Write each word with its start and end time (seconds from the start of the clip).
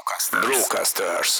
Brocasters. 0.00 0.46
Brocasters. 0.46 1.38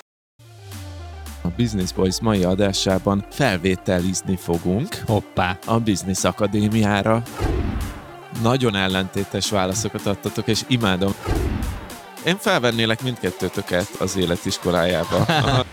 A 1.42 1.48
Business 1.56 1.92
Boys 1.92 2.20
mai 2.20 2.44
adásában 2.44 3.26
felvételizni 3.30 4.36
fogunk 4.36 4.94
Hoppá. 5.06 5.58
a 5.66 5.78
Business 5.78 6.24
Akadémiára. 6.24 7.22
Nagyon 8.42 8.76
ellentétes 8.76 9.50
válaszokat 9.50 10.06
adtatok, 10.06 10.46
és 10.46 10.60
imádom. 10.66 11.14
Én 12.26 12.36
felvennélek 12.36 13.02
mindkettőtöket 13.02 13.88
az 13.98 14.16
életiskolájába. 14.16 15.24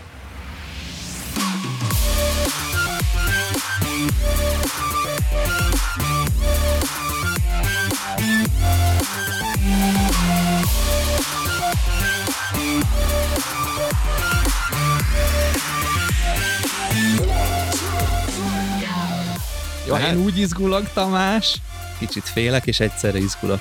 izgulok, 20.48 20.92
Tamás. 20.92 21.60
Kicsit 21.98 22.22
félek, 22.22 22.66
és 22.66 22.80
egyszerre 22.80 23.18
izgulok. 23.18 23.60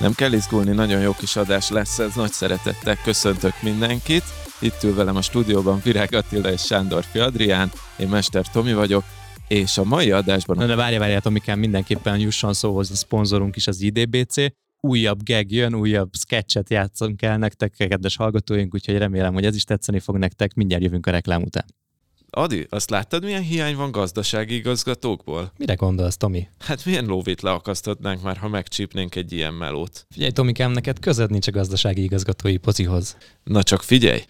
Nem 0.00 0.12
kell 0.14 0.32
izgulni, 0.32 0.72
nagyon 0.72 1.00
jó 1.00 1.12
kis 1.12 1.36
adás 1.36 1.70
lesz 1.70 1.98
ez, 1.98 2.14
nagy 2.14 2.32
szeretettel 2.32 2.96
köszöntök 2.96 3.62
mindenkit. 3.62 4.24
Itt 4.60 4.82
ül 4.82 4.94
velem 4.94 5.16
a 5.16 5.22
stúdióban 5.22 5.80
Virág 5.84 6.14
Attila 6.14 6.52
és 6.52 6.60
Sándor 6.60 7.04
Adrián, 7.14 7.70
én 7.98 8.08
Mester 8.08 8.46
Tomi 8.50 8.72
vagyok, 8.72 9.04
és 9.48 9.78
a 9.78 9.84
mai 9.84 10.10
adásban 10.10 10.56
Na 10.56 10.66
de 10.66 10.74
várja, 10.74 10.98
várja, 10.98 11.20
Tomikám, 11.20 11.58
mindenképpen 11.58 12.18
jusson 12.18 12.52
szóhoz 12.52 12.90
a 12.90 12.94
szponzorunk 12.96 13.56
is 13.56 13.66
az 13.66 13.80
IDBC. 13.80 14.34
Újabb 14.80 15.22
gag 15.24 15.52
jön, 15.52 15.74
újabb 15.74 16.10
sketchet 16.18 16.70
játszunk 16.70 17.22
el 17.22 17.38
nektek, 17.38 17.74
kedves 17.88 18.16
hallgatóink, 18.16 18.74
úgyhogy 18.74 18.98
remélem, 18.98 19.32
hogy 19.32 19.44
ez 19.44 19.54
is 19.54 19.64
tetszeni 19.64 19.98
fog 19.98 20.16
nektek. 20.16 20.54
Mindjárt 20.54 20.82
jövünk 20.82 21.06
a 21.06 21.10
reklám 21.10 21.42
után. 21.42 21.64
Adi, 22.30 22.66
azt 22.70 22.90
láttad, 22.90 23.24
milyen 23.24 23.42
hiány 23.42 23.76
van 23.76 23.90
gazdasági 23.90 24.54
igazgatókból? 24.54 25.52
Mire 25.56 25.74
gondolsz, 25.74 26.16
Tomi? 26.16 26.48
Hát 26.58 26.84
milyen 26.84 27.04
lóvét 27.04 27.42
leakaszthatnánk 27.42 28.22
már, 28.22 28.36
ha 28.36 28.48
megcsípnénk 28.48 29.14
egy 29.14 29.32
ilyen 29.32 29.54
melót? 29.54 30.06
Figyelj, 30.10 30.30
Tomikám, 30.30 30.72
neked 30.72 30.98
között 30.98 31.30
nincs 31.30 31.46
a 31.46 31.50
gazdasági 31.50 32.02
igazgatói 32.02 32.56
pozihoz. 32.56 33.16
Na 33.44 33.62
csak 33.62 33.82
figyelj! 33.82 34.20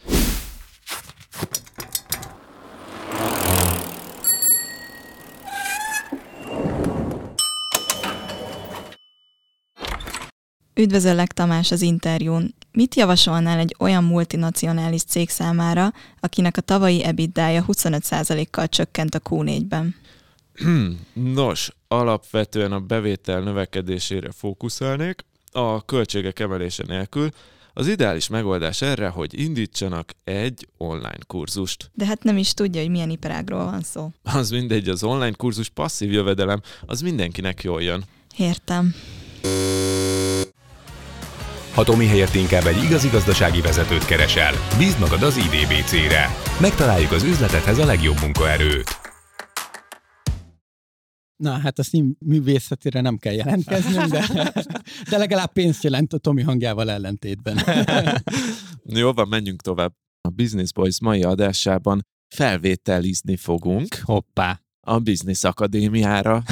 Üdvözöllek 10.74 11.32
Tamás 11.32 11.70
az 11.70 11.82
interjún. 11.82 12.54
Mit 12.72 12.94
javasolnál 12.94 13.58
egy 13.58 13.76
olyan 13.78 14.04
multinacionális 14.04 15.02
cég 15.02 15.28
számára, 15.28 15.92
akinek 16.20 16.56
a 16.56 16.60
tavalyi 16.60 17.04
ebitdája 17.04 17.64
25%-kal 17.68 18.68
csökkent 18.68 19.14
a 19.14 19.20
Q4-ben? 19.20 19.94
Nos, 21.34 21.70
alapvetően 21.88 22.72
a 22.72 22.80
bevétel 22.80 23.40
növekedésére 23.40 24.30
fókuszálnék, 24.30 25.24
a 25.52 25.84
költségek 25.84 26.38
emelése 26.38 26.84
nélkül. 26.86 27.30
Az 27.72 27.86
ideális 27.86 28.28
megoldás 28.28 28.82
erre, 28.82 29.08
hogy 29.08 29.40
indítsanak 29.40 30.10
egy 30.24 30.68
online 30.76 31.18
kurzust. 31.26 31.90
De 31.94 32.06
hát 32.06 32.22
nem 32.22 32.36
is 32.36 32.54
tudja, 32.54 32.80
hogy 32.80 32.90
milyen 32.90 33.10
iparágról 33.10 33.64
van 33.64 33.82
szó. 33.82 34.10
Az 34.22 34.50
mindegy, 34.50 34.88
az 34.88 35.02
online 35.02 35.32
kurzus 35.32 35.68
passzív 35.68 36.12
jövedelem, 36.12 36.60
az 36.86 37.00
mindenkinek 37.00 37.62
jól 37.62 37.82
jön. 37.82 38.04
Értem. 38.36 38.94
Ha 41.80 41.86
Tomi 41.86 42.06
helyett 42.06 42.34
inkább 42.34 42.64
egy 42.64 42.82
igazi 42.82 43.08
gazdasági 43.08 43.60
vezetőt 43.60 44.04
keresel, 44.04 44.54
bízd 44.78 44.98
magad 44.98 45.22
az 45.22 45.36
IDBC-re. 45.36 46.26
Megtaláljuk 46.60 47.12
az 47.12 47.22
üzletedhez 47.22 47.78
a 47.78 47.84
legjobb 47.84 48.16
munkaerőt. 48.20 48.88
Na, 51.36 51.58
hát 51.58 51.78
azt 51.78 51.94
így 51.94 52.04
művészetére 52.18 53.00
nem 53.00 53.16
kell 53.16 53.32
jelentkeznünk, 53.32 54.04
de, 54.06 54.52
de 55.10 55.16
legalább 55.18 55.52
pénzt 55.52 55.82
jelent 55.82 56.12
a 56.12 56.18
Tomi 56.18 56.42
hangjával 56.42 56.90
ellentétben. 56.90 57.58
Jó 59.00 59.12
van, 59.12 59.28
menjünk 59.28 59.60
tovább. 59.60 59.92
A 60.20 60.30
Business 60.30 60.72
Boys 60.72 61.00
mai 61.00 61.22
adásában 61.22 62.06
felvételizni 62.34 63.36
fogunk 63.36 63.94
Hoppá. 64.02 64.60
A 64.90 64.98
Business 64.98 65.44
Akadémiára, 65.44 66.42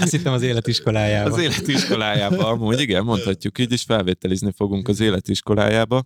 Azt 0.00 0.10
hittem 0.10 0.32
az 0.32 0.42
életiskolájában. 0.42 1.32
az 1.32 1.38
életiskolájába. 1.38 2.46
Amúgy 2.46 2.80
igen, 2.80 3.04
mondhatjuk 3.04 3.58
így 3.58 3.72
is, 3.72 3.82
felvételizni 3.82 4.52
fogunk 4.56 4.88
az 4.88 5.00
életiskolájába. 5.00 6.04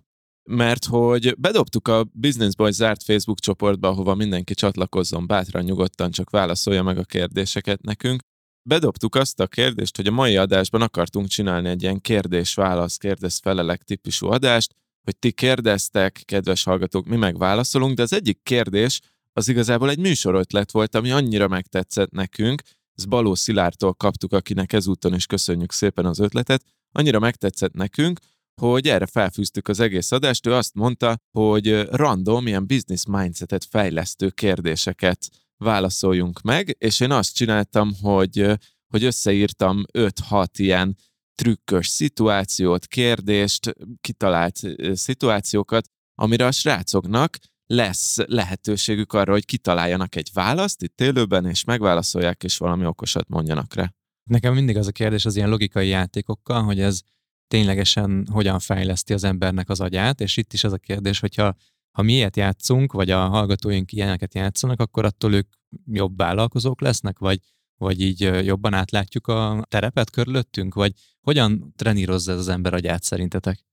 Mert 0.49 0.85
hogy 0.85 1.35
bedobtuk 1.37 1.87
a 1.87 2.05
Business 2.13 2.55
Boys 2.55 2.75
zárt 2.75 3.03
Facebook 3.03 3.39
csoportba, 3.39 3.87
ahova 3.87 4.15
mindenki 4.15 4.53
csatlakozzon 4.53 5.27
bátran, 5.27 5.63
nyugodtan, 5.63 6.11
csak 6.11 6.29
válaszolja 6.29 6.83
meg 6.83 6.97
a 6.97 7.03
kérdéseket 7.03 7.81
nekünk. 7.81 8.21
Bedobtuk 8.69 9.15
azt 9.15 9.39
a 9.39 9.47
kérdést, 9.47 9.95
hogy 9.95 10.07
a 10.07 10.11
mai 10.11 10.37
adásban 10.37 10.81
akartunk 10.81 11.27
csinálni 11.27 11.69
egy 11.69 11.81
ilyen 11.81 12.01
kérdés-válasz, 12.01 12.97
kérdez-felelek 12.97 13.81
típusú 13.83 14.27
adást, 14.27 14.73
hogy 15.03 15.17
ti 15.17 15.31
kérdeztek, 15.31 16.21
kedves 16.25 16.63
hallgatók, 16.63 17.07
mi 17.07 17.15
megválaszolunk, 17.15 17.95
de 17.95 18.01
az 18.01 18.13
egyik 18.13 18.39
kérdés 18.43 19.01
az 19.37 19.47
igazából 19.47 19.89
egy 19.89 19.99
műsorötlet 19.99 20.71
volt, 20.71 20.95
ami 20.95 21.11
annyira 21.11 21.47
megtetszett 21.47 22.11
nekünk, 22.11 22.61
ezt 22.95 23.09
Baló 23.09 23.35
Szilártól 23.35 23.93
kaptuk, 23.93 24.33
akinek 24.33 24.73
ezúton 24.73 25.13
is 25.13 25.25
köszönjük 25.25 25.71
szépen 25.71 26.05
az 26.05 26.19
ötletet, 26.19 26.63
annyira 26.91 27.19
megtetszett 27.19 27.73
nekünk, 27.73 28.19
hogy 28.61 28.87
erre 28.87 29.05
felfűztük 29.05 29.67
az 29.67 29.79
egész 29.79 30.11
adást, 30.11 30.47
ő 30.47 30.53
azt 30.53 30.73
mondta, 30.73 31.17
hogy 31.31 31.81
random, 31.81 32.47
ilyen 32.47 32.67
business 32.67 33.03
mindsetet 33.07 33.65
fejlesztő 33.65 34.29
kérdéseket 34.29 35.29
válaszoljunk 35.57 36.41
meg, 36.41 36.75
és 36.79 36.99
én 36.99 37.11
azt 37.11 37.35
csináltam, 37.35 37.93
hogy, 38.01 38.51
hogy 38.87 39.03
összeírtam 39.03 39.83
5-6 39.93 40.45
ilyen 40.57 40.97
trükkös 41.35 41.87
szituációt, 41.87 42.85
kérdést, 42.85 43.75
kitalált 44.01 44.59
szituációkat, 44.93 45.87
amire 46.15 46.45
a 46.45 46.51
srácoknak 46.51 47.37
lesz 47.67 48.17
lehetőségük 48.25 49.13
arra, 49.13 49.31
hogy 49.31 49.45
kitaláljanak 49.45 50.15
egy 50.15 50.29
választ 50.33 50.81
itt 50.81 51.01
élőben, 51.01 51.45
és 51.45 51.63
megválaszolják, 51.63 52.43
és 52.43 52.57
valami 52.57 52.85
okosat 52.85 53.27
mondjanak 53.27 53.73
rá. 53.73 53.93
Nekem 54.23 54.53
mindig 54.53 54.77
az 54.77 54.87
a 54.87 54.91
kérdés 54.91 55.25
az 55.25 55.35
ilyen 55.35 55.49
logikai 55.49 55.87
játékokkal, 55.87 56.63
hogy 56.63 56.79
ez 56.79 57.01
ténylegesen 57.47 58.27
hogyan 58.31 58.59
fejleszti 58.59 59.13
az 59.13 59.23
embernek 59.23 59.69
az 59.69 59.79
agyát, 59.79 60.21
és 60.21 60.37
itt 60.37 60.53
is 60.53 60.63
az 60.63 60.73
a 60.73 60.77
kérdés, 60.77 61.19
hogyha 61.19 61.55
ha 61.91 62.01
mi 62.01 62.13
ilyet 62.13 62.35
játszunk, 62.35 62.91
vagy 62.91 63.09
a 63.09 63.27
hallgatóink 63.27 63.91
ilyeneket 63.91 64.33
játszanak, 64.33 64.79
akkor 64.79 65.05
attól 65.05 65.33
ők 65.33 65.47
jobb 65.85 66.17
vállalkozók 66.17 66.81
lesznek, 66.81 67.19
vagy, 67.19 67.39
vagy 67.77 68.01
így 68.01 68.45
jobban 68.45 68.73
átlátjuk 68.73 69.27
a 69.27 69.65
terepet 69.69 70.09
körülöttünk, 70.09 70.73
vagy 70.73 70.91
hogyan 71.21 71.73
trenírozza 71.75 72.31
ez 72.31 72.37
az 72.37 72.47
ember 72.47 72.73
agyát 72.73 73.03
szerintetek? 73.03 73.66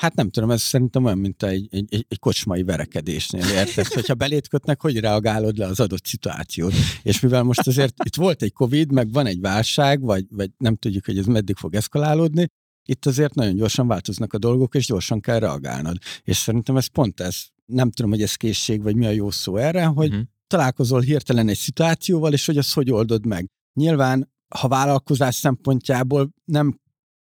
Hát 0.00 0.14
nem 0.14 0.30
tudom, 0.30 0.50
ez 0.50 0.62
szerintem 0.62 1.04
olyan, 1.04 1.18
mint 1.18 1.42
egy, 1.42 1.68
egy, 1.70 2.06
egy, 2.08 2.18
kocsmai 2.18 2.62
verekedésnél, 2.62 3.44
érted? 3.44 3.86
Hogyha 3.94 4.14
belét 4.14 4.48
kötnek, 4.48 4.80
hogy 4.80 5.00
reagálod 5.00 5.56
le 5.58 5.66
az 5.66 5.80
adott 5.80 6.06
szituációt? 6.06 6.72
És 7.02 7.20
mivel 7.20 7.42
most 7.42 7.66
azért 7.66 7.94
itt 8.04 8.14
volt 8.14 8.42
egy 8.42 8.52
Covid, 8.52 8.92
meg 8.92 9.12
van 9.12 9.26
egy 9.26 9.40
válság, 9.40 10.00
vagy, 10.00 10.26
vagy 10.30 10.50
nem 10.58 10.76
tudjuk, 10.76 11.04
hogy 11.04 11.18
ez 11.18 11.26
meddig 11.26 11.56
fog 11.56 11.74
eszkalálódni, 11.74 12.46
itt 12.88 13.06
azért 13.06 13.34
nagyon 13.34 13.54
gyorsan 13.54 13.86
változnak 13.86 14.32
a 14.32 14.38
dolgok, 14.38 14.74
és 14.74 14.86
gyorsan 14.86 15.20
kell 15.20 15.38
reagálnod. 15.38 15.96
És 16.22 16.36
szerintem 16.36 16.76
ez 16.76 16.86
pont 16.86 17.20
ez. 17.20 17.36
Nem 17.66 17.90
tudom, 17.90 18.10
hogy 18.10 18.22
ez 18.22 18.34
készség, 18.34 18.82
vagy 18.82 18.96
mi 18.96 19.06
a 19.06 19.10
jó 19.10 19.30
szó 19.30 19.56
erre, 19.56 19.84
hogy 19.84 20.10
Mhm. 20.10 20.20
találkozol 20.46 21.00
hirtelen 21.00 21.48
egy 21.48 21.56
szituációval, 21.58 22.32
és 22.32 22.46
hogy 22.46 22.58
azt 22.58 22.74
hogy 22.74 22.90
oldod 22.90 23.26
meg. 23.26 23.46
Nyilván, 23.74 24.32
ha 24.54 24.68
vállalkozás 24.68 25.34
szempontjából 25.34 26.30
nem 26.44 26.78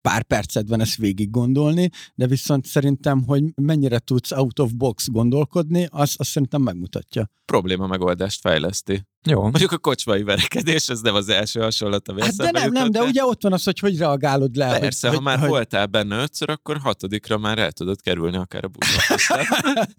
pár 0.07 0.23
percet 0.23 0.69
van 0.69 0.81
ezt 0.81 0.97
végig 0.97 1.31
gondolni, 1.31 1.91
de 2.15 2.27
viszont 2.27 2.67
szerintem, 2.67 3.25
hogy 3.25 3.43
mennyire 3.55 3.99
tudsz 3.99 4.33
out 4.33 4.59
of 4.59 4.73
box 4.73 5.09
gondolkodni, 5.09 5.89
az, 5.91 6.15
az 6.17 6.27
szerintem 6.27 6.63
megmutatja. 6.63 7.31
Probléma 7.45 7.87
megoldást 7.87 8.41
fejleszti. 8.41 9.07
Jó. 9.23 9.41
Mondjuk 9.41 9.73
a 9.73 9.79
kocsmai 9.79 10.23
verekedés, 10.23 10.89
ez 10.89 11.01
nem 11.01 11.15
az 11.15 11.29
első 11.29 11.61
hasonlat, 11.61 12.09
ami 12.09 12.21
Hát 12.21 12.37
de 12.37 12.51
nem, 12.51 12.73
nem, 12.73 12.91
de 12.91 13.03
ugye 13.03 13.25
ott 13.25 13.43
van 13.43 13.53
az, 13.53 13.65
hogy 13.65 13.79
hogy 13.79 13.99
reagálod 13.99 14.57
le. 14.57 14.79
Persze, 14.79 15.09
hogy, 15.09 15.17
ha 15.17 15.23
már 15.23 15.39
hogy, 15.39 15.49
voltál 15.49 15.87
benne 15.87 16.23
ötször, 16.23 16.51
akkor 16.51 16.79
hatodikra 16.79 17.39
már 17.39 17.59
el 17.59 17.73
tudod 17.73 18.01
kerülni 18.01 18.37
akár 18.37 18.65
a 18.65 18.69
buszot. 18.69 19.21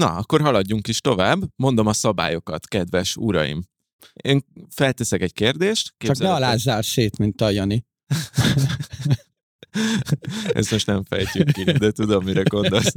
Na, 0.00 0.06
akkor 0.06 0.40
haladjunk 0.40 0.88
is 0.88 1.00
tovább. 1.00 1.40
Mondom 1.56 1.86
a 1.86 1.92
szabályokat, 1.92 2.66
kedves 2.66 3.16
uraim. 3.16 3.64
Én 4.12 4.44
felteszek 4.70 5.22
egy 5.22 5.32
kérdést. 5.32 5.94
Csak 5.98 6.18
ne 6.18 6.32
alázzál 6.32 6.82
szét, 6.82 7.18
mint 7.18 7.40
a 7.40 7.50
Jani. 7.50 7.84
Ezt 10.52 10.70
most 10.70 10.86
nem 10.86 11.04
fejtjük 11.04 11.52
ki, 11.52 11.64
de 11.64 11.90
tudom, 11.90 12.24
mire 12.24 12.42
gondolsz. 12.42 12.92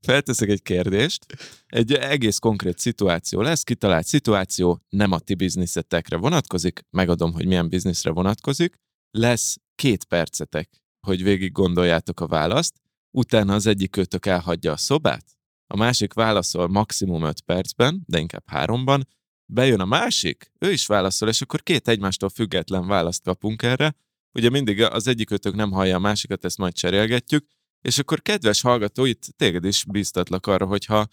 Felteszek 0.00 0.48
egy 0.48 0.62
kérdést. 0.62 1.26
Egy 1.66 1.92
egész 1.92 2.38
konkrét 2.38 2.78
szituáció 2.78 3.40
lesz, 3.40 3.62
kitalált 3.62 4.06
szituáció, 4.06 4.80
nem 4.88 5.12
a 5.12 5.18
ti 5.18 5.34
bizniszetekre 5.34 6.16
vonatkozik, 6.16 6.80
megadom, 6.90 7.32
hogy 7.32 7.46
milyen 7.46 7.68
bizniszre 7.68 8.10
vonatkozik. 8.10 8.74
Lesz 9.10 9.56
két 9.74 10.04
percetek, 10.04 10.70
hogy 11.06 11.22
végig 11.22 11.52
gondoljátok 11.52 12.20
a 12.20 12.26
választ, 12.26 12.80
utána 13.10 13.54
az 13.54 13.66
egyik 13.66 13.90
kötök 13.90 14.26
elhagyja 14.26 14.72
a 14.72 14.76
szobát, 14.76 15.24
a 15.66 15.76
másik 15.76 16.12
válaszol 16.12 16.68
maximum 16.68 17.22
5 17.22 17.40
percben, 17.40 18.02
de 18.06 18.18
inkább 18.18 18.44
háromban, 18.46 19.08
bejön 19.46 19.80
a 19.80 19.84
másik, 19.84 20.52
ő 20.58 20.72
is 20.72 20.86
válaszol, 20.86 21.28
és 21.28 21.40
akkor 21.40 21.62
két 21.62 21.88
egymástól 21.88 22.28
független 22.28 22.86
választ 22.86 23.22
kapunk 23.22 23.62
erre. 23.62 23.94
Ugye 24.34 24.50
mindig 24.50 24.82
az 24.82 25.06
egyik 25.06 25.26
kötök 25.26 25.54
nem 25.54 25.70
hallja 25.70 25.96
a 25.96 25.98
másikat, 25.98 26.44
ezt 26.44 26.58
majd 26.58 26.74
cserélgetjük, 26.74 27.46
és 27.80 27.98
akkor 27.98 28.22
kedves 28.22 28.60
hallgató, 28.60 29.04
itt 29.04 29.26
téged 29.36 29.64
is 29.64 29.84
bíztatlak 29.84 30.46
arra, 30.46 30.66
hogyha 30.66 31.06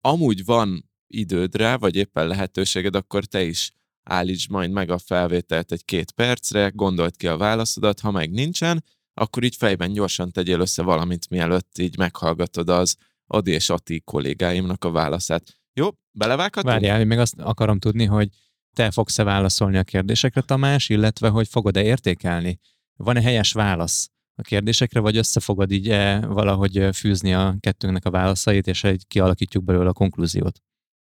amúgy 0.00 0.44
van 0.44 0.90
idődre, 1.06 1.76
vagy 1.76 1.96
éppen 1.96 2.26
lehetőséged, 2.26 2.94
akkor 2.94 3.24
te 3.24 3.42
is 3.42 3.72
állíts 4.02 4.48
majd 4.48 4.70
meg 4.70 4.90
a 4.90 4.98
felvételt 4.98 5.72
egy 5.72 5.84
két 5.84 6.10
percre, 6.10 6.68
gondold 6.74 7.16
ki 7.16 7.26
a 7.26 7.36
válaszodat, 7.36 8.00
ha 8.00 8.10
meg 8.10 8.30
nincsen, 8.30 8.84
akkor 9.14 9.42
így 9.42 9.56
fejben 9.56 9.92
gyorsan 9.92 10.32
tegyél 10.32 10.60
össze 10.60 10.82
valamit, 10.82 11.28
mielőtt 11.28 11.78
így 11.78 11.98
meghallgatod 11.98 12.68
az 12.68 12.96
Adi 13.26 13.50
és 13.50 13.70
Ati 13.70 14.00
kollégáimnak 14.00 14.84
a 14.84 14.90
válaszát. 14.90 15.60
Jó, 15.72 15.88
belevághatunk? 16.12 16.72
Várjál, 16.74 17.04
még 17.04 17.18
azt 17.18 17.34
akarom 17.38 17.78
tudni, 17.78 18.04
hogy 18.04 18.28
te 18.74 18.90
fogsz-e 18.90 19.22
válaszolni 19.22 19.76
a 19.76 19.82
kérdésekre, 19.82 20.40
Tamás, 20.40 20.88
illetve 20.88 21.28
hogy 21.28 21.48
fogod-e 21.48 21.82
értékelni? 21.82 22.58
Van-e 22.96 23.20
helyes 23.20 23.52
válasz 23.52 24.10
a 24.34 24.42
kérdésekre, 24.42 25.00
vagy 25.00 25.16
össze 25.16 25.40
fogod 25.40 25.70
így 25.70 25.88
-e 25.88 26.26
valahogy 26.26 26.88
fűzni 26.92 27.34
a 27.34 27.56
kettőnknek 27.60 28.04
a 28.04 28.10
válaszait, 28.10 28.66
és 28.66 28.84
egy 28.84 29.04
kialakítjuk 29.06 29.64
belőle 29.64 29.88
a 29.88 29.92
konklúziót? 29.92 30.60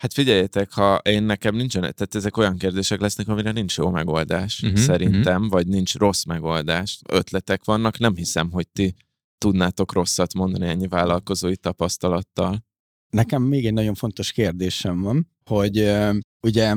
Hát 0.01 0.13
figyeljetek, 0.13 0.71
ha 0.71 0.95
én 0.95 1.23
nekem 1.23 1.55
nincsen, 1.55 1.81
tehát 1.81 2.15
ezek 2.15 2.37
olyan 2.37 2.57
kérdések 2.57 2.99
lesznek, 2.99 3.27
amire 3.27 3.51
nincs 3.51 3.77
jó 3.77 3.89
megoldás, 3.89 4.61
uh-huh, 4.61 4.79
szerintem, 4.79 5.35
uh-huh. 5.35 5.49
vagy 5.49 5.67
nincs 5.67 5.95
rossz 5.95 6.23
megoldás. 6.23 6.99
Ötletek 7.09 7.65
vannak, 7.65 7.99
nem 7.99 8.15
hiszem, 8.15 8.51
hogy 8.51 8.67
ti 8.67 8.95
tudnátok 9.37 9.93
rosszat 9.93 10.33
mondani 10.33 10.67
ennyi 10.67 10.87
vállalkozói 10.87 11.57
tapasztalattal. 11.57 12.65
Nekem 13.09 13.41
még 13.41 13.65
egy 13.65 13.73
nagyon 13.73 13.95
fontos 13.95 14.31
kérdésem 14.31 15.01
van, 15.01 15.31
hogy 15.45 15.79
uh, 15.79 16.15
ugye 16.41 16.75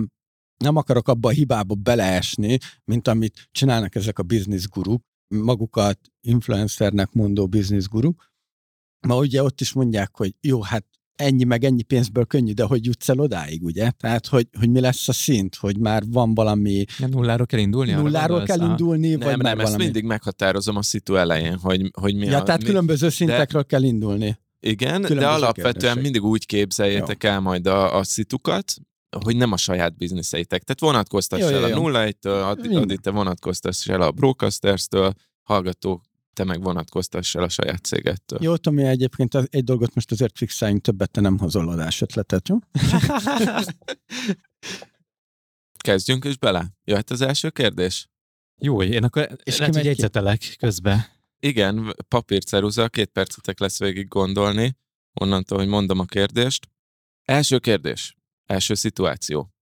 nem 0.56 0.76
akarok 0.76 1.08
abba 1.08 1.28
a 1.28 1.32
hibába 1.32 1.74
beleesni, 1.74 2.58
mint 2.84 3.08
amit 3.08 3.48
csinálnak 3.52 3.94
ezek 3.94 4.18
a 4.18 4.22
business 4.22 4.68
guruk, 4.68 5.02
magukat 5.28 5.98
influencernek 6.20 7.12
mondó 7.12 7.46
business 7.46 7.86
guruk, 7.86 8.32
ma 9.06 9.16
ugye 9.16 9.42
ott 9.42 9.60
is 9.60 9.72
mondják, 9.72 10.16
hogy 10.16 10.34
jó, 10.40 10.62
hát 10.62 10.84
ennyi 11.16 11.44
meg 11.44 11.64
ennyi 11.64 11.82
pénzből 11.82 12.24
könnyű, 12.24 12.52
de 12.52 12.64
hogy 12.64 12.84
jutsz 12.84 13.08
el 13.08 13.18
odáig, 13.18 13.62
ugye? 13.62 13.90
Tehát, 13.90 14.26
hogy, 14.26 14.48
hogy 14.58 14.70
mi 14.70 14.80
lesz 14.80 15.08
a 15.08 15.12
szint, 15.12 15.54
hogy 15.54 15.78
már 15.78 16.02
van 16.06 16.34
valami... 16.34 16.84
Ja, 16.98 17.06
nulláról 17.06 17.46
kell 17.46 17.60
indulni? 17.60 17.92
Nulláról 17.92 18.42
kell 18.42 18.60
a... 18.60 18.64
indulni, 18.64 19.08
nem, 19.08 19.18
vagy 19.18 19.36
nem, 19.36 19.58
ezt 19.58 19.62
valami... 19.62 19.84
mindig 19.84 20.04
meghatározom 20.04 20.76
a 20.76 20.82
szitu 20.82 21.14
elején, 21.14 21.58
hogy, 21.58 21.90
hogy 22.00 22.14
mi 22.14 22.26
Ja, 22.26 22.38
a, 22.38 22.42
tehát 22.42 22.60
mi... 22.60 22.66
különböző 22.66 23.08
szintekről 23.08 23.62
de... 23.62 23.66
kell 23.68 23.82
indulni. 23.82 24.38
Igen, 24.60 25.02
Különböző 25.02 25.20
de 25.20 25.28
alapvetően 25.28 25.72
kérdések. 25.72 26.02
mindig 26.02 26.22
úgy 26.22 26.46
képzeljétek 26.46 27.22
Jó. 27.22 27.30
el 27.30 27.40
majd 27.40 27.66
a, 27.66 27.96
a 27.98 28.04
szitukat, 28.04 28.74
hogy 29.22 29.36
nem 29.36 29.52
a 29.52 29.56
saját 29.56 29.96
bizniszeitek. 29.96 30.62
Tehát 30.62 30.80
vonatkoztass 30.80 31.40
Jó, 31.40 31.46
el 31.46 31.68
jó, 31.68 31.76
jó. 31.76 31.84
a 31.84 31.90
01-től, 31.90 32.44
addig, 32.44 32.76
addig 32.76 33.00
te 33.00 33.10
vonatkoztass 33.10 33.88
el 33.88 34.00
a 34.00 34.10
Brocasters-től, 34.10 35.12
hallgató, 35.42 36.02
te 36.32 36.44
meg 36.44 36.62
vonatkoztass 36.62 37.34
el 37.34 37.42
a 37.42 37.48
saját 37.48 37.84
cégettől. 37.84 38.38
Jó, 38.42 38.56
Tomi, 38.56 38.82
egyébként 38.82 39.34
az, 39.34 39.46
egy 39.50 39.64
dolgot 39.64 39.94
most 39.94 40.10
azért 40.10 40.38
fixáljunk, 40.38 40.82
többet 40.82 41.10
te 41.10 41.20
nem 41.20 41.38
hozol 41.38 41.68
adás 41.68 42.00
ötletet, 42.00 42.48
jó? 42.48 42.58
Kezdjünk 45.84 46.24
is 46.24 46.38
bele. 46.38 46.66
Jöhet 46.84 47.10
az 47.10 47.20
első 47.20 47.50
kérdés? 47.50 48.08
Jó, 48.60 48.82
én 48.82 49.04
akkor 49.04 49.36
És 49.42 49.58
lehet, 49.58 49.74
hogy 49.74 49.84
jegyzetelek 49.84 50.56
közben. 50.58 51.04
Igen, 51.38 51.94
papírceruza, 52.08 52.88
két 52.88 53.10
percetek 53.10 53.58
lesz 53.58 53.78
végig 53.78 54.08
gondolni, 54.08 54.76
onnantól, 55.12 55.58
hogy 55.58 55.66
mondom 55.66 55.98
a 55.98 56.04
kérdést. 56.04 56.68
Első 57.24 57.58
kérdés, 57.58 58.16
első 58.46 58.74
szituáció. 58.74 59.54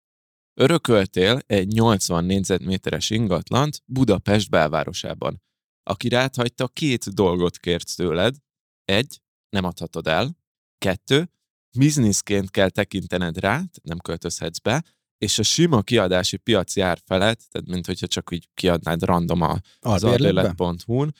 Örököltél 0.55 1.41
egy 1.47 1.67
80 1.69 2.25
négyzetméteres 2.25 3.11
ingatlant 3.11 3.83
Budapest 3.87 4.51
belvárosában. 4.51 5.43
Aki 5.83 6.09
rád 6.09 6.35
hagyta, 6.35 6.69
két 6.69 7.15
dolgot 7.15 7.59
kért 7.59 7.97
tőled. 7.97 8.37
Egy, 8.85 9.21
nem 9.49 9.65
adhatod 9.65 10.07
el. 10.07 10.37
Kettő, 10.79 11.31
bizniszként 11.79 12.51
kell 12.51 12.69
tekintened 12.69 13.39
rá, 13.39 13.63
nem 13.83 13.99
költözhetsz 13.99 14.59
be, 14.59 14.85
és 15.19 15.39
a 15.39 15.43
sima 15.43 15.83
kiadási 15.83 16.37
piaci 16.37 16.81
ár 16.81 16.99
felett, 17.05 17.41
tehát 17.51 17.69
mint 17.69 17.87
hogyha 17.87 18.07
csak 18.07 18.31
így 18.33 18.49
kiadnád 18.55 19.03
random 19.03 19.41
a, 19.41 19.59
az 19.81 20.05
albérlet.hu-n, 20.05 21.15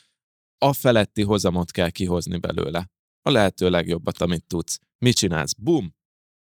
a 0.59 0.73
feletti 0.73 1.23
hozamot 1.23 1.71
kell 1.71 1.91
kihozni 1.91 2.39
belőle. 2.39 2.91
A 3.23 3.31
lehető 3.31 3.71
legjobbat, 3.71 4.19
amit 4.19 4.45
tudsz. 4.45 4.79
Mit 4.99 5.17
csinálsz? 5.17 5.53
Bum! 5.53 5.95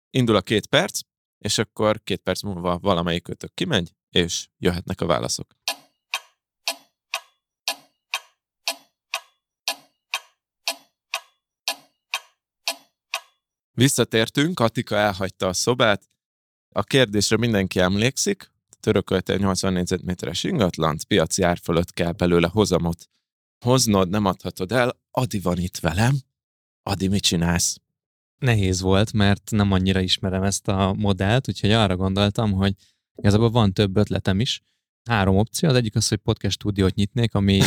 Indul 0.10 0.36
a 0.36 0.42
két 0.42 0.68
perc, 0.68 1.00
és 1.38 1.58
akkor 1.58 2.04
két 2.04 2.22
perc 2.22 2.42
múlva 2.42 2.80
valamelyik 2.80 3.24
kötök 3.24 3.54
kimegy, 3.54 3.94
és 4.10 4.48
jöhetnek 4.58 5.02
a 5.02 5.06
válaszok. 5.06 5.56
Visszatértünk, 13.72 14.56
Katika 14.56 14.96
elhagyta 14.96 15.48
a 15.48 15.54
szobát. 15.54 16.10
A 16.70 16.84
kérdésre 16.84 17.38
mindenki 17.38 17.80
emlékszik, 17.80 18.52
törökölte 18.80 19.34
egy 19.34 19.40
80 19.40 19.74
négyzetméteres 19.74 20.44
ingatlant, 20.44 21.04
piaci 21.04 21.42
ár 21.44 21.58
fölött 21.58 21.92
kell 21.92 22.12
belőle 22.12 22.48
hozamot 22.48 23.10
hoznod, 23.60 24.10
nem 24.10 24.26
adhatod 24.26 24.72
el. 24.72 25.00
Adi 25.12 25.40
van 25.40 25.58
itt 25.58 25.78
velem. 25.78 26.16
Adi, 26.84 27.08
mit 27.08 27.22
csinálsz? 27.22 27.82
Nehéz 28.40 28.82
volt, 28.82 29.14
mert 29.14 29.52
nem 29.52 29.72
annyira 29.72 30.00
ismerem 30.00 30.44
ezt 30.44 30.68
a 30.68 30.94
modellt, 30.98 31.48
úgyhogy 31.48 31.72
arra 31.72 31.96
gondoltam, 31.96 32.52
hogy 32.52 32.74
igazából 33.16 33.50
van 33.50 33.74
több 33.74 33.98
ötletem 33.98 34.40
is. 34.40 34.62
Három 35.10 35.38
opció. 35.38 35.70
Az 35.70 35.76
egyik 35.76 35.96
az, 35.96 36.08
hogy 36.08 36.18
podcast 36.18 36.54
stúdiót 36.54 36.96
nyitnék, 36.96 37.34
ami 37.34 37.62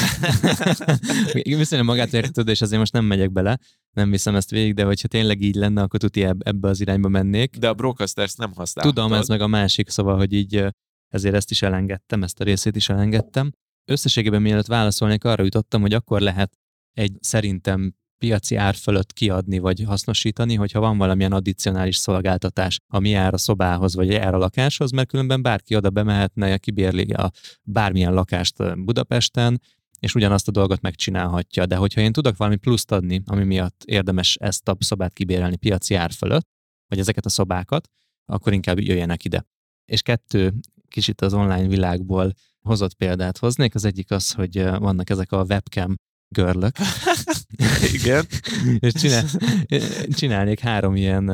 viszonylag 1.43 1.88
magát 1.88 2.12
értetődő, 2.12 2.50
és 2.50 2.61
azért 2.61 2.78
most 2.78 2.93
nem 2.93 3.05
megyek 3.05 3.32
bele, 3.32 3.58
nem 3.96 4.11
viszem 4.11 4.34
ezt 4.34 4.50
végig, 4.50 4.75
de 4.75 4.84
hogyha 4.84 5.08
tényleg 5.08 5.40
így 5.43 5.55
lenne, 5.55 5.82
akkor 5.82 6.00
tuti 6.00 6.22
eb- 6.22 6.46
ebbe 6.46 6.69
az 6.69 6.81
irányba 6.81 7.08
mennék. 7.08 7.56
De 7.56 7.69
a 7.69 7.75
Brocasters 7.75 8.34
nem 8.34 8.52
használhatod. 8.55 9.02
Tudom, 9.02 9.19
ez 9.19 9.28
meg 9.28 9.40
a 9.40 9.46
másik, 9.46 9.88
szóval, 9.88 10.17
hogy 10.17 10.32
így 10.32 10.64
ezért 11.08 11.34
ezt 11.34 11.50
is 11.50 11.62
elengedtem, 11.62 12.22
ezt 12.22 12.40
a 12.40 12.44
részét 12.44 12.76
is 12.76 12.88
elengedtem. 12.88 13.52
Összességében 13.84 14.43
mielőtt 14.43 14.67
válaszolnék, 14.67 15.25
arra 15.25 15.43
jutottam, 15.43 15.81
hogy 15.81 15.94
akkor 15.94 16.20
lehet 16.20 16.58
egy 16.93 17.17
szerintem 17.20 17.94
piaci 18.20 18.56
ár 18.56 18.75
fölött 18.75 19.12
kiadni 19.12 19.58
vagy 19.58 19.82
hasznosítani, 19.87 20.55
hogyha 20.55 20.81
van 20.81 20.98
valamilyen 20.98 21.32
addicionális 21.32 21.96
szolgáltatás, 21.96 22.81
ami 22.86 23.08
jár 23.08 23.34
a 23.34 23.39
szobához 23.39 23.94
vagy 23.94 24.08
jár 24.08 24.34
a 24.34 24.39
lakáshoz, 24.39 24.91
mert 24.91 25.08
különben 25.08 25.43
bárki 25.43 25.77
oda 25.77 25.91
bemehetne, 25.91 26.58
kibérli 26.58 27.12
a 27.12 27.31
bármilyen 27.62 28.15
lakást 28.15 28.84
Budapesten, 28.84 29.60
és 30.00 30.15
ugyanazt 30.15 30.48
a 30.48 30.50
dolgot 30.50 30.81
megcsinálhatja. 30.81 31.67
De 31.67 31.77
hogyha 31.77 32.00
én 32.00 32.12
tudok 32.12 32.36
valami 32.36 32.56
pluszt 32.56 32.93
adni, 32.93 33.22
ami 33.24 33.44
miatt 33.44 33.82
érdemes 33.84 34.36
ezt 34.36 34.69
a 34.69 34.77
szobát 34.79 35.12
kibérelni 35.12 35.56
piaci 35.56 35.94
ár 35.94 36.12
fölött, 36.12 36.48
vagy 36.89 36.98
ezeket 36.98 37.27
a 37.27 37.29
szobákat, 37.29 37.89
akkor 38.24 38.53
inkább 38.53 38.81
jöjjenek 38.81 39.24
ide. 39.24 39.46
És 39.84 40.03
kettő 40.03 40.55
kicsit 40.89 41.20
az 41.20 41.34
online 41.34 41.69
világból 41.69 42.32
hozott 42.60 42.94
példát 42.94 43.39
hoznék. 43.39 43.74
Az 43.74 43.84
egyik 43.84 44.10
az, 44.10 44.32
hogy 44.32 44.62
vannak 44.62 45.10
ezek 45.10 45.32
a 45.32 45.43
webcam 45.43 45.94
görlök, 46.34 46.77
Igen. 47.94 48.25
és 48.79 48.93
csinál, 48.93 49.25
csinálnék 50.13 50.58
három 50.58 50.96
ilyen, 50.96 51.29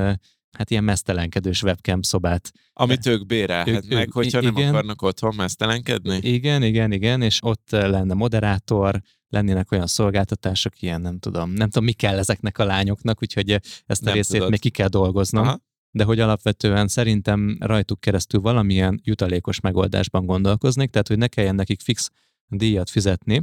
hát 0.59 0.71
ilyen 0.71 0.85
mesztelenkedős 0.85 1.63
webcam 1.63 2.03
szobát. 2.03 2.53
Amit 2.73 3.07
ők 3.07 3.27
bérelhetnek, 3.27 3.93
Ők- 3.93 3.93
ők- 3.93 4.13
hogyha 4.13 4.41
nem 4.41 4.57
igen. 4.57 4.69
akarnak 4.69 5.03
otthon 5.03 5.35
mesztelenkedni. 5.35 6.19
Igen, 6.23 6.63
igen, 6.63 6.93
igen, 6.93 7.23
és 7.23 7.39
ott 7.43 7.71
lenne 7.71 8.15
moderátor, 8.15 9.01
lennének 9.29 9.73
olyan 9.73 9.87
szolgáltatások, 9.87 10.83
ilyen 10.83 11.01
nem 11.01 11.19
tudom, 11.19 11.51
nem 11.51 11.69
tudom, 11.69 11.85
mi 11.85 11.93
kell 11.93 12.19
ezeknek 12.19 12.59
a 12.59 12.65
lányoknak, 12.65 13.23
úgyhogy 13.23 13.51
ezt 13.87 14.03
a 14.03 14.05
Nem 14.05 14.15
részét 14.15 14.33
tudod. 14.33 14.51
még 14.51 14.61
ki 14.61 14.71
kell 14.71 14.89
dolgoznom. 14.89 15.47
Aha. 15.47 15.61
de 15.91 16.05
hogy 16.05 16.21
alapvetően 16.21 16.89
szerintem 16.89 17.57
rajtuk 17.61 18.01
keresztül 18.01 18.41
valamilyen 18.41 19.01
jutalékos 19.05 19.61
megoldásban 19.61 20.27
gondolkoznék, 20.27 20.91
tehát 20.91 21.09
hogy 21.09 21.19
ne 21.19 21.27
kelljen 21.27 21.55
nekik 21.55 21.81
fix 21.81 22.11
díjat 22.49 22.91
fizetni 22.91 23.43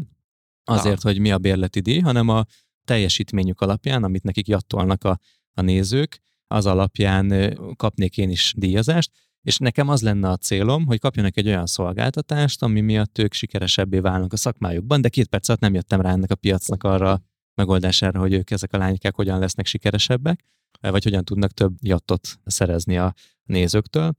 azért, 0.63 1.01
hogy 1.01 1.19
mi 1.19 1.31
a 1.31 1.37
bérleti 1.37 1.79
díj, 1.79 1.99
hanem 1.99 2.29
a 2.29 2.45
teljesítményük 2.85 3.61
alapján, 3.61 4.03
amit 4.03 4.23
nekik 4.23 4.47
jattolnak 4.47 5.03
a, 5.03 5.19
a 5.53 5.61
nézők, 5.61 6.21
az 6.47 6.65
alapján 6.65 7.57
kapnék 7.75 8.17
én 8.17 8.29
is 8.29 8.53
díjazást, 8.57 9.11
és 9.41 9.57
nekem 9.57 9.89
az 9.89 10.01
lenne 10.01 10.29
a 10.29 10.37
célom, 10.37 10.85
hogy 10.85 10.99
kapjanak 10.99 11.37
egy 11.37 11.47
olyan 11.47 11.65
szolgáltatást, 11.65 12.63
ami 12.63 12.81
miatt 12.81 13.17
ők 13.17 13.33
sikeresebbé 13.33 13.99
válnak 13.99 14.33
a 14.33 14.37
szakmájukban, 14.37 15.01
de 15.01 15.09
két 15.09 15.27
perc 15.27 15.49
alatt 15.49 15.61
nem 15.61 15.73
jöttem 15.73 16.01
rá 16.01 16.11
ennek 16.11 16.31
a 16.31 16.35
piacnak 16.35 16.83
arra 16.83 17.21
megoldására, 17.55 18.19
hogy 18.19 18.33
ők 18.33 18.51
ezek 18.51 18.73
a 18.73 18.77
lánykák 18.77 19.15
hogyan 19.15 19.39
lesznek 19.39 19.65
sikeresebbek, 19.65 20.43
vagy 20.81 21.03
hogyan 21.03 21.23
tudnak 21.23 21.51
több 21.51 21.75
jattot 21.81 22.39
szerezni 22.45 22.97
a 22.97 23.13
nézőktől. 23.43 24.13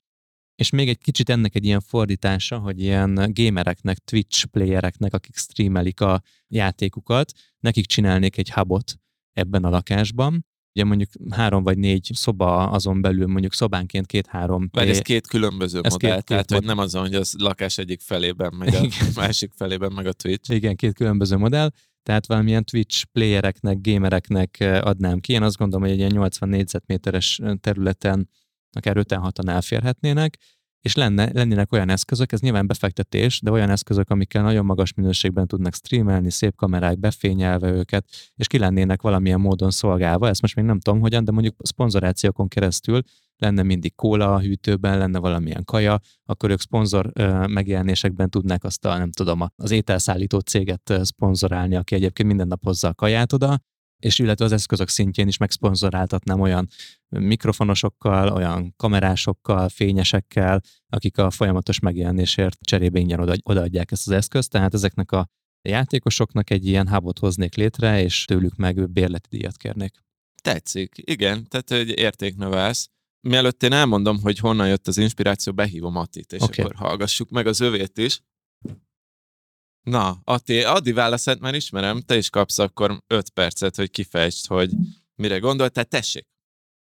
És 0.54 0.70
még 0.70 0.88
egy 0.88 0.98
kicsit 0.98 1.28
ennek 1.28 1.54
egy 1.54 1.64
ilyen 1.64 1.80
fordítása, 1.80 2.58
hogy 2.58 2.80
ilyen 2.80 3.30
gamereknek, 3.32 3.98
Twitch 3.98 4.44
playereknek, 4.44 5.14
akik 5.14 5.36
streamelik 5.36 6.00
a 6.00 6.22
játékukat, 6.48 7.32
nekik 7.58 7.86
csinálnék 7.86 8.36
egy 8.36 8.50
hubot, 8.50 8.94
ebben 9.32 9.64
a 9.64 9.68
lakásban. 9.68 10.46
Ugye 10.74 10.84
mondjuk 10.84 11.10
három 11.30 11.62
vagy 11.62 11.78
négy 11.78 12.10
szoba 12.14 12.70
azon 12.70 13.00
belül, 13.00 13.26
mondjuk 13.26 13.52
szobánként 13.52 14.06
két-három. 14.06 14.68
Vagy 14.72 14.88
ez 14.88 14.98
két 14.98 15.26
különböző 15.26 15.80
Ez 15.82 15.92
modell, 15.92 16.10
két- 16.10 16.18
két 16.18 16.26
tehát 16.26 16.50
hogy 16.50 16.58
mod- 16.58 16.68
nem 16.68 16.78
azon, 16.78 17.02
hogy 17.02 17.14
az 17.14 17.34
lakás 17.38 17.78
egyik 17.78 18.00
felében 18.00 18.54
megy 18.54 18.74
a 18.74 18.88
másik 19.20 19.52
felében 19.56 19.92
meg 19.92 20.06
a 20.06 20.12
Twitch. 20.12 20.50
Igen, 20.50 20.76
két 20.76 20.94
különböző 20.94 21.36
modell, 21.36 21.70
tehát 22.02 22.26
valamilyen 22.26 22.64
Twitch 22.64 23.04
playereknek, 23.04 23.78
gamereknek 23.80 24.60
eh, 24.60 24.86
adnám 24.86 25.20
ki. 25.20 25.32
Én 25.32 25.42
azt 25.42 25.56
gondolom, 25.56 25.82
hogy 25.82 25.92
egy 25.92 25.98
ilyen 25.98 26.12
80 26.12 26.48
négyzetméteres 26.48 27.40
területen 27.60 28.28
akár 28.76 28.96
5-6-an 28.98 29.48
elférhetnének, 29.48 30.38
és 30.84 30.94
lenne, 30.94 31.30
lennének 31.32 31.72
olyan 31.72 31.88
eszközök, 31.88 32.32
ez 32.32 32.40
nyilván 32.40 32.66
befektetés, 32.66 33.40
de 33.40 33.50
olyan 33.50 33.70
eszközök, 33.70 34.10
amikkel 34.10 34.42
nagyon 34.42 34.64
magas 34.64 34.92
minőségben 34.94 35.46
tudnak 35.46 35.74
streamelni, 35.74 36.30
szép 36.30 36.56
kamerák 36.56 36.98
befényelve 36.98 37.70
őket, 37.70 38.06
és 38.34 38.46
ki 38.46 38.58
lennének 38.58 39.02
valamilyen 39.02 39.40
módon 39.40 39.70
szolgálva. 39.70 40.28
Ezt 40.28 40.40
most 40.40 40.56
még 40.56 40.64
nem 40.64 40.80
tudom 40.80 41.00
hogyan, 41.00 41.24
de 41.24 41.32
mondjuk 41.32 41.54
szponzorációkon 41.58 42.48
keresztül 42.48 43.00
lenne 43.36 43.62
mindig 43.62 43.94
kóla 43.94 44.34
a 44.34 44.40
hűtőben, 44.40 44.98
lenne 44.98 45.18
valamilyen 45.18 45.64
kaja, 45.64 45.98
akkor 46.24 46.50
ők 46.50 46.60
szponzor 46.60 47.12
megjelenésekben 47.46 48.30
tudnák 48.30 48.64
azt 48.64 48.84
a, 48.84 48.98
nem 48.98 49.12
tudom, 49.12 49.40
az 49.56 49.70
ételszállító 49.70 50.38
céget 50.38 50.94
szponzorálni, 51.02 51.76
aki 51.76 51.94
egyébként 51.94 52.28
minden 52.28 52.48
nap 52.48 52.64
hozza 52.64 52.88
a 52.88 52.94
kaját 52.94 53.32
oda, 53.32 53.60
és 53.98 54.18
illetve 54.18 54.44
az 54.44 54.52
eszközök 54.52 54.88
szintjén 54.88 55.28
is 55.28 55.36
megszponzoráltatnám 55.36 56.40
olyan 56.40 56.68
mikrofonosokkal, 57.08 58.28
olyan 58.28 58.74
kamerásokkal, 58.76 59.68
fényesekkel, 59.68 60.60
akik 60.88 61.18
a 61.18 61.30
folyamatos 61.30 61.78
megjelenésért 61.78 62.56
cserébe 62.60 62.98
ingyen 62.98 63.20
oda, 63.20 63.34
odaadják 63.42 63.90
ezt 63.90 64.06
az 64.06 64.12
eszközt, 64.12 64.50
tehát 64.50 64.74
ezeknek 64.74 65.12
a 65.12 65.28
játékosoknak 65.68 66.50
egy 66.50 66.66
ilyen 66.66 66.88
hubot 66.88 67.18
hoznék 67.18 67.54
létre, 67.54 68.02
és 68.02 68.24
tőlük 68.24 68.56
meg 68.56 68.90
bérleti 68.90 69.28
díjat 69.30 69.56
kérnék. 69.56 70.02
Tetszik, 70.42 70.94
igen, 70.96 71.48
tehát 71.48 71.70
hogy 71.70 71.98
értéknövelsz. 71.98 72.88
Mielőtt 73.20 73.62
én 73.62 73.72
elmondom, 73.72 74.20
hogy 74.20 74.38
honnan 74.38 74.68
jött 74.68 74.88
az 74.88 74.96
inspiráció, 74.96 75.52
behívom 75.52 75.96
Attit, 75.96 76.32
és 76.32 76.40
okay. 76.40 76.64
akkor 76.64 76.76
hallgassuk 76.76 77.30
meg 77.30 77.46
az 77.46 77.60
övét 77.60 77.98
is. 77.98 78.20
Na, 79.84 80.20
Atti, 80.24 80.62
Adi 80.62 80.92
válaszát 80.92 81.40
már 81.40 81.54
ismerem, 81.54 82.00
te 82.00 82.16
is 82.16 82.30
kapsz 82.30 82.58
akkor 82.58 83.02
5 83.06 83.30
percet, 83.30 83.76
hogy 83.76 83.90
kifejtsd, 83.90 84.46
hogy 84.46 84.72
mire 85.14 85.38
gondoltál, 85.38 85.84
tessék. 85.84 86.26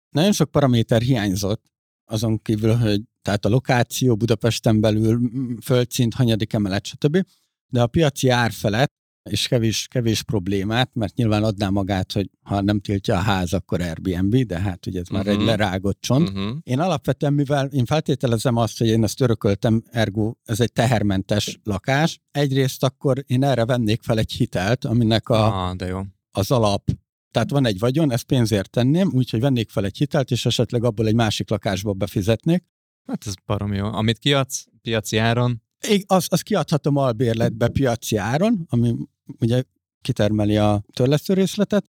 Nagyon 0.10 0.32
sok 0.32 0.52
paraméter 0.52 1.02
hiányzott, 1.02 1.72
azon 2.06 2.42
kívül, 2.42 2.76
hogy 2.76 3.02
tehát 3.22 3.46
a 3.46 3.50
lokáció 3.50 4.16
Budapesten 4.16 4.82
belül, 4.82 5.30
földszint, 5.62 6.14
hanyadik 6.14 6.54
emelet, 6.54 6.86
stb. 6.86 7.26
De 7.68 7.82
a 7.82 7.88
piaci 7.88 8.30
ár 8.30 8.52
felett, 8.52 8.94
és 9.30 9.48
kevés, 9.48 9.88
kevés 9.90 10.24
problémát, 10.24 10.90
mert 10.94 11.16
nyilván 11.16 11.44
adná 11.44 11.70
magát, 11.70 12.12
hogy 12.12 12.30
ha 12.42 12.62
nem 12.62 12.80
tiltja 12.80 13.16
a 13.18 13.22
ház, 13.22 13.54
akkor 13.54 13.82
Airbnb, 13.82 14.36
de 14.36 14.60
hát 14.60 14.86
ugye 14.86 15.00
ez 15.00 15.08
már 15.08 15.26
Mhm. 15.26 15.40
egy 15.40 15.46
lerágott 15.46 16.02
csont. 16.02 16.30
Uh-huh. 16.30 16.58
Én 16.64 16.80
alapvetően, 16.80 17.34
mivel 17.34 17.66
én 17.68 17.86
feltételezem 17.86 18.56
azt, 18.56 18.78
hogy 18.78 18.88
én 18.88 19.04
ezt 19.04 19.22
örököltem, 19.22 19.84
ergo 19.92 20.34
ez 20.44 20.60
egy 20.60 20.72
tehermentes 20.72 21.60
lakás, 21.64 22.20
egyrészt 22.32 22.84
akkor 22.84 23.24
én 23.28 23.44
erre 23.44 23.66
vennék 23.66 24.02
fel 24.02 24.18
egy 24.18 24.32
hitelt, 24.32 24.86
aminek 24.86 25.30
a, 25.30 25.68
ah, 25.68 25.76
de 25.76 25.86
jó. 25.86 26.02
az 26.32 26.52
alap, 26.52 26.90
tehát 27.32 27.50
van 27.50 27.66
egy 27.66 27.80
vagyon, 27.80 28.12
ezt 28.12 28.24
pénzért 28.24 28.70
tenném, 28.70 29.12
úgyhogy 29.14 29.40
vennék 29.40 29.70
fel 29.70 29.86
egy 29.86 29.98
hitelt, 29.98 30.32
és 30.32 30.46
esetleg 30.46 30.84
abból 30.84 31.08
egy 31.08 31.16
másik 31.16 31.50
lakásba 31.50 31.94
befizetnék. 31.94 32.64
Hát 33.08 33.24
ez 33.28 33.34
barom 33.46 33.74
jó. 33.74 33.86
Amit 33.86 34.18
kiadsz 34.18 34.66
piaci 34.82 35.18
áron, 35.18 35.62
Ég- 35.88 36.04
Az, 36.08 36.26
az 36.30 36.42
kiadhatom 36.42 36.98
albérletbe 36.98 37.68
piaci 37.68 38.16
áron, 38.16 38.66
ami 38.70 38.96
ugye 39.40 39.64
kitermeli 40.02 40.58
a 40.58 40.84
törlesztő 40.94 41.34
részletet, 41.34 41.86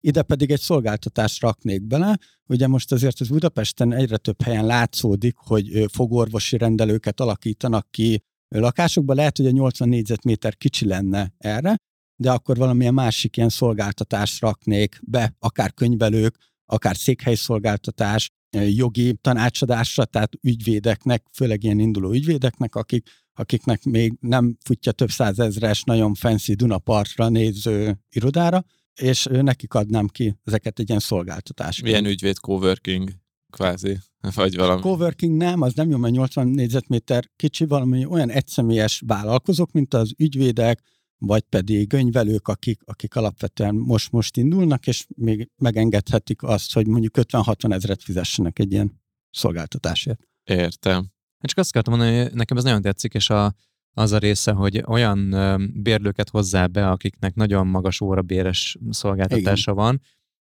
ide 0.00 0.22
pedig 0.22 0.50
egy 0.50 0.60
szolgáltatást 0.60 1.40
raknék 1.40 1.82
bele. 1.82 2.18
Ugye 2.46 2.66
most 2.66 2.92
azért 2.92 3.20
az 3.20 3.28
Budapesten 3.28 3.92
egyre 3.92 4.16
több 4.16 4.42
helyen 4.42 4.66
látszódik, 4.66 5.36
hogy 5.36 5.84
fogorvosi 5.92 6.56
rendelőket 6.56 7.20
alakítanak 7.20 7.90
ki 7.90 8.22
lakásokba. 8.48 9.14
Lehet, 9.14 9.36
hogy 9.36 9.46
a 9.46 9.50
80 9.50 9.88
négyzetméter 9.88 10.56
kicsi 10.56 10.86
lenne 10.86 11.32
erre, 11.38 11.76
de 12.16 12.30
akkor 12.30 12.56
valamilyen 12.56 12.94
másik 12.94 13.36
ilyen 13.36 13.48
szolgáltatást 13.48 14.40
raknék 14.40 15.00
be, 15.02 15.34
akár 15.38 15.74
könyvelők, 15.74 16.36
akár 16.66 16.96
székhelyszolgáltatás, 16.96 18.30
jogi 18.50 19.14
tanácsadásra, 19.14 20.04
tehát 20.04 20.32
ügyvédeknek, 20.40 21.26
főleg 21.32 21.62
ilyen 21.62 21.78
induló 21.78 22.12
ügyvédeknek, 22.12 22.74
akik, 22.74 23.08
akiknek 23.38 23.84
még 23.84 24.16
nem 24.20 24.56
futja 24.64 24.92
több 24.92 25.10
százezres, 25.10 25.82
nagyon 25.82 26.14
fancy 26.14 26.54
Dunapartra 26.54 27.28
néző 27.28 27.98
irodára, 28.10 28.64
és 28.94 29.28
nekik 29.30 29.74
adnám 29.74 30.06
ki 30.06 30.38
ezeket 30.44 30.78
egy 30.78 30.88
ilyen 30.88 31.00
szolgáltatást. 31.00 31.82
Milyen 31.82 32.06
ügyvéd 32.06 32.38
coworking, 32.38 33.10
kvázi, 33.50 33.98
vagy 34.34 34.56
valami. 34.56 34.80
Coworking 34.80 35.36
nem, 35.36 35.60
az 35.60 35.74
nem 35.74 35.90
jó, 35.90 35.96
mert 35.96 36.14
80 36.14 36.48
négyzetméter 36.48 37.30
kicsi, 37.36 37.64
valami 37.64 38.04
olyan 38.04 38.30
egyszemélyes 38.30 39.02
vállalkozók, 39.06 39.72
mint 39.72 39.94
az 39.94 40.12
ügyvédek, 40.16 40.82
vagy 41.18 41.42
pedig 41.42 41.88
könyvelők, 41.88 42.48
akik, 42.48 42.80
akik 42.84 43.16
alapvetően 43.16 43.74
most-most 43.74 44.36
indulnak, 44.36 44.86
és 44.86 45.06
még 45.16 45.50
megengedhetik 45.56 46.42
azt, 46.42 46.72
hogy 46.72 46.86
mondjuk 46.86 47.14
50-60 47.18 47.72
ezeret 47.72 48.02
fizessenek 48.02 48.58
egy 48.58 48.72
ilyen 48.72 49.00
szolgáltatásért. 49.30 50.20
Értem. 50.44 51.16
Én 51.40 51.48
csak 51.48 51.58
azt 51.58 51.70
akartam 51.70 51.98
mondani, 51.98 52.22
hogy 52.22 52.32
nekem 52.32 52.56
ez 52.56 52.64
nagyon 52.64 52.82
tetszik, 52.82 53.14
és 53.14 53.30
a, 53.30 53.54
az 53.94 54.12
a 54.12 54.18
része, 54.18 54.52
hogy 54.52 54.82
olyan 54.86 55.34
bérlőket 55.74 56.28
hozzá 56.28 56.66
be, 56.66 56.90
akiknek 56.90 57.34
nagyon 57.34 57.66
magas 57.66 58.00
órabéres 58.00 58.76
szolgáltatása 58.90 59.72
Igen. 59.72 59.84
van, 59.84 60.00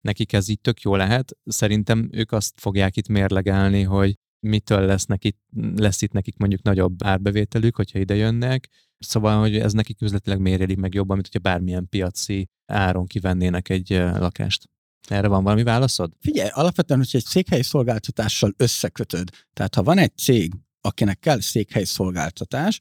nekik 0.00 0.32
ez 0.32 0.48
így 0.48 0.60
tök 0.60 0.80
jó 0.80 0.96
lehet. 0.96 1.36
Szerintem 1.44 2.08
ők 2.12 2.32
azt 2.32 2.60
fogják 2.60 2.96
itt 2.96 3.08
mérlegelni, 3.08 3.82
hogy 3.82 4.14
mitől 4.40 4.80
lesz, 4.80 5.04
nekik, 5.04 5.36
lesz 5.76 6.02
itt 6.02 6.12
nekik 6.12 6.36
mondjuk 6.36 6.62
nagyobb 6.62 7.04
árbevételük, 7.04 7.76
hogyha 7.76 7.98
ide 7.98 8.14
jönnek. 8.14 8.68
Szóval, 8.98 9.40
hogy 9.40 9.56
ez 9.56 9.72
nekik 9.72 10.00
üzletileg 10.00 10.40
mérélik 10.40 10.76
meg 10.76 10.94
jobban, 10.94 11.16
mint 11.16 11.28
hogyha 11.32 11.50
bármilyen 11.50 11.88
piaci 11.88 12.48
áron 12.66 13.06
kivennének 13.06 13.68
egy 13.68 13.88
lakást. 14.18 14.68
Erre 15.08 15.28
van 15.28 15.42
valami 15.42 15.62
válaszod? 15.62 16.12
Figyelj, 16.20 16.48
alapvetően, 16.52 17.00
hogy 17.00 17.08
egy 17.12 17.24
székhelyi 17.24 17.62
szolgáltatással 17.62 18.54
összekötöd, 18.56 19.28
tehát 19.52 19.74
ha 19.74 19.82
van 19.82 19.98
egy 19.98 20.16
cég, 20.16 20.52
akinek 20.86 21.18
kell 21.18 21.40
székhelyi 21.40 21.84
szolgáltatás, 21.84 22.80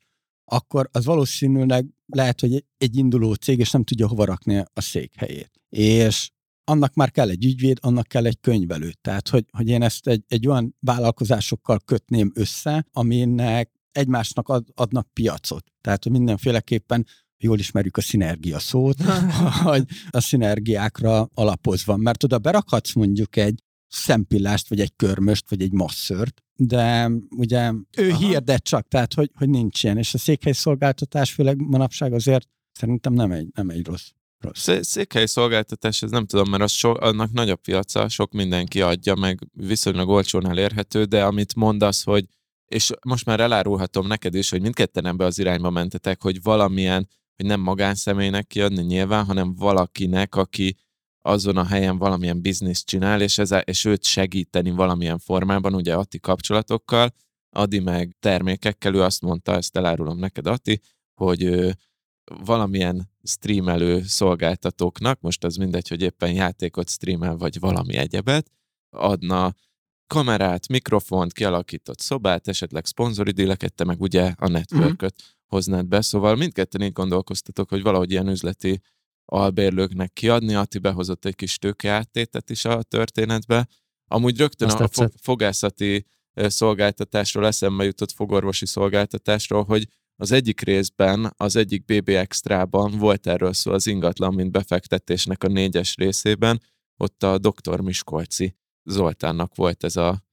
akkor 0.52 0.90
az 0.92 1.06
valószínűleg 1.06 1.86
lehet, 2.06 2.40
hogy 2.40 2.54
egy- 2.54 2.66
egy 2.78 2.98
induló 2.98 3.34
cég, 3.34 3.60
és 3.60 3.72
nem 3.72 3.84
tudja 3.84 4.08
hova 4.08 4.26
rakni 4.26 4.58
a 4.74 4.82
székhelyét. 4.82 5.52
És 5.70 6.30
annak 6.64 6.94
már 6.94 7.12
kell 7.12 7.30
egy 7.30 7.46
ügyvéd, 7.46 7.78
annak 7.82 8.08
kell 8.08 8.26
egy 8.26 8.40
könyvelő. 8.40 8.92
Tehát, 9.02 9.30
hogy, 9.30 9.46
hogy 9.52 9.68
én 9.68 9.82
ezt 9.82 10.08
egy, 10.08 10.24
egy 10.28 10.48
olyan 10.48 10.76
vállalkozásokkal 10.80 11.80
kötném 11.86 12.32
össze, 12.36 12.86
aminek 12.92 13.72
egymásnak 13.92 14.50
ad, 14.50 14.68
adnak 14.74 15.14
piacot. 15.14 15.72
Tehát, 15.82 16.04
hogy 16.04 16.12
mindenféleképpen 16.12 17.06
jól 17.38 17.60
ismerjük 17.60 17.98
a 17.98 18.02
szinergia 18.02 18.60
szót, 18.60 19.02
hogy 19.64 19.84
a 20.10 20.20
szinergiákra 20.20 21.30
alapozva. 21.34 21.96
Mert 21.98 22.24
oda 22.24 22.40
berakhatsz 22.40 22.94
mondjuk 22.94 23.36
egy 23.36 23.64
szempillást, 23.88 24.70
vagy 24.70 24.80
egy 24.80 24.96
körmöst, 24.96 25.50
vagy 25.50 25.62
egy 25.62 25.72
masszört, 25.72 26.44
de 26.56 27.12
ugye 27.30 27.72
ő 27.98 28.10
Aha. 28.10 28.18
hirdet 28.18 28.64
csak, 28.64 28.88
tehát 28.88 29.14
hogy, 29.14 29.32
hogy 29.34 29.50
nincs 29.50 29.84
ilyen, 29.84 29.98
és 29.98 30.14
a 30.14 30.18
székhely 30.18 30.54
szolgáltatás 30.54 31.32
főleg 31.32 31.58
manapság 31.58 32.14
azért 32.14 32.48
szerintem 32.72 33.14
nem 33.14 33.32
egy, 33.32 33.48
nem 33.54 33.70
egy 33.70 33.86
rossz. 33.86 34.10
rossz. 34.40 34.60
Szé- 34.60 34.84
székhelyi 34.84 35.28
szolgáltatás, 35.28 36.02
ez 36.02 36.12
nem 36.12 36.26
tudom, 36.26 36.50
mert 36.50 36.64
az 36.64 36.72
so, 36.72 36.94
annak 37.00 37.32
nagyobb 37.32 37.62
piaca, 37.62 38.10
sok 38.10 38.32
mindenki 38.32 38.82
adja, 38.82 39.16
meg 39.16 39.40
viszonylag 39.54 40.10
olcsón 40.10 40.50
elérhető, 40.50 41.04
de 41.04 41.26
amit 41.26 41.56
mondasz, 41.56 42.04
hogy 42.04 42.26
és 42.66 42.92
most 43.02 43.26
már 43.26 43.40
elárulhatom 43.40 44.08
neked 44.08 44.36
is, 44.36 44.50
hogy 44.50 44.62
mindketten 44.62 45.06
ebbe 45.06 45.26
az 45.26 45.40
irányba 45.40 45.70
mentetek, 45.70 46.22
hogy 46.22 46.42
valamilyen, 46.42 47.08
hogy 47.36 47.46
nem 47.46 47.60
magánszemélynek 47.60 48.48
kiadni 48.48 48.82
nyilván, 48.82 49.26
hanem 49.26 49.56
valakinek, 49.56 50.36
aki 50.36 50.76
azon 51.26 51.58
a 51.58 51.66
helyen 51.66 51.98
valamilyen 51.98 52.42
bizniszt 52.42 52.86
csinál, 52.86 53.22
és, 53.22 53.38
ez, 53.38 53.52
és 53.64 53.86
őt 53.86 54.04
segíteni 54.04 54.70
valamilyen 54.70 55.20
formában, 55.20 55.76
ugye 55.76 55.96
Atti 55.96 56.20
kapcsolatokkal, 56.20 57.14
Adi 57.50 57.80
meg 57.80 58.16
termékekkel, 58.20 58.94
ő 58.94 59.02
azt 59.02 59.22
mondta, 59.22 59.56
ezt 59.56 59.78
elárulom 59.78 60.18
neked, 60.18 60.48
Atti, 60.48 60.82
hogy 61.14 61.44
ő 61.44 61.76
valamilyen 62.44 63.10
streamelő 63.24 64.02
szolgáltatóknak, 64.04 65.22
most 65.22 65.44
az 65.44 65.56
mindegy, 65.56 65.88
hogy 65.88 66.02
éppen 66.02 66.34
játékot 66.34 66.90
streamel, 66.90 67.36
vagy 67.36 67.60
valami 67.60 67.96
egyebet, 67.96 68.52
adna 68.90 69.54
kamerát, 70.08 70.68
mikrofont, 70.68 71.34
kialakított 71.34 72.00
szobát, 72.00 72.48
esetleg 72.48 72.86
szponzori 72.86 73.32
díleket, 73.32 73.74
te 73.74 73.84
meg 73.84 74.02
ugye 74.02 74.34
a 74.38 74.48
networköt 74.48 75.16
hoznád 75.48 75.86
be, 75.86 76.02
szóval 76.02 76.36
mindketten 76.36 76.82
így 76.82 76.94
gondolkoztatok, 76.94 77.70
hogy 77.70 77.82
valahogy 77.82 78.12
ilyen 78.12 78.28
üzleti 78.28 78.82
albérlőknek 79.26 80.14
kiadni, 80.14 80.56
Atti 80.56 80.80
behozott 80.80 81.26
egy 81.26 81.36
kis 81.36 81.58
tőkeáttétet 81.58 82.50
is 82.50 82.66
a 82.66 82.84
történetbe. 82.84 83.68
Amúgy 84.08 84.38
rögtön 84.38 84.68
Azt 84.68 84.80
a 84.80 84.80
tetszett. 84.80 85.14
fogászati 85.22 86.06
szolgáltatásról 86.34 87.46
eszembe 87.46 87.84
jutott 87.84 88.12
fogorvosi 88.12 88.66
szolgáltatásról, 88.66 89.64
hogy 89.64 89.88
az 90.16 90.32
egyik 90.32 90.62
részben, 90.62 91.34
az 91.38 91.56
egyik 91.56 91.86
BB 91.86 92.10
Extrában 92.10 92.98
volt 92.98 93.28
erről 93.28 93.54
szó 93.54 93.72
az 93.72 93.88
ingatlan, 93.88 94.34
mint 94.34 94.52
befektetésnek 94.52 95.44
a 95.44 95.48
négyes 95.48 95.96
részében, 95.96 96.62
ott 96.98 97.24
a 97.24 97.38
doktor 97.38 97.82
Miskolci 97.82 98.56
Zoltánnak 98.84 99.56
volt 99.56 99.84
ez 99.84 99.96
a 99.96 100.24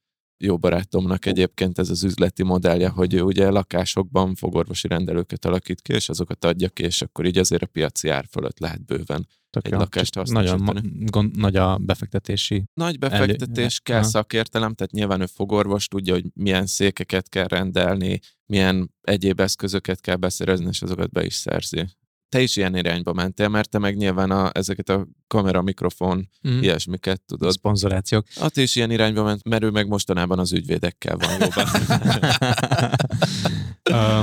jó 0.45 0.59
barátomnak 0.59 1.27
egyébként 1.27 1.79
ez 1.79 1.91
az 1.91 2.05
üzleti 2.05 2.43
modellje, 2.43 2.89
hogy 2.89 3.15
ő 3.15 3.21
ugye 3.23 3.51
lakásokban 3.51 4.35
fogorvosi 4.35 4.89
rendelőket 4.89 5.45
alakít 5.45 5.81
ki, 5.81 5.93
és 5.93 6.09
azokat 6.09 6.45
adja 6.45 6.69
ki, 6.69 6.83
és 6.83 7.03
akkor 7.03 7.25
így 7.27 7.39
azért 7.39 7.63
a 7.63 7.67
piaci 7.67 8.09
ár 8.09 8.25
fölött 8.31 8.59
lehet 8.59 8.85
bőven 8.85 9.27
Tök 9.51 9.67
egy 9.67 9.73
jó. 9.73 9.79
lakást 9.79 10.23
nagyon 10.23 10.61
ma- 10.61 10.81
gond, 11.07 11.37
nagy 11.37 11.57
a 11.57 11.79
befektetési. 11.79 12.65
Nagy 12.75 12.99
befektetés, 12.99 13.57
Elő- 13.57 13.99
kell 13.99 14.03
szakértelem, 14.03 14.75
tehát 14.75 14.93
nyilván 14.93 15.21
ő 15.21 15.27
fogorvos, 15.27 15.89
tudja, 15.89 16.15
hogy 16.15 16.25
milyen 16.35 16.67
székeket 16.67 17.29
kell 17.29 17.47
rendelni, 17.47 18.21
milyen 18.47 18.95
egyéb 19.01 19.41
eszközöket 19.41 20.01
kell 20.01 20.17
beszerezni, 20.17 20.67
és 20.67 20.83
azokat 20.83 21.11
be 21.11 21.25
is 21.25 21.35
szerzi. 21.35 21.87
Te 22.33 22.41
is 22.41 22.57
ilyen 22.57 22.77
irányba 22.77 23.13
mentél, 23.13 23.49
mert 23.49 23.69
te 23.69 23.79
meg 23.79 23.97
nyilván 23.97 24.31
a, 24.31 24.51
ezeket 24.55 24.89
a 24.89 25.07
kamera, 25.27 25.63
mikrofon, 25.63 26.29
Mm. 26.49 26.63
ilyesmiket 26.63 27.21
tudod. 27.27 27.53
Szponzorációk. 27.53 28.27
Ott 28.41 28.57
is 28.57 28.77
ilyen 28.77 28.91
irányba 28.91 29.23
ment, 29.23 29.49
mert 29.49 29.63
ő 29.63 29.71
meg 29.71 29.89
mostanában 29.89 30.39
az 30.39 30.53
ügyvédekkel 30.53 31.17
van 31.17 31.31
jóban. 31.41 31.67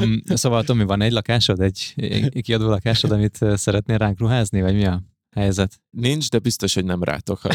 um, 0.04 0.22
szóval 0.42 0.64
Tomi, 0.64 0.84
van 0.84 1.02
egy 1.02 1.12
lakásod, 1.12 1.62
egy 1.62 1.94
kiadó 2.42 2.70
lakásod, 2.70 3.12
amit 3.12 3.40
szeretnél 3.56 3.98
ránk 3.98 4.20
ruházni, 4.20 4.62
vagy 4.62 4.76
mi 4.76 4.86
a 4.86 5.02
helyzet? 5.36 5.82
Nincs, 5.90 6.30
de 6.30 6.40
biztos, 6.40 6.74
hogy 6.74 6.86
nem 6.86 7.04
rátok. 7.04 7.42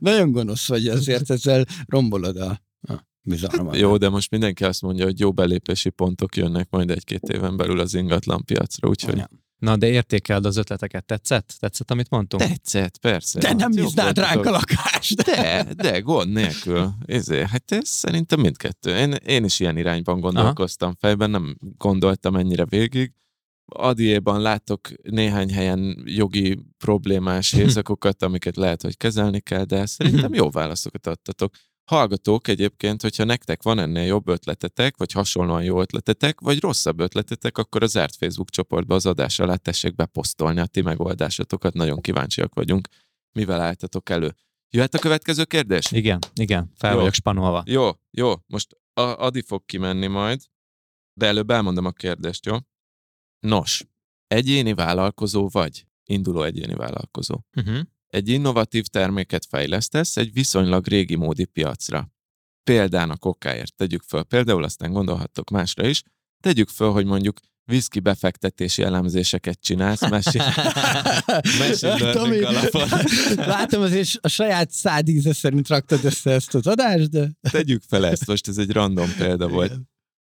Nagyon 0.00 0.30
gonosz 0.32 0.68
vagy, 0.68 0.86
azért 0.86 1.30
ezzel 1.30 1.64
rombolod 1.86 2.36
a, 2.36 2.60
a 2.82 3.06
bizalmat. 3.28 3.76
Jó, 3.76 3.96
de 3.96 4.08
most 4.08 4.30
mindenki 4.30 4.64
azt 4.64 4.82
mondja, 4.82 5.04
hogy 5.04 5.20
jó 5.20 5.32
belépési 5.32 5.90
pontok 5.90 6.36
jönnek 6.36 6.70
majd 6.70 6.90
egy-két 6.90 7.22
éven 7.22 7.56
belül 7.56 7.80
az 7.80 7.94
ingatlan 7.94 8.44
piacra, 8.44 8.88
úgyhogy 8.88 9.16
Ja. 9.16 9.28
Na, 9.58 9.76
de 9.76 9.88
értékeld 9.88 10.46
az 10.46 10.56
ötleteket. 10.56 11.04
Tetszett? 11.04 11.54
Tetszett, 11.58 11.90
amit 11.90 12.10
mondtunk? 12.10 12.42
tetszett, 12.42 12.98
persze. 12.98 13.38
De 13.38 13.48
nem 13.48 13.58
Hát 13.58 13.74
bíznád 13.74 14.18
ránk 14.18 14.46
a 14.46 14.50
lakást. 14.50 15.22
De, 15.22 15.66
de, 15.76 16.00
gond 16.00 16.32
nélkül. 16.32 16.92
Ezért, 17.06 17.48
hát 17.48 17.72
ez 17.72 17.88
szerintem 17.88 18.40
mindkettő. 18.40 18.96
Én, 18.96 19.12
én 19.12 19.44
is 19.44 19.60
ilyen 19.60 19.76
irányban 19.76 20.20
gondolkoztam 20.20 20.94
fejben, 20.94 21.30
nem 21.30 21.56
gondoltam 21.76 22.36
ennyire 22.36 22.64
végig. 22.64 23.12
Adiéban 23.66 24.40
látok 24.40 24.88
néhány 25.02 25.52
helyen 25.52 26.02
jogi 26.04 26.58
problémás 26.78 27.52
hézakokat, 27.54 28.22
amiket 28.22 28.56
lehet, 28.56 28.82
hogy 28.82 28.96
kezelni 28.96 29.40
kell, 29.40 29.64
de 29.64 29.86
szerintem 29.86 30.34
jó 30.34 30.50
válaszokat 30.50 31.06
adtatok. 31.06 31.54
Hallgatók 31.88 32.48
egyébként, 32.48 33.02
hogyha 33.02 33.24
nektek 33.24 33.62
van 33.62 33.78
ennél 33.78 34.04
jobb 34.04 34.28
ötletetek, 34.28 34.96
vagy 34.96 35.12
hasonlóan 35.12 35.64
jó 35.64 35.80
ötletetek, 35.80 36.40
vagy 36.40 36.60
rosszabb 36.60 37.00
ötletetek, 37.00 37.58
akkor 37.58 37.82
a 37.82 37.86
zárt 37.86 38.16
Facebook 38.16 38.50
csoportba 38.50 38.94
az 38.94 39.06
adás 39.06 39.38
alá 39.38 39.56
tessék 39.56 39.94
beposztolni 39.94 40.60
a 40.60 40.66
ti 40.66 40.80
megoldásatokat, 40.80 41.74
nagyon 41.74 42.00
kíváncsiak 42.00 42.54
vagyunk, 42.54 42.88
mivel 43.32 43.60
álltatok 43.60 44.10
elő. 44.10 44.34
Jöhet 44.70 44.94
a 44.94 44.98
következő 44.98 45.44
kérdés? 45.44 45.92
Igen, 45.92 46.18
igen, 46.34 46.72
fel 46.74 46.92
Jó. 46.92 46.98
vagyok 46.98 47.14
spanolva. 47.14 47.62
Jó, 47.66 47.90
jó, 48.10 48.32
most 48.46 48.76
a, 48.92 49.00
Adi 49.00 49.42
fog 49.42 49.64
kimenni 49.64 50.06
majd, 50.06 50.42
de 51.12 51.26
előbb 51.26 51.50
elmondom 51.50 51.84
a 51.84 51.92
kérdést, 51.92 52.46
jó? 52.46 52.56
Nos, 53.40 53.84
egyéni 54.26 54.74
vállalkozó 54.74 55.48
vagy, 55.48 55.86
induló 56.04 56.42
egyéni 56.42 56.74
vállalkozó. 56.74 57.40
Uh-huh. 57.56 57.80
Egy 58.08 58.28
innovatív 58.28 58.86
terméket 58.86 59.46
fejlesztesz 59.46 60.16
egy 60.16 60.32
viszonylag 60.32 60.86
régi 60.86 61.14
módi 61.14 61.44
piacra. 61.44 62.08
Példának 62.62 63.24
okáért 63.24 63.74
tegyük 63.74 64.02
föl, 64.02 64.22
például 64.22 64.64
aztán 64.64 64.92
gondolhattok 64.92 65.50
másra 65.50 65.86
is, 65.86 66.02
tegyük 66.40 66.68
föl, 66.68 66.92
hogy 66.92 67.04
mondjuk 67.04 67.40
whisky 67.66 68.00
befektetési 68.00 68.82
elemzéseket 68.82 69.60
csinálsz, 69.60 70.00
Tomi, 72.12 72.40
alapon. 72.40 72.88
Látom, 73.36 73.82
azért 73.82 74.08
a 74.20 74.28
saját 74.28 74.70
szádíze 74.70 75.32
szerint 75.32 75.68
raktad 75.68 76.04
össze 76.04 76.30
ezt 76.30 76.54
az 76.54 76.66
adást, 76.66 77.10
de... 77.10 77.30
Tegyük 77.50 77.82
fel 77.88 78.06
ezt, 78.06 78.26
most 78.26 78.48
ez 78.48 78.58
egy 78.58 78.70
random 78.70 79.14
példa 79.16 79.48
volt. 79.48 79.72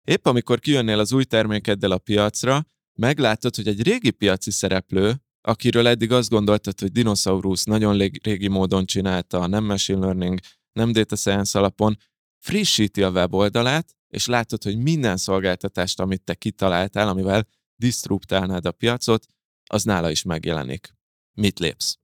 Épp 0.04 0.26
amikor 0.26 0.58
kijönnél 0.58 0.98
az 0.98 1.12
új 1.12 1.24
termékeddel 1.24 1.90
a 1.90 1.98
piacra, 1.98 2.66
meglátod, 2.94 3.54
hogy 3.54 3.68
egy 3.68 3.82
régi 3.82 4.10
piaci 4.10 4.50
szereplő, 4.50 5.14
akiről 5.40 5.86
eddig 5.86 6.12
azt 6.12 6.30
gondoltad, 6.30 6.80
hogy 6.80 6.92
dinoszaurusz 6.92 7.64
nagyon 7.64 7.96
régi 8.22 8.48
módon 8.48 8.86
csinálta, 8.86 9.46
nem 9.46 9.64
machine 9.64 9.98
learning, 9.98 10.38
nem 10.72 10.92
data 10.92 11.16
science 11.16 11.58
alapon, 11.58 11.96
frissíti 12.38 13.02
a 13.02 13.10
weboldalát, 13.10 13.96
és 14.08 14.26
látod, 14.26 14.62
hogy 14.62 14.78
minden 14.78 15.16
szolgáltatást, 15.16 16.00
amit 16.00 16.22
te 16.22 16.34
kitaláltál, 16.34 17.08
amivel 17.08 17.46
disztruptálnád 17.76 18.66
a 18.66 18.72
piacot, 18.72 19.26
az 19.70 19.82
nála 19.82 20.10
is 20.10 20.22
megjelenik. 20.22 20.96
Mit 21.32 21.58
lépsz? 21.58 21.98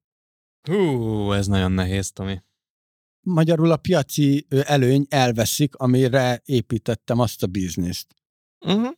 Hú, 0.68 1.33
ez 1.33 1.47
nagyon 1.47 1.73
nehéz, 1.73 2.11
Tomi. 2.12 2.42
Magyarul 3.20 3.70
a 3.70 3.77
piaci 3.77 4.47
előny 4.49 5.07
elveszik, 5.09 5.75
amire 5.75 6.42
építettem 6.44 7.18
azt 7.18 7.42
a 7.42 7.47
bizniszt. 7.47 8.14
Uh-huh. 8.66 8.92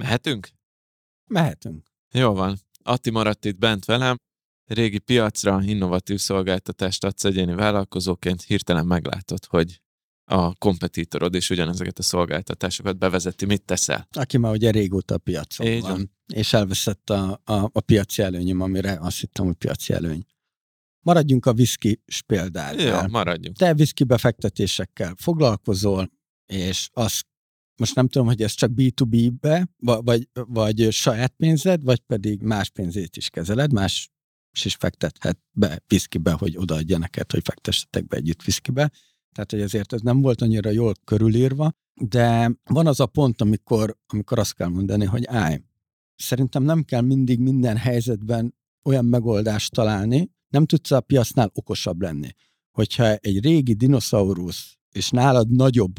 Mehetünk? 0.00 0.48
Mehetünk. 1.26 1.86
Jó 2.12 2.32
van. 2.32 2.58
Atti 2.82 3.10
maradt 3.10 3.44
itt 3.44 3.58
bent 3.58 3.84
velem. 3.84 4.16
Régi 4.66 4.98
piacra 4.98 5.62
innovatív 5.62 6.18
szolgáltatást 6.18 7.04
adsz 7.04 7.24
egyéni 7.24 7.54
vállalkozóként, 7.54 8.42
hirtelen 8.42 8.86
meglátod, 8.86 9.44
hogy 9.44 9.80
a 10.24 10.54
kompetitorod 10.54 11.34
is 11.34 11.50
ugyanezeket 11.50 11.98
a 11.98 12.02
szolgáltatásokat 12.02 12.98
bevezeti. 12.98 13.44
Mit 13.44 13.62
teszel? 13.64 14.06
Aki 14.10 14.38
már 14.38 14.52
ugye 14.52 14.70
régóta 14.70 15.14
a 15.14 15.18
piacon 15.18 15.66
Így 15.66 15.80
van. 15.80 15.90
van. 15.90 16.10
És 16.34 16.52
elveszett 16.52 17.10
a, 17.10 17.40
a, 17.44 17.70
a 17.72 17.80
piaci 17.80 18.22
előnyöm, 18.22 18.60
amire 18.60 18.98
azt 19.00 19.20
hittem, 19.20 19.46
hogy 19.46 19.54
piaci 19.54 19.92
előny. 19.92 20.24
Maradjunk 21.00 21.46
a 21.46 21.54
Jó, 21.56 21.92
példánál. 22.26 23.08
maradjunk. 23.08 23.56
Te 23.56 23.72
whisky 23.72 24.04
befektetésekkel 24.04 25.14
foglalkozol, 25.16 26.10
és 26.46 26.88
az 26.92 27.22
most 27.80 27.94
nem 27.94 28.08
tudom, 28.08 28.26
hogy 28.26 28.42
ez 28.42 28.52
csak 28.52 28.70
B2B-be, 28.76 29.68
va- 29.76 30.04
vagy, 30.04 30.28
vagy 30.32 30.92
saját 30.92 31.32
pénzed, 31.36 31.82
vagy 31.82 32.00
pedig 32.00 32.42
más 32.42 32.70
pénzét 32.70 33.16
is 33.16 33.30
kezeled, 33.30 33.72
más 33.72 34.10
is 34.64 34.74
fektethet 34.74 35.38
be 35.52 35.82
whiskybe, 35.90 36.32
hogy 36.32 36.56
odaadja 36.56 36.98
neked, 36.98 37.30
hogy 37.30 37.42
fektessetek 37.44 38.06
be 38.06 38.16
együtt 38.16 38.40
whiskybe. 38.42 38.90
Tehát, 39.32 39.50
hogy 39.50 39.60
ezért 39.60 39.92
ez 39.92 40.00
nem 40.00 40.20
volt 40.20 40.42
annyira 40.42 40.70
jól 40.70 40.94
körülírva, 41.04 41.72
de 41.94 42.52
van 42.64 42.86
az 42.86 43.00
a 43.00 43.06
pont, 43.06 43.40
amikor, 43.40 43.96
amikor 44.06 44.38
azt 44.38 44.54
kell 44.54 44.68
mondani, 44.68 45.04
hogy 45.04 45.26
állj, 45.26 45.60
szerintem 46.16 46.62
nem 46.62 46.82
kell 46.82 47.00
mindig 47.00 47.38
minden 47.38 47.76
helyzetben 47.76 48.54
olyan 48.84 49.04
megoldást 49.04 49.72
találni, 49.72 50.30
nem 50.48 50.66
tudsz 50.66 50.90
a 50.90 51.00
piacnál 51.00 51.50
okosabb 51.54 52.00
lenni. 52.00 52.28
Hogyha 52.70 53.14
egy 53.14 53.44
régi 53.44 53.72
dinoszaurusz 53.72 54.78
és 54.92 55.10
nálad 55.10 55.50
nagyobb 55.50 55.92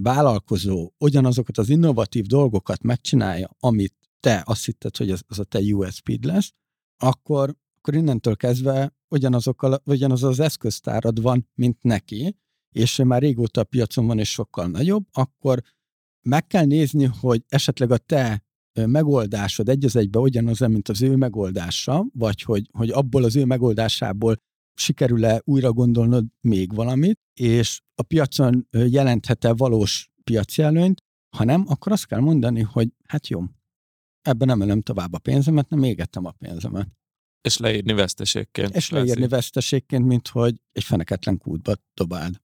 vállalkozó 0.00 0.90
ugyanazokat 0.98 1.58
az 1.58 1.68
innovatív 1.68 2.24
dolgokat 2.24 2.82
megcsinálja, 2.82 3.50
amit 3.58 3.94
te 4.20 4.42
azt 4.46 4.64
hitted, 4.64 4.96
hogy 4.96 5.10
az, 5.10 5.22
az 5.26 5.38
a 5.38 5.44
te 5.44 5.58
USP-d 5.58 6.24
lesz, 6.24 6.52
akkor, 6.96 7.56
akkor 7.78 7.94
innentől 7.94 8.36
kezdve 8.36 8.94
ugyanazokkal, 9.08 9.82
ugyanaz 9.84 10.22
az 10.22 10.40
eszköztárad 10.40 11.22
van, 11.22 11.48
mint 11.54 11.82
neki, 11.82 12.36
és 12.70 12.96
már 13.04 13.20
régóta 13.20 13.60
a 13.60 13.64
piacon 13.64 14.06
van, 14.06 14.18
és 14.18 14.30
sokkal 14.30 14.66
nagyobb, 14.66 15.04
akkor 15.12 15.62
meg 16.22 16.46
kell 16.46 16.64
nézni, 16.64 17.04
hogy 17.04 17.44
esetleg 17.48 17.90
a 17.90 17.96
te 17.96 18.44
megoldásod 18.72 19.68
egy 19.68 19.84
az 19.84 19.96
egybe 19.96 20.18
ugyanaz, 20.18 20.58
mint 20.58 20.88
az 20.88 21.02
ő 21.02 21.16
megoldása, 21.16 22.06
vagy 22.12 22.42
hogy, 22.42 22.68
hogy 22.72 22.90
abból 22.90 23.24
az 23.24 23.36
ő 23.36 23.44
megoldásából 23.44 24.40
sikerül-e 24.78 25.40
újra 25.44 25.72
gondolnod 25.72 26.24
még 26.40 26.74
valamit, 26.74 27.20
és 27.40 27.80
a 27.94 28.02
piacon 28.02 28.68
jelenthet-e 28.70 29.52
valós 29.52 30.10
piaci 30.24 30.62
előnyt, 30.62 31.02
ha 31.36 31.44
nem, 31.44 31.64
akkor 31.68 31.92
azt 31.92 32.06
kell 32.06 32.20
mondani, 32.20 32.60
hogy 32.60 32.88
hát 33.08 33.28
jó, 33.28 33.42
ebben 34.22 34.46
nem 34.46 34.60
emelem 34.60 34.82
tovább 34.82 35.12
a 35.12 35.18
pénzemet, 35.18 35.68
nem 35.68 35.82
égettem 35.82 36.24
a 36.24 36.30
pénzemet. 36.30 36.88
És 37.40 37.56
leírni 37.56 37.92
veszteségként. 37.92 38.74
És 38.74 38.90
leírni 38.90 39.28
veszteségként, 39.28 40.06
mint 40.06 40.28
hogy 40.28 40.60
egy 40.72 40.84
feneketlen 40.84 41.38
kútba 41.38 41.74
dobáld. 41.94 42.40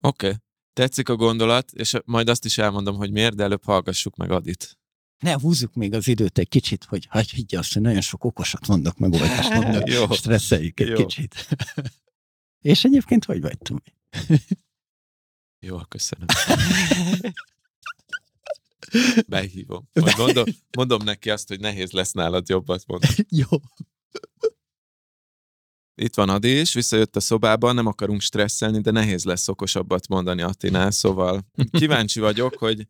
Oké. 0.00 0.26
Okay. 0.26 0.38
Tetszik 0.72 1.08
a 1.08 1.16
gondolat, 1.16 1.72
és 1.72 1.94
majd 2.04 2.28
azt 2.28 2.44
is 2.44 2.58
elmondom, 2.58 2.96
hogy 2.96 3.10
miért, 3.10 3.34
de 3.34 3.42
előbb 3.42 3.64
hallgassuk 3.64 4.16
meg 4.16 4.30
Adit. 4.30 4.78
Ne 5.20 5.32
húzzuk 5.32 5.74
még 5.74 5.94
az 5.94 6.08
időt 6.08 6.38
egy 6.38 6.48
kicsit, 6.48 6.84
hogy 6.84 7.06
hagyj 7.10 7.34
higgye 7.34 7.58
azt, 7.58 7.72
hogy 7.72 7.82
nagyon 7.82 8.00
sok 8.00 8.24
okosat 8.24 8.66
mondok, 8.66 8.98
megoldást 8.98 9.52
mondok, 9.52 9.88
Jó. 9.94 10.12
stresszeljük 10.12 10.80
egy 10.80 10.88
Jó. 10.88 10.94
kicsit. 10.94 11.48
És 12.60 12.84
egyébként 12.84 13.24
hogy 13.24 13.40
vagy, 13.40 13.58
Tomi? 13.58 13.80
Jó, 15.66 15.78
köszönöm. 15.78 16.26
Behívom. 19.26 19.88
Majd 19.92 20.16
mondom, 20.16 20.44
mondom 20.76 21.02
neki 21.02 21.30
azt, 21.30 21.48
hogy 21.48 21.60
nehéz 21.60 21.90
lesz 21.90 22.12
nálad 22.12 22.48
jobbat 22.48 22.86
mondani. 22.86 23.14
Jó. 23.28 23.46
Itt 25.94 26.14
van 26.14 26.28
Adi 26.28 26.60
is, 26.60 26.72
visszajött 26.74 27.16
a 27.16 27.20
szobába, 27.20 27.72
nem 27.72 27.86
akarunk 27.86 28.20
stresszelni, 28.20 28.80
de 28.80 28.90
nehéz 28.90 29.24
lesz 29.24 29.48
okosabbat 29.48 30.08
mondani 30.08 30.42
Attinál, 30.42 30.90
szóval 30.90 31.46
kíváncsi 31.70 32.20
vagyok, 32.20 32.54
hogy 32.58 32.88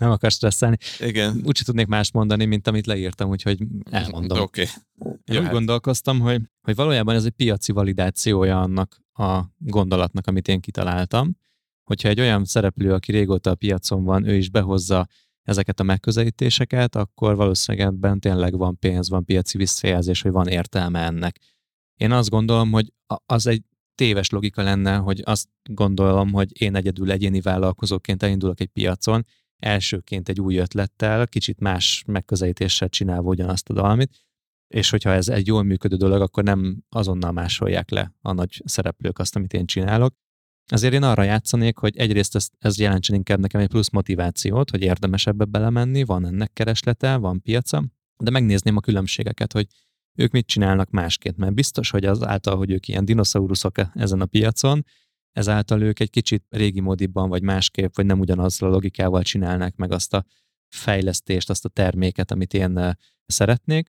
Nem 0.00 0.10
akarsz 0.10 0.34
stresszelni. 0.34 0.76
igen. 0.98 1.40
Úgyse 1.44 1.64
tudnék 1.64 1.86
más 1.86 2.12
mondani, 2.12 2.44
mint 2.44 2.66
amit 2.66 2.86
leírtam, 2.86 3.28
úgyhogy 3.28 3.58
elmondom. 3.90 4.40
Oké. 4.40 4.60
Én 4.60 4.68
úgy 4.98 5.34
Jöhet. 5.34 5.52
gondolkoztam, 5.52 6.20
hogy, 6.20 6.40
hogy 6.60 6.74
valójában 6.74 7.14
ez 7.14 7.24
egy 7.24 7.30
piaci 7.30 7.72
validációja 7.72 8.60
annak 8.60 9.00
a 9.12 9.42
gondolatnak, 9.58 10.26
amit 10.26 10.48
én 10.48 10.60
kitaláltam. 10.60 11.36
Hogyha 11.84 12.08
egy 12.08 12.20
olyan 12.20 12.44
szereplő, 12.44 12.92
aki 12.92 13.12
régóta 13.12 13.50
a 13.50 13.54
piacon 13.54 14.04
van, 14.04 14.28
ő 14.28 14.36
is 14.36 14.50
behozza 14.50 15.06
ezeket 15.42 15.80
a 15.80 15.82
megközelítéseket, 15.82 16.96
akkor 16.96 17.36
valószínűleg 17.36 17.86
ebben 17.86 18.20
tényleg 18.20 18.56
van 18.56 18.78
pénz, 18.78 19.08
van 19.08 19.24
piaci 19.24 19.58
visszajelzés, 19.58 20.22
hogy 20.22 20.32
van 20.32 20.46
értelme 20.46 21.00
ennek. 21.00 21.38
Én 22.00 22.12
azt 22.12 22.30
gondolom, 22.30 22.70
hogy 22.70 22.92
az 23.26 23.46
egy 23.46 23.62
téves 23.94 24.30
logika 24.30 24.62
lenne, 24.62 24.96
hogy 24.96 25.22
azt 25.24 25.48
gondolom, 25.62 26.32
hogy 26.32 26.62
én 26.62 26.74
egyedül 26.74 27.10
egyéni 27.10 27.40
vállalkozóként 27.40 28.22
elindulok 28.22 28.60
egy 28.60 28.68
piacon, 28.68 29.24
elsőként 29.62 30.28
egy 30.28 30.40
új 30.40 30.56
ötlettel, 30.56 31.26
kicsit 31.26 31.60
más 31.60 32.04
megközelítéssel 32.06 32.88
csinálva 32.88 33.28
ugyanazt 33.28 33.68
a 33.68 33.74
valamit, 33.74 34.10
és 34.68 34.90
hogyha 34.90 35.12
ez 35.12 35.28
egy 35.28 35.46
jól 35.46 35.62
működő 35.62 35.96
dolog, 35.96 36.20
akkor 36.20 36.44
nem 36.44 36.82
azonnal 36.88 37.32
másolják 37.32 37.90
le 37.90 38.14
a 38.20 38.32
nagy 38.32 38.62
szereplők 38.64 39.18
azt, 39.18 39.36
amit 39.36 39.52
én 39.52 39.66
csinálok. 39.66 40.14
Azért 40.70 40.92
én 40.92 41.02
arra 41.02 41.22
játszanék, 41.22 41.78
hogy 41.78 41.96
egyrészt 41.96 42.34
ez, 42.34 42.48
ez 42.58 42.78
jelentsen 42.78 43.16
inkább 43.16 43.38
nekem 43.38 43.60
egy 43.60 43.68
plusz 43.68 43.90
motivációt, 43.90 44.70
hogy 44.70 44.82
érdemes 44.82 45.26
ebbe 45.26 45.44
belemenni, 45.44 46.04
van 46.04 46.26
ennek 46.26 46.52
kereslete, 46.52 47.16
van 47.16 47.42
piaca, 47.42 47.84
de 48.16 48.30
megnézném 48.30 48.76
a 48.76 48.80
különbségeket, 48.80 49.52
hogy 49.52 49.66
ők 50.18 50.30
mit 50.30 50.46
csinálnak 50.46 50.90
másként, 50.90 51.36
mert 51.36 51.54
biztos, 51.54 51.90
hogy 51.90 52.04
az 52.04 52.22
által, 52.22 52.56
hogy 52.56 52.70
ők 52.70 52.88
ilyen 52.88 53.04
dinoszauruszok 53.04 53.78
e- 53.78 53.92
ezen 53.94 54.20
a 54.20 54.26
piacon, 54.26 54.84
ezáltal 55.32 55.82
ők 55.82 56.00
egy 56.00 56.10
kicsit 56.10 56.44
régi 56.48 56.80
módibban, 56.80 57.28
vagy 57.28 57.42
másképp, 57.42 57.96
vagy 57.96 58.06
nem 58.06 58.20
ugyanazzal 58.20 58.68
a 58.68 58.72
logikával 58.72 59.22
csinálnak 59.22 59.76
meg 59.76 59.92
azt 59.92 60.14
a 60.14 60.24
fejlesztést, 60.68 61.50
azt 61.50 61.64
a 61.64 61.68
terméket, 61.68 62.30
amit 62.30 62.54
én 62.54 62.78
eh, 62.78 62.92
szeretnék. 63.26 63.90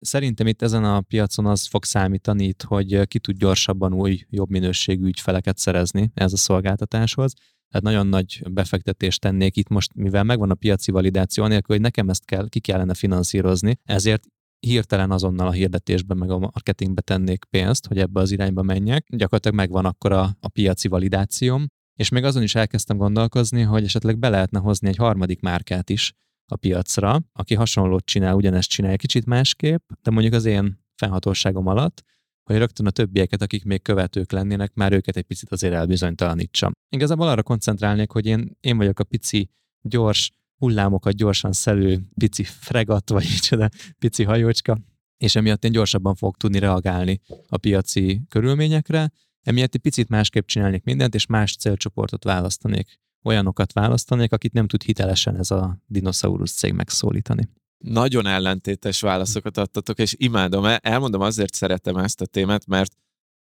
Szerintem 0.00 0.46
itt 0.46 0.62
ezen 0.62 0.84
a 0.84 1.00
piacon 1.00 1.46
az 1.46 1.66
fog 1.66 1.84
számítani 1.84 2.44
itt, 2.44 2.62
hogy 2.62 2.94
eh, 2.94 3.04
ki 3.04 3.18
tud 3.18 3.36
gyorsabban 3.36 3.94
új, 3.94 4.20
jobb 4.30 4.50
minőségű 4.50 5.06
ügyfeleket 5.06 5.58
szerezni 5.58 6.10
ez 6.14 6.32
a 6.32 6.36
szolgáltatáshoz. 6.36 7.32
Tehát 7.68 7.82
nagyon 7.82 8.06
nagy 8.06 8.42
befektetést 8.50 9.20
tennék 9.20 9.56
itt 9.56 9.68
most, 9.68 9.94
mivel 9.94 10.24
megvan 10.24 10.50
a 10.50 10.54
piaci 10.54 10.90
validáció, 10.90 11.44
anélkül, 11.44 11.74
hogy 11.74 11.84
nekem 11.84 12.08
ezt 12.08 12.24
kell, 12.24 12.48
ki 12.48 12.60
kellene 12.60 12.94
finanszírozni, 12.94 13.78
ezért 13.84 14.26
hirtelen 14.60 15.10
azonnal 15.10 15.46
a 15.46 15.52
hirdetésben 15.52 16.16
meg 16.16 16.30
a 16.30 16.38
marketingbe 16.38 17.00
tennék 17.00 17.44
pénzt, 17.44 17.86
hogy 17.86 17.98
ebbe 17.98 18.20
az 18.20 18.30
irányba 18.30 18.62
menjek. 18.62 19.06
Gyakorlatilag 19.08 19.56
megvan 19.56 19.84
akkor 19.84 20.12
a, 20.12 20.36
a 20.40 20.48
piaci 20.48 20.88
validációm, 20.88 21.66
és 21.94 22.08
még 22.08 22.24
azon 22.24 22.42
is 22.42 22.54
elkezdtem 22.54 22.96
gondolkozni, 22.96 23.62
hogy 23.62 23.84
esetleg 23.84 24.18
be 24.18 24.28
lehetne 24.28 24.58
hozni 24.58 24.88
egy 24.88 24.96
harmadik 24.96 25.40
márkát 25.40 25.90
is 25.90 26.12
a 26.46 26.56
piacra, 26.56 27.20
aki 27.32 27.54
hasonlót 27.54 28.04
csinál, 28.04 28.34
ugyanezt 28.34 28.68
csinálja 28.68 28.96
kicsit 28.96 29.26
másképp, 29.26 29.90
de 30.02 30.10
mondjuk 30.10 30.34
az 30.34 30.44
én 30.44 30.84
fennhatóságom 30.94 31.66
alatt, 31.66 32.02
hogy 32.42 32.56
rögtön 32.56 32.86
a 32.86 32.90
többieket, 32.90 33.42
akik 33.42 33.64
még 33.64 33.82
követők 33.82 34.32
lennének, 34.32 34.74
már 34.74 34.92
őket 34.92 35.16
egy 35.16 35.24
picit 35.24 35.52
azért 35.52 35.74
elbizonytalanítsam. 35.74 36.72
Igazából 36.88 37.28
arra 37.28 37.42
koncentrálnék, 37.42 38.10
hogy 38.10 38.26
én, 38.26 38.56
én 38.60 38.76
vagyok 38.76 38.98
a 38.98 39.04
pici, 39.04 39.50
gyors, 39.80 40.32
hullámokat 40.58 41.14
gyorsan 41.14 41.52
szelő 41.52 42.00
pici 42.14 42.44
fregat, 42.44 43.10
vagy 43.10 43.26
micsoda, 43.30 43.68
pici 43.98 44.24
hajócska, 44.24 44.78
és 45.16 45.36
emiatt 45.36 45.64
én 45.64 45.72
gyorsabban 45.72 46.14
fogok 46.14 46.36
tudni 46.36 46.58
reagálni 46.58 47.20
a 47.48 47.56
piaci 47.56 48.20
körülményekre, 48.28 49.10
emiatt 49.42 49.74
egy 49.74 49.80
picit 49.80 50.08
másképp 50.08 50.46
csinálnék 50.46 50.84
mindent, 50.84 51.14
és 51.14 51.26
más 51.26 51.56
célcsoportot 51.56 52.24
választanék. 52.24 52.98
Olyanokat 53.24 53.72
választanék, 53.72 54.32
akit 54.32 54.52
nem 54.52 54.66
tud 54.66 54.82
hitelesen 54.82 55.36
ez 55.36 55.50
a 55.50 55.78
dinoszaurusz 55.86 56.52
cég 56.52 56.72
megszólítani. 56.72 57.48
Nagyon 57.78 58.26
ellentétes 58.26 59.00
válaszokat 59.00 59.56
adtatok, 59.56 59.98
és 59.98 60.14
imádom. 60.16 60.64
El- 60.64 60.80
Elmondom, 60.82 61.20
azért 61.20 61.54
szeretem 61.54 61.96
ezt 61.96 62.20
a 62.20 62.26
témát, 62.26 62.66
mert 62.66 62.92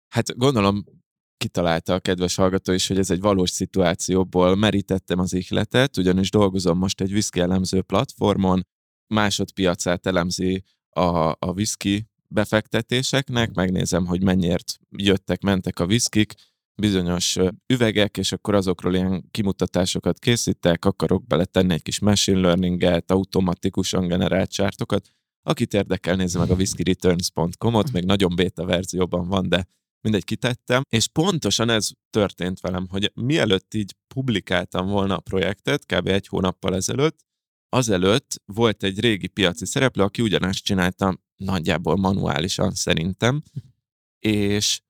hát 0.08 0.36
gondolom 0.36 0.84
kitalálta 1.36 1.94
a 1.94 2.00
kedves 2.00 2.34
hallgató 2.34 2.72
is, 2.72 2.86
hogy 2.86 2.98
ez 2.98 3.10
egy 3.10 3.20
valós 3.20 3.50
szituációból 3.50 4.54
merítettem 4.54 5.18
az 5.18 5.32
ihletet, 5.32 5.96
ugyanis 5.96 6.30
dolgozom 6.30 6.78
most 6.78 7.00
egy 7.00 7.12
whisky 7.12 7.40
elemző 7.40 7.82
platformon, 7.82 8.66
másodpiacát 9.06 10.06
elemzi 10.06 10.64
a, 10.90 11.28
a 11.28 11.52
whisky 11.54 12.06
befektetéseknek, 12.28 13.54
megnézem, 13.54 14.06
hogy 14.06 14.22
mennyiért 14.22 14.78
jöttek, 14.90 15.42
mentek 15.42 15.78
a 15.78 15.86
viszkik, 15.86 16.34
bizonyos 16.74 17.36
üvegek, 17.66 18.16
és 18.16 18.32
akkor 18.32 18.54
azokról 18.54 18.94
ilyen 18.94 19.28
kimutatásokat 19.30 20.18
készítek, 20.18 20.84
akarok 20.84 21.26
beletenni 21.26 21.72
egy 21.72 21.82
kis 21.82 21.98
machine 21.98 22.40
learning-et, 22.40 23.10
automatikusan 23.10 24.08
generált 24.08 24.50
csártokat. 24.50 25.08
Akit 25.42 25.74
érdekel, 25.74 26.16
nézze 26.16 26.38
meg 26.38 26.50
a 26.50 26.54
whiskyreturns.com-ot, 26.54 27.92
még 27.92 28.04
nagyon 28.04 28.36
beta 28.36 28.64
verzióban 28.64 29.28
van, 29.28 29.48
de 29.48 29.66
mindegy 30.04 30.24
kitettem, 30.24 30.82
és 30.88 31.08
pontosan 31.08 31.70
ez 31.70 31.90
történt 32.10 32.60
velem, 32.60 32.86
hogy 32.88 33.12
mielőtt 33.14 33.74
így 33.74 33.96
publikáltam 34.14 34.86
volna 34.86 35.16
a 35.16 35.20
projektet, 35.20 35.86
kb. 35.86 36.08
egy 36.08 36.26
hónappal 36.26 36.74
ezelőtt, 36.74 37.18
azelőtt 37.68 38.42
volt 38.44 38.82
egy 38.82 39.00
régi 39.00 39.26
piaci 39.26 39.66
szereplő, 39.66 40.02
aki 40.02 40.22
ugyanezt 40.22 40.64
csinálta 40.64 41.18
nagyjából 41.36 41.96
manuálisan 41.96 42.74
szerintem, 42.74 43.42
és 44.18 44.80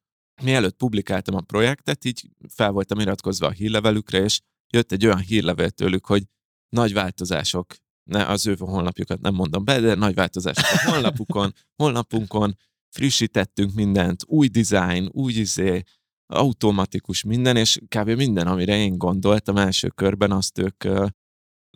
mielőtt 0.42 0.76
publikáltam 0.76 1.34
a 1.34 1.40
projektet, 1.40 2.04
így 2.04 2.28
fel 2.48 2.70
voltam 2.70 3.00
iratkozva 3.00 3.46
a 3.46 3.50
hírlevelükre, 3.50 4.22
és 4.22 4.40
jött 4.72 4.92
egy 4.92 5.06
olyan 5.06 5.18
hírlevél 5.18 5.70
tőlük, 5.70 6.06
hogy 6.06 6.24
nagy 6.68 6.92
változások, 6.92 7.74
ne, 8.10 8.26
az 8.26 8.46
ő 8.46 8.56
honlapjukat 8.58 9.20
nem 9.20 9.34
mondom 9.34 9.64
be, 9.64 9.80
de 9.80 9.94
nagy 9.94 10.14
változások 10.14 10.64
a 10.64 10.90
honlapukon, 10.90 11.54
honlapunkon, 11.76 12.56
frissítettünk 12.94 13.74
mindent, 13.74 14.22
új 14.26 14.48
design, 14.48 15.08
új 15.12 15.32
izé, 15.32 15.82
automatikus 16.26 17.22
minden, 17.22 17.56
és 17.56 17.78
kb. 17.88 18.08
minden, 18.08 18.46
amire 18.46 18.76
én 18.76 18.98
gondoltam 18.98 19.56
első 19.56 19.88
körben, 19.88 20.30
azt 20.30 20.58
ők 20.58 20.84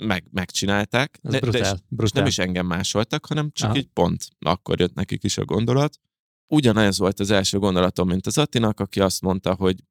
meg, 0.00 0.24
megcsinálták. 0.30 1.18
Ez 1.22 1.32
De, 1.32 1.38
de 1.38 1.50
brutál, 1.50 1.74
és 1.74 1.80
brutál. 1.88 2.20
nem 2.22 2.26
is 2.26 2.38
engem 2.38 2.66
másoltak, 2.66 3.26
hanem 3.26 3.50
csak 3.52 3.68
Aha. 3.68 3.78
így 3.78 3.88
pont 3.92 4.28
akkor 4.38 4.80
jött 4.80 4.94
nekik 4.94 5.24
is 5.24 5.38
a 5.38 5.44
gondolat. 5.44 6.00
Ugyanez 6.46 6.98
volt 6.98 7.20
az 7.20 7.30
első 7.30 7.58
gondolatom, 7.58 8.08
mint 8.08 8.26
az 8.26 8.38
Attinak, 8.38 8.80
aki 8.80 9.00
azt 9.00 9.20
mondta, 9.20 9.54
hogy 9.54 9.84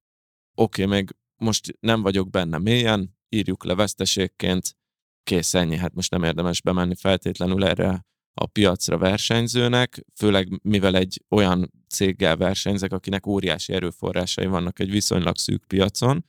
oké, 0.55 0.83
okay, 0.83 0.97
még 0.97 1.15
most 1.35 1.77
nem 1.79 2.01
vagyok 2.01 2.29
benne 2.29 2.57
mélyen, 2.57 3.17
írjuk 3.29 3.63
le 3.63 3.75
veszteségként, 3.75 4.75
kész 5.23 5.53
ennyi, 5.53 5.75
hát 5.75 5.93
most 5.93 6.11
nem 6.11 6.23
érdemes 6.23 6.61
bemenni 6.61 6.95
feltétlenül 6.95 7.65
erre 7.65 8.05
a 8.39 8.45
piacra 8.45 8.97
versenyzőnek, 8.97 10.06
főleg 10.15 10.60
mivel 10.63 10.95
egy 10.95 11.23
olyan 11.30 11.71
céggel 11.89 12.38
versenyzek, 12.38 12.91
akinek 12.93 13.26
óriási 13.28 13.73
erőforrásai 13.73 14.45
vannak 14.45 14.80
egy 14.80 14.91
viszonylag 14.91 15.38
szűk 15.38 15.63
piacon, 15.67 16.26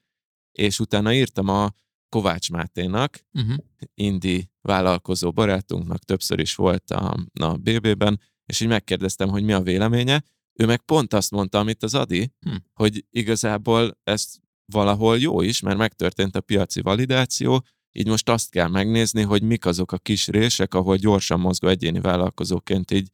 és 0.52 0.80
utána 0.80 1.12
írtam 1.12 1.48
a 1.48 1.70
Kovács 2.08 2.50
Máténak, 2.50 3.26
Uh-huh. 3.32 3.56
indi 3.94 4.50
vállalkozó 4.60 5.32
barátunknak 5.32 6.04
többször 6.04 6.38
is 6.38 6.54
volt 6.54 6.90
a, 6.90 7.16
a 7.40 7.56
BB-ben, 7.56 8.20
és 8.46 8.60
így 8.60 8.68
megkérdeztem, 8.68 9.28
hogy 9.28 9.42
mi 9.44 9.52
a 9.52 9.60
véleménye. 9.60 10.22
Ő 10.60 10.66
meg 10.66 10.80
pont 10.82 11.14
azt 11.14 11.30
mondta, 11.30 11.58
amit 11.58 11.82
az 11.82 11.94
Adi, 11.94 12.32
Hm. 12.40 12.54
hogy 12.72 13.04
igazából 13.10 13.98
ez 14.04 14.34
valahol 14.72 15.18
jó 15.18 15.40
is, 15.40 15.60
mert 15.60 15.78
megtörtént 15.78 16.36
a 16.36 16.40
piaci 16.40 16.80
validáció, 16.80 17.64
így 17.98 18.08
most 18.08 18.28
azt 18.28 18.50
kell 18.50 18.68
megnézni, 18.68 19.22
hogy 19.22 19.42
mik 19.42 19.66
azok 19.66 19.92
a 19.92 19.98
kis 19.98 20.26
rések, 20.26 20.74
ahol 20.74 20.96
gyorsan 20.96 21.40
mozgó 21.40 21.68
egyéni 21.68 22.00
vállalkozóként 22.00 22.90
így 22.90 23.08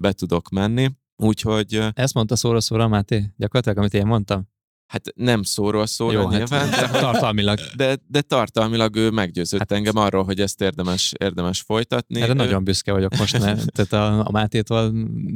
be 0.00 0.12
tudok 0.12 0.48
menni. 0.48 0.90
Úgyhogy 1.16 1.80
Ezt 1.94 2.14
mondta 2.14 2.36
szóra 2.36 2.60
szóra 2.60 2.88
Máté, 2.88 3.30
gyakorlatilag, 3.36 3.78
amit 3.78 3.94
én 3.94 4.06
mondtam. 4.06 4.48
hát 4.86 5.12
nem 5.14 5.42
szóról 5.42 5.86
szóra 5.86 6.20
Jó, 6.20 6.28
nyilván, 6.28 6.68
hát 6.68 6.92
de, 6.92 6.98
tartalmilag. 7.00 7.58
de, 7.76 7.96
de 8.06 8.20
tartalmilag 8.20 8.96
ő 8.96 9.10
meggyőzött 9.10 9.58
Hát- 9.60 9.68
hát, 9.70 9.78
engem 9.78 9.96
arról, 9.96 10.24
hogy 10.24 10.40
ezt 10.40 10.60
érdemes, 10.60 11.12
érdemes 11.18 11.60
folytatni. 11.60 12.20
Erre 12.20 12.32
Ő- 12.32 12.34
nagyon 12.34 12.64
büszke 12.64 12.92
vagyok 12.92 13.16
most, 13.16 13.38
mert 13.38 13.72
tehát 13.74 13.92
a, 13.92 14.26
a 14.26 14.30
Mátétól 14.30 14.92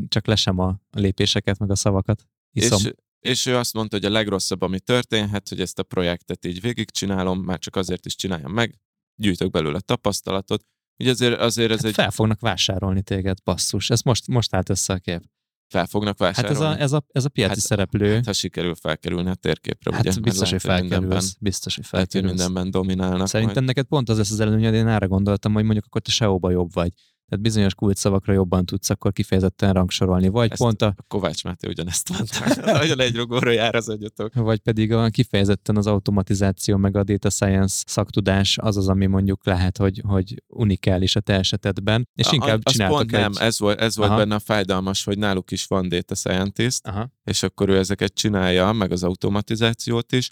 csak 0.08 0.26
lesem 0.26 0.58
a 0.58 0.80
lépéseket, 0.90 1.58
meg 1.58 1.70
a 1.70 1.76
szavakat. 1.76 2.26
Iszom. 2.52 2.78
És, 2.84 2.92
és 3.20 3.46
ő 3.46 3.56
azt 3.56 3.74
mondta, 3.74 3.96
hogy 3.96 4.04
a 4.04 4.10
legrosszabb, 4.10 4.62
ami 4.62 4.80
történhet, 4.80 5.48
hogy 5.48 5.60
ezt 5.60 5.78
a 5.78 5.82
projektet 5.82 6.44
így 6.44 6.60
végigcsinálom, 6.60 7.40
már 7.40 7.58
csak 7.58 7.76
azért 7.76 8.06
is 8.06 8.16
csináljam 8.16 8.52
meg, 8.52 8.78
gyűjtök 9.16 9.50
belőle 9.50 9.80
tapasztalatot. 9.80 10.64
Ugye 10.98 11.10
azért, 11.10 11.40
azért 11.40 11.70
ez 11.70 11.76
Hát 11.76 11.86
egy 11.86 11.94
fel 11.94 12.10
fognak 12.10 12.40
vásárolni 12.40 13.02
téged, 13.02 13.38
basszus. 13.44 13.90
Ez 13.90 14.00
most, 14.02 14.26
most 14.28 14.54
állt 14.54 14.68
össze 14.68 14.92
a 14.92 14.98
kép. 14.98 15.22
fel 15.68 15.86
fognak 15.86 16.22
Hát 16.22 16.34
vásárolni. 16.36 16.80
ez 16.80 16.80
a, 16.80 16.82
ez 16.82 16.92
a, 16.92 17.04
ez 17.12 17.24
a 17.24 17.28
piaci 17.28 17.48
Hát- 17.50 17.58
szereplő. 17.58 18.14
Hát, 18.14 18.24
ha 18.24 18.32
sikerül 18.32 18.74
felkerülni 18.74 19.30
a 19.30 19.34
térképre, 19.34 19.94
Hát 19.94 20.06
ugye? 20.06 20.20
biztos, 20.20 20.50
hogy 20.50 20.60
felkerülsz. 20.60 21.36
Biztos, 21.40 21.74
hogy 21.74 21.84
Lehet, 21.90 22.12
hogy 22.12 22.20
felkerülsz. 22.20 22.46
mindenben 22.46 22.70
dominálnak. 22.70 23.26
Szerintem 23.28 23.64
majd. 23.64 23.76
neked 23.76 23.86
pont 23.86 24.08
az 24.08 24.16
lesz 24.16 24.30
az 24.30 24.40
előnyöd, 24.40 24.74
én 24.74 24.86
arra 24.86 25.08
gondoltam, 25.08 25.52
hogy 25.52 25.64
mondjuk 25.64 25.84
akkor 25.84 26.00
te 26.00 26.10
SEO-ba 26.10 26.50
jobb 26.50 26.72
vagy. 26.72 26.92
Tehát 27.28 27.44
bizonyos 27.44 27.74
kulcsszavakra 27.74 28.32
jobban 28.32 28.66
tudsz 28.66 28.90
akkor 28.90 29.12
kifejezetten 29.12 29.72
rangsorolni. 29.72 30.28
Vagy 30.28 30.50
Ezt 30.50 30.60
pont 30.60 30.82
a, 30.82 30.94
A 30.96 31.02
Kovács 31.08 31.44
Máté 31.44 31.68
ugyanezt 31.68 32.08
mondta. 32.08 32.44
Nagyon 32.72 33.00
egy 33.00 33.16
rugóra 33.16 33.50
jár 33.50 33.74
az 33.74 33.88
agyatok. 33.88 34.34
vagy 34.34 34.58
pedig 34.58 34.92
a 34.92 35.08
kifejezetten 35.08 35.76
az 35.76 35.86
automatizáció 35.86 36.76
meg 36.76 36.96
a 36.96 37.04
data 37.04 37.30
science 37.30 37.82
szaktudás 37.86 38.58
az 38.58 38.76
az, 38.76 38.88
ami 38.88 39.06
mondjuk 39.06 39.46
lehet, 39.46 39.76
hogy, 39.76 40.02
hogy 40.06 40.42
unikális 40.46 41.16
a 41.16 41.20
te 41.20 41.34
esetedben, 41.34 42.08
és 42.14 42.26
A- 42.26 42.34
inkább 42.34 42.60
az 42.62 42.72
csináltok 42.72 42.96
pont 42.98 43.12
egy... 43.14 43.20
nem, 43.20 43.32
ez 43.38 43.58
volt, 43.58 43.80
ez 43.80 43.96
volt 43.96 44.08
Aha. 44.08 44.18
benne 44.18 44.34
a 44.34 44.38
fájdalmas, 44.38 45.04
hogy 45.04 45.18
náluk 45.18 45.50
is 45.50 45.66
van 45.66 45.88
data 45.88 46.14
scientist, 46.14 46.86
Aha. 46.86 47.10
és 47.24 47.42
akkor 47.42 47.68
ő 47.68 47.78
ezeket 47.78 48.14
csinálja, 48.14 48.72
meg 48.72 48.92
az 48.92 49.02
automatizációt 49.02 50.12
is. 50.12 50.30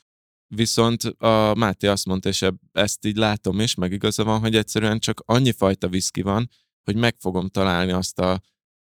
Viszont 0.55 1.03
a 1.03 1.55
Máté 1.55 1.87
azt 1.87 2.07
mondta, 2.07 2.29
és 2.29 2.47
ezt 2.73 3.07
így 3.07 3.17
látom 3.17 3.61
is, 3.61 3.75
meg 3.75 3.93
igaza 3.93 4.25
van, 4.25 4.41
hogy 4.41 4.57
egyszerűen 4.57 4.99
csak 4.99 5.23
annyi 5.27 5.53
fajta 5.53 5.89
viszki 5.89 6.23
van, 6.23 6.49
hogy 6.85 6.97
meg 6.97 7.17
fogom 7.19 7.49
találni 7.49 7.93
azt 7.93 8.19
a 8.19 8.41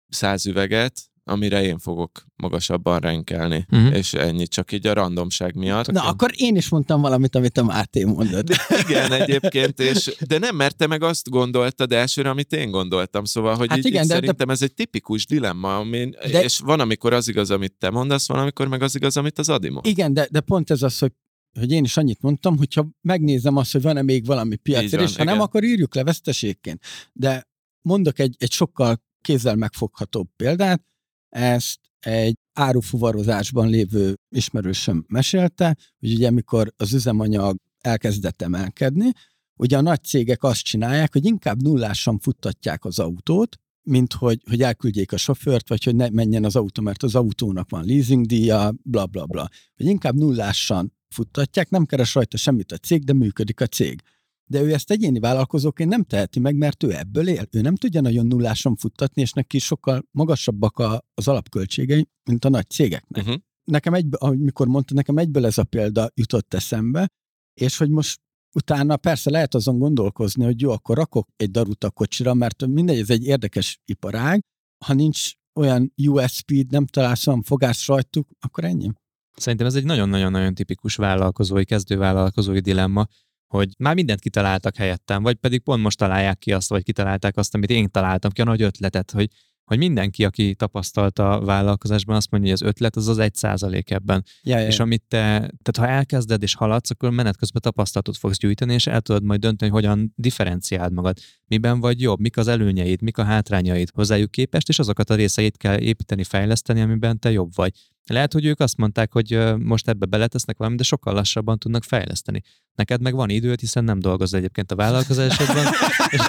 száz 0.09 0.45
üveget, 0.45 0.93
amire 1.29 1.63
én 1.63 1.79
fogok 1.79 2.25
magasabban 2.35 2.99
renkelni. 2.99 3.65
Mhm. 3.69 3.93
És 3.93 4.13
ennyi, 4.13 4.47
csak 4.47 4.71
így 4.71 4.87
a 4.87 4.93
randomság 4.93 5.55
miatt. 5.55 5.91
Na, 5.91 6.01
akkor 6.03 6.31
én 6.35 6.55
is 6.55 6.69
mondtam 6.69 7.01
valamit, 7.01 7.35
amit 7.35 7.57
a 7.57 7.63
Máté 7.63 8.03
mondott. 8.03 8.45
De 8.45 8.57
igen, 8.87 9.11
egyébként, 9.11 9.79
és, 9.79 10.15
de 10.27 10.37
nem, 10.37 10.55
mert 10.55 10.75
te 10.75 10.87
meg 10.87 11.03
azt 11.03 11.29
gondoltad 11.29 11.91
elsőre, 11.91 12.29
amit 12.29 12.53
én 12.53 12.71
gondoltam, 12.71 13.25
szóval, 13.25 13.55
hogy 13.55 13.69
Hát 13.69 13.77
így, 13.77 13.85
igen, 13.85 14.01
így 14.01 14.07
de- 14.07 14.13
de- 14.13 14.19
szerintem 14.19 14.49
ez 14.49 14.61
egy 14.61 14.73
tipikus 14.73 15.25
dilemma, 15.25 15.77
ami, 15.77 16.09
De- 16.31 16.43
és 16.43 16.59
van, 16.59 16.79
amikor 16.79 17.13
az 17.13 17.27
igaz, 17.27 17.51
amit 17.51 17.75
te 17.79 17.89
mondasz, 17.89 18.27
van, 18.27 18.39
amikor 18.39 18.67
meg 18.67 18.81
az 18.81 18.95
igaz, 18.95 19.17
amit 19.17 19.39
az 19.39 19.49
Adi 19.49 19.69
mond. 19.69 19.85
Igen, 19.85 20.13
de, 20.13 20.27
de 20.31 20.39
pont 20.39 20.69
ez 20.71 20.81
az, 20.81 20.99
hogy 20.99 21.11
hogy 21.59 21.71
én 21.71 21.83
is 21.83 21.97
annyit 21.97 22.21
mondtam, 22.21 22.57
hogyha 22.57 22.87
megnézem 23.01 23.55
azt, 23.55 23.71
hogy 23.71 23.81
van-e 23.81 24.01
még 24.01 24.25
valami 24.25 24.59
van, 24.63 24.83
és 24.83 24.91
ha 24.91 24.99
nem, 24.99 25.07
igen. 25.27 25.39
akkor 25.39 25.63
írjuk 25.63 25.95
le 25.95 26.03
veszteségként. 26.03 26.83
De 27.13 27.47
mondok 27.87 28.19
egy, 28.19 28.35
egy 28.39 28.51
sokkal 28.51 29.01
kézzel 29.21 29.55
megfoghatóbb 29.55 30.27
példát, 30.35 30.83
ezt 31.29 31.79
egy 31.99 32.37
árufuvarozásban 32.53 33.69
lévő 33.69 34.15
ismerősöm 34.29 35.05
mesélte, 35.07 35.77
hogy 35.99 36.13
ugye 36.13 36.27
amikor 36.27 36.73
az 36.77 36.93
üzemanyag 36.93 37.57
elkezdett 37.79 38.41
emelkedni, 38.41 39.11
ugye 39.55 39.77
a 39.77 39.81
nagy 39.81 40.03
cégek 40.03 40.43
azt 40.43 40.61
csinálják, 40.61 41.13
hogy 41.13 41.25
inkább 41.25 41.61
nullásan 41.61 42.19
futtatják 42.19 42.85
az 42.85 42.99
autót, 42.99 43.57
mint 43.81 44.13
hogy, 44.13 44.41
hogy 44.49 44.61
elküldjék 44.61 45.11
a 45.11 45.17
sofőrt, 45.17 45.69
vagy 45.69 45.83
hogy 45.83 45.95
ne 45.95 46.09
menjen 46.09 46.43
az 46.43 46.55
autó, 46.55 46.81
mert 46.81 47.03
az 47.03 47.15
autónak 47.15 47.69
van 47.69 47.85
leasingdíja, 47.85 48.73
bla 48.83 49.05
bla 49.05 49.25
bla. 49.25 49.49
Hogy 49.75 49.85
inkább 49.85 50.15
nullásan 50.15 50.93
futtatják, 51.09 51.69
nem 51.69 51.85
keres 51.85 52.13
rajta 52.13 52.37
semmit 52.37 52.71
a 52.71 52.77
cég, 52.77 53.03
de 53.03 53.13
működik 53.13 53.61
a 53.61 53.67
cég. 53.67 54.01
De 54.49 54.61
ő 54.61 54.73
ezt 54.73 54.91
egyéni 54.91 55.19
vállalkozóként 55.19 55.89
nem 55.89 56.03
teheti 56.03 56.39
meg, 56.39 56.55
mert 56.55 56.83
ő 56.83 56.95
ebből 56.95 57.27
él. 57.27 57.47
Ő 57.51 57.61
nem 57.61 57.75
tudja 57.75 58.01
nagyon 58.01 58.25
nullásan 58.25 58.75
futtatni, 58.75 59.21
és 59.21 59.31
neki 59.31 59.59
sokkal 59.59 60.07
magasabbak 60.11 60.77
a, 60.77 61.05
az 61.13 61.27
alapköltségei, 61.27 62.07
mint 62.23 62.45
a 62.45 62.49
nagy 62.49 62.69
cégeknek. 62.69 63.23
Uh-huh. 63.23 63.41
Nekem 63.63 63.93
egyből, 63.93 64.19
ahogy 64.19 64.39
mikor 64.39 64.67
mondta, 64.67 64.93
nekem 64.93 65.17
egyből 65.17 65.45
ez 65.45 65.57
a 65.57 65.63
példa 65.63 66.09
jutott 66.13 66.53
eszembe, 66.53 67.07
és 67.53 67.77
hogy 67.77 67.89
most 67.89 68.19
utána 68.55 68.97
persze 68.97 69.29
lehet 69.29 69.55
azon 69.55 69.77
gondolkozni, 69.77 70.43
hogy 70.43 70.61
jó, 70.61 70.71
akkor 70.71 70.97
rakok 70.97 71.29
egy 71.35 71.51
darut 71.51 71.83
a 71.83 71.89
kocsira, 71.89 72.33
mert 72.33 72.65
mindegy, 72.65 72.99
ez 72.99 73.09
egy 73.09 73.25
érdekes 73.25 73.79
iparág, 73.85 74.41
ha 74.85 74.93
nincs 74.93 75.31
olyan 75.59 75.93
USP-d, 76.07 76.71
nem 76.71 76.85
találsz 76.85 77.27
olyan 77.27 77.41
fogás 77.41 77.87
rajtuk, 77.87 78.29
akkor 78.39 78.63
ennyi. 78.63 78.91
Szerintem 79.33 79.67
ez 79.67 79.75
egy 79.75 79.83
nagyon-nagyon-nagyon 79.83 80.53
tipikus 80.53 80.95
vállalkozói, 80.95 81.65
kezdővállalkozói 81.65 82.59
dilemma, 82.59 83.05
hogy 83.47 83.69
már 83.77 83.95
mindent 83.95 84.19
kitaláltak 84.19 84.75
helyettem, 84.75 85.23
vagy 85.23 85.35
pedig 85.35 85.61
pont 85.61 85.81
most 85.81 85.97
találják 85.97 86.37
ki 86.37 86.53
azt, 86.53 86.69
vagy 86.69 86.83
kitalálták 86.83 87.37
azt, 87.37 87.55
amit 87.55 87.69
én 87.69 87.91
találtam 87.91 88.31
ki, 88.31 88.41
a 88.41 88.43
nagy 88.43 88.61
ötletet, 88.61 89.11
hogy, 89.11 89.29
hogy 89.63 89.77
mindenki, 89.77 90.25
aki 90.25 90.55
tapasztalta 90.55 91.31
a 91.31 91.45
vállalkozásban, 91.45 92.15
azt 92.15 92.31
mondja, 92.31 92.49
hogy 92.49 92.59
az 92.61 92.67
ötlet 92.67 92.95
az 92.95 93.07
az 93.07 93.17
egy 93.17 93.35
százalék 93.35 93.91
ebben. 93.91 94.23
Ja, 94.43 94.59
ja, 94.59 94.67
És 94.67 94.79
amit 94.79 95.03
te, 95.07 95.25
tehát 95.37 95.77
ha 95.77 95.87
elkezded 95.87 96.41
és 96.41 96.55
haladsz, 96.55 96.89
akkor 96.89 97.09
menet 97.09 97.37
közben 97.37 97.61
tapasztalatot 97.61 98.17
fogsz 98.17 98.37
gyűjteni, 98.37 98.73
és 98.73 98.87
el 98.87 99.01
tudod 99.01 99.23
majd 99.23 99.39
dönteni, 99.39 99.71
hogy 99.71 99.85
hogyan 99.85 100.13
differenciáld 100.15 100.93
magad. 100.93 101.17
Miben 101.45 101.79
vagy 101.79 102.01
jobb, 102.01 102.19
mik 102.19 102.37
az 102.37 102.47
előnyeid, 102.47 103.01
mik 103.01 103.17
a 103.17 103.23
hátrányaid 103.23 103.89
hozzájuk 103.93 104.31
képest, 104.31 104.69
és 104.69 104.79
azokat 104.79 105.09
a 105.09 105.15
részeit 105.15 105.57
kell 105.57 105.79
építeni, 105.79 106.23
fejleszteni, 106.23 106.81
amiben 106.81 107.19
te 107.19 107.31
jobb 107.31 107.49
vagy. 107.55 107.71
Lehet, 108.07 108.33
hogy 108.33 108.45
ők 108.45 108.59
azt 108.59 108.77
mondták, 108.77 109.11
hogy 109.11 109.55
most 109.57 109.87
ebbe 109.87 110.05
beletesznek 110.05 110.57
valamit, 110.57 110.79
de 110.79 110.85
sokkal 110.85 111.13
lassabban 111.13 111.59
tudnak 111.59 111.83
fejleszteni. 111.83 112.41
Neked 112.75 113.01
meg 113.01 113.13
van 113.13 113.29
időd, 113.29 113.59
hiszen 113.59 113.83
nem 113.83 113.99
dolgozol 113.99 114.39
egyébként 114.39 114.71
a 114.71 114.75
vállalkozásodban, 114.75 115.65
és, 116.07 116.21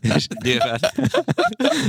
és, 0.40 0.60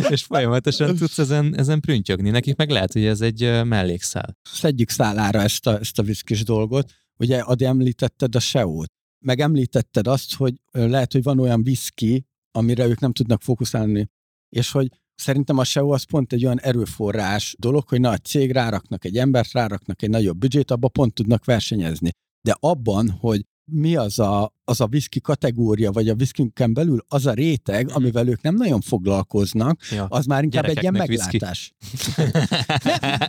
és 0.10 0.23
folyamatosan 0.23 0.95
tudsz 0.95 1.17
ezen, 1.17 1.58
ezen 1.58 1.80
prüntjögni. 1.80 2.30
Nekik 2.30 2.56
meg 2.56 2.69
lehet, 2.69 2.93
hogy 2.93 3.06
ez 3.06 3.21
egy 3.21 3.63
mellékszál. 3.63 4.38
szedjük 4.43 4.89
szálára 4.89 5.41
ezt 5.41 5.67
a, 5.67 5.80
ezt 5.80 5.99
a 5.99 6.04
viszkis 6.04 6.43
dolgot. 6.43 6.91
Ugye, 7.17 7.39
Adi, 7.39 7.65
említetted 7.65 8.36
a 8.36 8.39
SEO-t. 8.39 8.91
Meg 9.25 9.39
említetted 9.39 10.08
azt, 10.08 10.36
hogy 10.36 10.54
lehet, 10.71 11.12
hogy 11.12 11.23
van 11.23 11.39
olyan 11.39 11.63
viszki, 11.63 12.25
amire 12.51 12.86
ők 12.86 12.99
nem 12.99 13.13
tudnak 13.13 13.41
fókuszálni. 13.41 14.10
És 14.49 14.71
hogy 14.71 14.88
szerintem 15.15 15.58
a 15.58 15.63
SEO 15.63 15.89
az 15.89 16.04
pont 16.04 16.34
egy 16.34 16.45
olyan 16.45 16.60
erőforrás 16.60 17.56
dolog, 17.60 17.88
hogy 17.88 18.00
nagy 18.00 18.24
cég 18.24 18.52
ráraknak 18.52 19.06
egy 19.06 19.17
embert, 19.17 19.52
ráraknak 19.52 20.02
egy 20.02 20.10
nagyobb 20.10 20.38
büdzsét, 20.38 20.71
abba 20.71 20.88
pont 20.88 21.13
tudnak 21.13 21.45
versenyezni. 21.45 22.10
De 22.41 22.56
abban, 22.60 23.10
hogy 23.10 23.45
mi 23.71 23.95
az 23.95 24.19
a, 24.19 24.54
az 24.72 24.82
a 24.82 24.88
viszki 24.88 25.22
kategória, 25.22 25.92
vagy 25.92 26.10
a 26.10 26.16
viszkinken 26.16 26.74
belül 26.74 27.06
az 27.08 27.26
a 27.26 27.34
réteg, 27.34 27.86
Mhm. 27.86 27.96
amivel 27.96 28.28
ők 28.28 28.42
nem 28.42 28.56
nagyon 28.56 28.82
foglalkoznak, 28.82 29.80
Ja. 29.92 30.06
az 30.10 30.26
már 30.26 30.44
inkább 30.44 30.66
egy 30.66 30.82
ilyen 30.82 30.94
meglátás. 30.94 31.74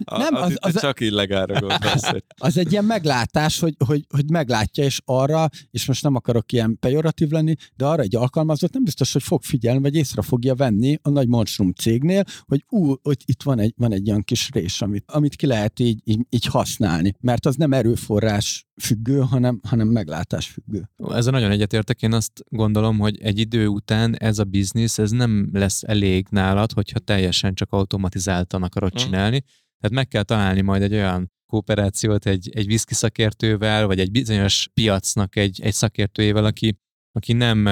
A, 0.05 0.19
Nem, 0.19 0.35
az, 0.35 0.43
az- 0.43 0.57
az, 0.61 0.75
az- 0.75 0.81
csak 0.81 1.01
illegára 1.01 1.61
gondolsz. 1.61 2.11
az 2.37 2.57
egy 2.57 2.73
ilyen 2.73 2.85
meglátás, 2.85 3.59
hogy, 3.61 3.75
hogy, 3.87 4.05
hogy 4.09 4.31
meglátja, 4.31 4.85
és 4.85 5.01
arra, 5.05 5.49
és 5.71 5.87
most 5.87 6.03
nem 6.03 6.15
akarok 6.15 6.53
ilyen 6.53 6.79
pejoratív 6.81 7.31
lenni, 7.31 7.55
de 7.77 7.87
arra 7.87 8.03
egy 8.03 8.17
alkalmazott 8.17 8.73
nem 8.73 8.85
biztos, 8.85 9.13
hogy 9.13 9.23
fog 9.23 9.43
figyelni, 9.43 9.81
vagy 9.81 9.95
észre 9.95 10.23
fogja 10.23 10.55
venni 10.55 10.99
a 11.03 11.11
nagy 11.11 11.29
monstrum 11.29 11.73
cégnél, 11.73 12.25
hogy 12.47 12.65
ú, 12.69 12.95
hogy 13.03 13.17
itt 13.25 13.43
van 13.43 13.59
egy, 13.59 13.75
van 13.77 13.93
egy 13.93 14.09
olyan 14.09 14.23
kis 14.23 14.51
rés, 14.53 14.83
amit, 14.83 15.05
amit 15.13 15.35
ki 15.37 15.47
lehet 15.47 15.79
így, 15.79 16.01
így, 16.05 16.21
így 16.31 16.45
használni. 16.47 17.15
Mert 17.21 17.47
az 17.47 17.57
nem 17.57 17.73
erőforrás 17.73 18.67
függő, 18.83 19.19
hanem, 19.19 19.61
hanem 19.69 19.89
meglátás 19.89 20.47
függő. 20.47 20.91
Ezzel 21.33 21.45
nagyon 21.49 21.61
egyetértek, 21.61 22.03
én 22.03 22.13
azt 22.13 22.45
gondolom, 22.49 22.99
hogy 22.99 23.21
egy 23.21 23.39
idő 23.39 23.67
után 23.67 24.17
ez 24.17 24.39
a 24.39 24.45
biznisz, 24.45 24.99
ez 24.99 25.11
nem 25.11 25.49
lesz 25.53 25.83
elég 25.83 26.27
nálad, 26.31 26.73
hogyha 26.73 26.99
teljesen 26.99 27.55
csak 27.55 27.73
automatizáltan 27.73 28.63
akarod 28.63 28.93
Mm. 28.95 28.97
csinálni. 28.97 29.41
Tehát 29.79 29.91
meg 29.91 30.09
kell 30.09 30.23
találni 30.23 30.61
majd 30.61 30.83
egy 30.83 30.93
olyan 30.93 31.31
kooperációt 31.47 32.27
egy, 32.27 32.51
egy 32.55 32.67
viszki 32.67 32.95
szakértővel, 32.95 33.87
vagy 33.87 34.01
egy 34.01 34.11
bizonyos 34.11 34.69
piacnak 34.75 35.37
egy, 35.37 35.61
egy 35.63 35.73
szakértőjével, 35.73 36.45
aki, 36.45 36.79
aki 37.13 37.33
nem 37.33 37.69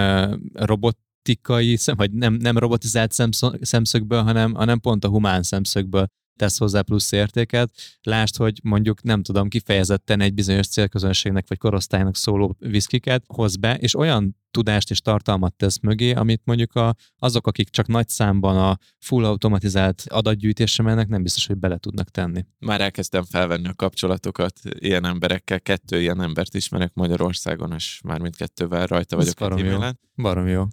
robotikai, 0.52 1.78
vagy 1.84 2.12
nem, 2.12 2.34
nem 2.34 2.58
robotizált 2.58 3.12
szemszö- 3.12 3.64
szemszögből, 3.64 4.22
hanem, 4.22 4.54
hanem 4.54 4.80
pont 4.80 5.04
a 5.04 5.08
humán 5.08 5.42
szemszögből 5.42 6.06
tesz 6.40 6.58
hozzá 6.58 6.80
plusz 6.80 7.12
értéket. 7.12 7.70
Lásd, 8.02 8.36
hogy 8.36 8.60
mondjuk 8.62 9.02
nem 9.02 9.22
tudom, 9.22 9.48
kifejezetten 9.48 10.20
egy 10.20 10.34
bizonyos 10.34 10.68
célközönségnek 10.68 11.48
vagy 11.48 11.58
korosztálynak 11.58 12.16
szóló 12.16 12.56
viszkiket 12.58 13.24
hoz 13.26 13.56
be, 13.56 13.76
és 13.76 13.94
olyan 13.94 14.36
tudást 14.50 14.90
és 14.90 15.00
tartalmat 15.00 15.54
tesz 15.54 15.78
mögé, 15.78 16.12
amit 16.12 16.42
mondjuk 16.44 16.74
a, 16.74 16.94
azok, 17.18 17.46
akik 17.46 17.68
csak 17.68 17.86
nagy 17.86 18.08
számban 18.08 18.56
a 18.56 18.78
full 18.98 19.24
automatizált 19.24 20.04
adatgyűjtésre 20.08 20.82
mennek, 20.82 21.08
nem 21.08 21.22
biztos, 21.22 21.46
hogy 21.46 21.56
bele 21.56 21.78
tudnak 21.78 22.10
tenni. 22.10 22.44
Már 22.58 22.80
elkezdtem 22.80 23.24
felvenni 23.24 23.68
a 23.68 23.74
kapcsolatokat 23.74 24.60
ilyen 24.62 25.04
emberekkel. 25.04 25.60
Kettő 25.60 26.00
ilyen 26.00 26.22
embert 26.22 26.54
ismerek 26.54 26.94
Magyarországon, 26.94 27.72
és 27.72 28.00
már 28.04 28.20
mindkettővel 28.20 28.86
rajta 28.86 29.16
Ez 29.16 29.22
vagyok 29.22 29.38
barom 29.38 29.58
egy 29.58 29.80
jó. 29.80 29.88
Barom 30.22 30.46
jó. 30.46 30.64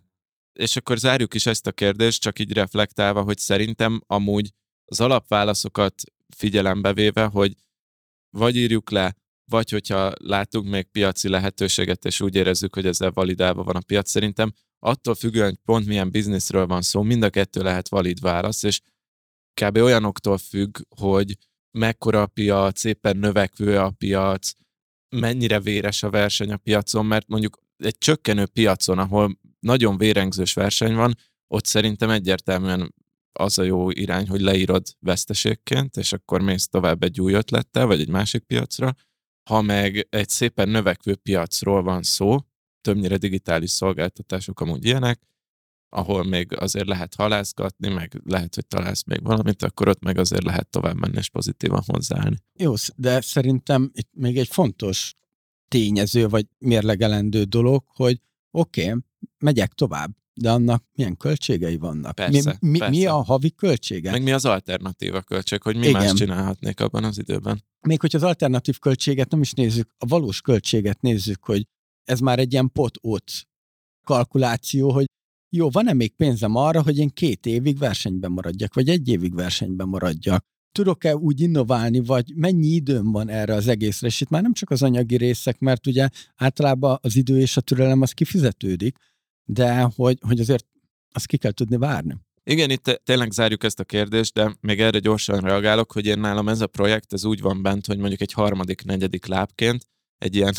És 0.53 0.75
akkor 0.75 0.97
zárjuk 0.97 1.33
is 1.33 1.45
ezt 1.45 1.67
a 1.67 1.71
kérdést, 1.71 2.21
csak 2.21 2.39
így 2.39 2.53
reflektálva, 2.53 3.21
hogy 3.21 3.37
szerintem 3.37 4.01
amúgy 4.07 4.51
az 4.89 4.99
alapválaszokat 4.99 6.01
figyelembe 6.35 6.93
véve, 6.93 7.25
hogy 7.25 7.55
vagy 8.29 8.55
írjuk 8.55 8.89
le, 8.89 9.15
vagy 9.45 9.69
hogyha 9.69 10.11
látunk 10.17 10.69
még 10.69 10.85
piaci 10.91 11.29
lehetőséget, 11.29 12.05
és 12.05 12.21
úgy 12.21 12.35
érezzük, 12.35 12.75
hogy 12.75 12.85
ezzel 12.85 13.11
validálva 13.11 13.63
van 13.63 13.75
a 13.75 13.81
piac, 13.85 14.09
szerintem 14.09 14.51
attól 14.79 15.15
függően, 15.15 15.45
hogy 15.45 15.59
pont 15.65 15.85
milyen 15.85 16.11
bizniszről 16.11 16.65
van 16.65 16.81
szó, 16.81 17.01
mind 17.01 17.23
a 17.23 17.29
kettő 17.29 17.61
lehet 17.61 17.89
valid 17.89 18.19
válasz, 18.19 18.63
és 18.63 18.81
kb. 19.61 19.77
olyanoktól 19.77 20.37
függ, 20.37 20.77
hogy 20.89 21.37
mekkora 21.71 22.21
a 22.21 22.27
piac, 22.27 22.83
éppen 22.83 23.17
növekvő 23.17 23.77
a 23.77 23.89
piac, 23.89 24.51
mennyire 25.09 25.59
véres 25.59 26.03
a 26.03 26.09
verseny 26.09 26.51
a 26.51 26.57
piacon, 26.57 27.05
mert 27.05 27.27
mondjuk 27.27 27.59
egy 27.77 27.97
csökkenő 27.97 28.45
piacon, 28.45 28.99
ahol 28.99 29.39
nagyon 29.59 29.97
vérengzős 29.97 30.53
verseny 30.53 30.93
van, 30.93 31.15
ott 31.47 31.65
szerintem 31.65 32.09
egyértelműen 32.09 32.93
az 33.37 33.57
a 33.57 33.63
jó 33.63 33.89
irány, 33.89 34.27
hogy 34.27 34.41
leírod 34.41 34.87
veszteségként, 34.99 35.97
és 35.97 36.13
akkor 36.13 36.41
mész 36.41 36.67
tovább 36.67 37.03
egy 37.03 37.21
új 37.21 37.33
ötlettel, 37.33 37.85
vagy 37.85 37.99
egy 37.99 38.09
másik 38.09 38.43
piacra. 38.43 38.95
Ha 39.49 39.61
meg 39.61 40.07
egy 40.09 40.29
szépen 40.29 40.69
növekvő 40.69 41.15
piacról 41.15 41.83
van 41.83 42.03
szó, 42.03 42.37
többnyire 42.81 43.17
digitális 43.17 43.69
szolgáltatások 43.69 44.59
amúgy 44.59 44.85
ilyenek, 44.85 45.21
ahol 45.89 46.23
még 46.23 46.59
azért 46.59 46.87
lehet 46.87 47.15
halászgatni, 47.15 47.89
meg 47.89 48.21
lehet, 48.25 48.55
hogy 48.55 48.67
találsz 48.67 49.03
még 49.03 49.23
valamit, 49.23 49.63
akkor 49.63 49.87
ott 49.87 50.03
meg 50.03 50.17
azért 50.17 50.43
lehet 50.43 50.69
tovább 50.69 50.95
menni 50.95 51.17
és 51.17 51.29
pozitívan 51.29 51.83
hozzáállni. 51.85 52.37
Jó, 52.53 52.73
de 52.95 53.21
szerintem 53.21 53.91
itt 53.93 54.09
még 54.11 54.37
egy 54.37 54.47
fontos 54.47 55.13
tényező, 55.67 56.27
vagy 56.27 56.45
mérlegelendő 56.57 57.43
dolog, 57.43 57.83
hogy 57.87 58.21
oké, 58.51 58.87
okay, 58.87 58.99
megyek 59.37 59.73
tovább, 59.73 60.11
de 60.37 60.51
annak 60.51 60.83
milyen 60.93 61.17
költségei 61.17 61.77
vannak? 61.77 62.15
Persze, 62.15 62.57
mi, 62.59 62.69
mi, 62.69 62.77
persze. 62.77 62.97
mi 62.97 63.05
a 63.05 63.23
havi 63.23 63.51
költsége? 63.51 64.11
Meg 64.11 64.23
mi 64.23 64.31
az 64.31 64.45
alternatíva 64.45 65.21
költség, 65.21 65.61
hogy 65.61 65.75
mi 65.75 65.87
Igen. 65.87 66.01
más 66.01 66.13
csinálhatnék 66.13 66.79
abban 66.79 67.03
az 67.03 67.17
időben? 67.17 67.63
Még 67.87 67.99
hogy 67.99 68.15
az 68.15 68.23
alternatív 68.23 68.79
költséget 68.79 69.31
nem 69.31 69.41
is 69.41 69.51
nézzük, 69.51 69.89
a 69.97 70.05
valós 70.07 70.41
költséget 70.41 71.01
nézzük, 71.01 71.43
hogy 71.43 71.67
ez 72.03 72.19
már 72.19 72.39
egy 72.39 72.51
ilyen 72.51 72.71
pot-ott 72.71 73.47
kalkuláció, 74.03 74.91
hogy 74.91 75.05
jó, 75.49 75.69
van-e 75.69 75.93
még 75.93 76.15
pénzem 76.15 76.55
arra, 76.55 76.81
hogy 76.83 76.97
én 76.97 77.09
két 77.09 77.45
évig 77.45 77.77
versenyben 77.77 78.31
maradjak, 78.31 78.73
vagy 78.73 78.89
egy 78.89 79.07
évig 79.09 79.35
versenyben 79.35 79.87
maradjak? 79.87 80.43
Tudok-e 80.71 81.15
úgy 81.15 81.41
innoválni, 81.41 81.99
vagy 81.99 82.33
mennyi 82.35 82.67
időm 82.67 83.11
van 83.11 83.29
erre 83.29 83.53
az 83.53 83.67
egészre? 83.67 84.07
És 84.07 84.21
itt 84.21 84.29
már 84.29 84.41
nem 84.41 84.53
csak 84.53 84.69
az 84.69 84.83
anyagi 84.83 85.17
részek, 85.17 85.59
mert 85.59 85.87
ugye 85.87 86.09
általában 86.35 86.97
az 87.01 87.15
idő 87.15 87.39
és 87.39 87.57
a 87.57 87.61
türelem 87.61 88.01
az 88.01 88.11
kifizetődik, 88.11 88.97
de 89.49 89.87
hogy, 89.95 90.17
hogy 90.21 90.39
azért 90.39 90.65
azt 91.11 91.25
ki 91.25 91.37
kell 91.37 91.51
tudni 91.51 91.77
várni. 91.77 92.17
Igen, 92.43 92.69
itt 92.69 93.01
tényleg 93.03 93.31
zárjuk 93.31 93.63
ezt 93.63 93.79
a 93.79 93.83
kérdést, 93.83 94.33
de 94.33 94.55
még 94.59 94.81
erre 94.81 94.99
gyorsan 94.99 95.39
reagálok, 95.39 95.91
hogy 95.91 96.05
én 96.05 96.19
nálam 96.19 96.49
ez 96.49 96.61
a 96.61 96.67
projekt, 96.67 97.13
ez 97.13 97.25
úgy 97.25 97.41
van 97.41 97.61
bent, 97.61 97.85
hogy 97.85 97.97
mondjuk 97.97 98.21
egy 98.21 98.31
harmadik, 98.31 98.83
negyedik 98.83 99.25
lábként, 99.25 99.85
egy 100.17 100.35
ilyen 100.35 100.53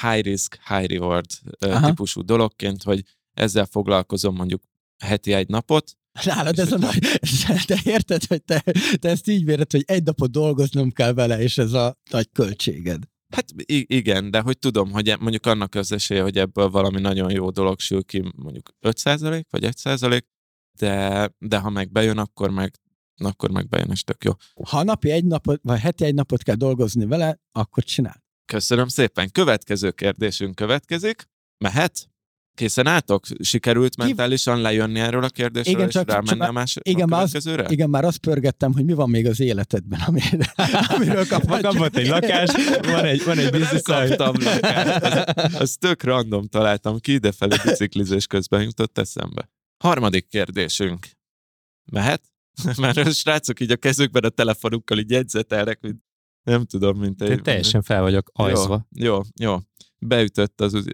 high 0.00 0.24
risk, 0.24 0.58
high 0.68 0.90
reward 0.90 1.26
Aha. 1.58 1.86
típusú 1.86 2.22
dologként, 2.22 2.82
hogy 2.82 3.04
ezzel 3.34 3.66
foglalkozom 3.66 4.34
mondjuk 4.34 4.62
heti 5.04 5.32
egy 5.32 5.48
napot, 5.48 5.98
Nálad 6.24 6.58
ez 6.58 6.72
a 6.72 6.78
nagy... 6.78 6.98
Te 7.66 7.78
érted, 7.84 8.24
hogy 8.24 8.42
te, 8.42 8.64
te 8.98 9.08
ezt 9.08 9.28
így 9.28 9.44
véred, 9.44 9.70
hogy 9.70 9.82
egy 9.86 10.02
napot 10.02 10.30
dolgoznom 10.30 10.90
kell 10.90 11.12
vele, 11.12 11.40
és 11.40 11.58
ez 11.58 11.72
a 11.72 11.98
nagy 12.10 12.28
költséged. 12.32 13.02
Hát 13.30 13.44
igen, 13.66 14.30
de 14.30 14.40
hogy 14.40 14.58
tudom, 14.58 14.90
hogy 14.90 15.08
e- 15.08 15.16
mondjuk 15.16 15.46
annak 15.46 15.74
az 15.74 15.92
esélye, 15.92 16.22
hogy 16.22 16.38
ebből 16.38 16.68
valami 16.68 17.00
nagyon 17.00 17.30
jó 17.30 17.50
dolog 17.50 17.80
sül 17.80 18.04
ki, 18.04 18.32
mondjuk 18.36 18.70
5% 18.80 19.42
vagy 19.50 19.64
1%, 19.64 20.22
de, 20.78 21.30
de 21.38 21.58
ha 21.58 21.70
meg 21.70 21.92
bejön, 21.92 22.18
akkor 22.18 22.50
meg, 22.50 22.74
akkor 23.16 23.50
meg 23.50 23.68
bejön, 23.68 23.90
és 23.90 24.02
tök 24.02 24.24
jó. 24.24 24.32
Ha 24.68 24.82
napi 24.82 25.10
egy 25.10 25.24
napot, 25.24 25.60
vagy 25.62 25.80
heti 25.80 26.04
egy 26.04 26.14
napot 26.14 26.42
kell 26.42 26.54
dolgozni 26.54 27.06
vele, 27.06 27.40
akkor 27.52 27.84
csinál. 27.84 28.22
Köszönöm 28.44 28.88
szépen. 28.88 29.30
Következő 29.30 29.90
kérdésünk 29.90 30.54
következik. 30.54 31.28
Mehet? 31.58 32.09
Készen 32.54 32.86
álltok? 32.86 33.24
Sikerült 33.40 33.96
mentálisan 33.96 34.60
lejönni 34.60 35.00
erről 35.00 35.24
a 35.24 35.28
kérdésről, 35.28 35.74
Igen, 35.74 35.86
és 35.86 35.92
csak- 35.92 36.08
rámenni 36.08 36.26
csak- 36.38 36.48
a, 36.48 36.52
más, 36.52 36.76
igen, 36.82 37.02
a 37.02 37.06
már 37.16 37.22
az-? 37.22 37.48
Igen, 37.68 37.90
már 37.90 38.04
azt 38.04 38.18
pörgettem, 38.18 38.72
hogy 38.72 38.84
mi 38.84 38.92
van 38.92 39.10
még 39.10 39.26
az 39.26 39.40
életedben, 39.40 40.00
amire, 40.00 40.52
amiről 40.94 41.26
kaphatjuk. 41.26 41.72
Kapott 41.72 41.96
egy 41.96 42.06
lakás, 42.06 42.50
van 42.82 43.04
egy, 43.04 43.24
van 43.24 43.38
egy 43.38 43.50
Nem 43.50 43.60
biznisz, 43.60 43.82
kaptam 43.82 44.34
lakást. 44.42 45.34
Az, 45.36 45.54
az 45.54 45.76
tök 45.78 46.02
random 46.02 46.46
találtam 46.46 46.98
ki, 46.98 47.12
idefelé 47.12 47.56
biciklizés 47.64 48.26
közben 48.26 48.62
jutott 48.62 48.98
eszembe. 48.98 49.50
Harmadik 49.84 50.28
kérdésünk. 50.28 51.06
Mehet? 51.92 52.22
Már 52.80 52.98
a 52.98 53.10
srácok 53.10 53.60
így 53.60 53.70
a 53.70 53.76
kezükben 53.76 54.22
a 54.22 54.28
telefonukkal 54.28 54.98
így 54.98 55.10
jegyzetelnek, 55.10 55.80
mint 55.80 56.02
nem 56.42 56.64
tudom, 56.64 56.98
mint 56.98 57.22
Én 57.22 57.30
egy... 57.30 57.42
teljesen 57.42 57.82
fel 57.82 58.00
vagyok 58.00 58.30
ajzva. 58.32 58.86
Jó, 58.94 59.14
jó, 59.14 59.20
jó. 59.40 59.56
Beütött 60.06 60.60
az... 60.60 60.84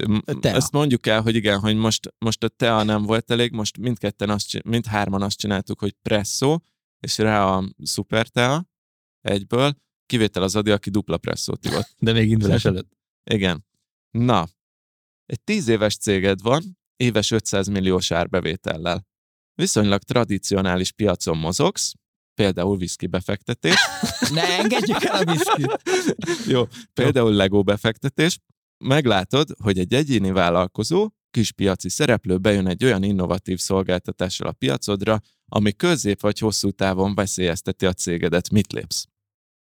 Tea. 0.41 0.55
Ezt 0.55 0.73
mondjuk 0.73 1.07
el, 1.07 1.23
hogy 1.23 1.35
igen, 1.35 1.59
hogy 1.59 1.77
most, 1.77 2.15
most 2.19 2.45
a 2.45 2.49
tea 2.49 2.83
nem 2.83 3.03
volt 3.03 3.31
elég, 3.31 3.53
most 3.53 3.79
mindketten 3.79 4.31
azt, 4.31 4.63
mindhárman 4.63 5.23
azt 5.23 5.39
csináltuk, 5.39 5.79
hogy 5.79 5.93
presszó, 6.03 6.63
és 7.01 7.19
rá 7.19 7.45
a 7.45 7.73
szuper 7.83 8.29
tea 8.29 8.67
egyből, 9.21 9.75
kivétel 10.07 10.43
az 10.43 10.57
Adi, 10.57 10.71
aki 10.71 10.91
dupla 10.91 11.19
presszót 11.19 11.65
ivott. 11.65 11.95
De 11.99 12.13
még 12.13 12.31
indulás 12.31 12.65
előtt. 12.71 12.93
Igen. 13.31 13.65
Na, 14.11 14.49
egy 15.27 15.41
tíz 15.41 15.69
éves 15.69 15.97
céged 15.97 16.41
van, 16.43 16.79
éves 16.97 17.31
500 17.31 17.67
milliós 17.67 18.11
árbevétellel. 18.11 19.07
Viszonylag 19.55 20.03
tradicionális 20.03 20.93
piacon 20.93 21.37
mozogsz, 21.37 21.93
például 22.35 22.77
whisky 22.77 23.07
befektetés, 23.07 23.75
Ne 24.35 24.59
engedjük 24.59 25.03
el 25.03 25.27
a 25.27 25.33
viszkit. 25.33 25.83
Jó, 26.47 26.69
például 26.93 27.33
Lego 27.33 27.63
befektetés. 27.63 28.39
Meglátod, 28.79 29.49
hogy 29.63 29.79
egy 29.79 29.95
egyéni 29.95 30.31
vállalkozó, 30.31 31.11
kispiaci 31.31 31.89
szereplő 31.89 32.39
bejön 32.39 32.67
egy 32.67 32.85
olyan 32.85 33.03
innovatív 33.03 33.59
szolgáltatással 33.59 34.49
a 34.49 34.53
piacodra, 34.53 35.21
ami 35.49 35.73
közép 35.73 36.21
vagy 36.21 36.39
hosszú 36.39 36.71
távon 36.71 37.15
veszélyezteti 37.15 37.87
a 37.87 37.93
cégedet. 37.93 38.51
Mit 38.51 38.73
lépsz? 38.73 39.07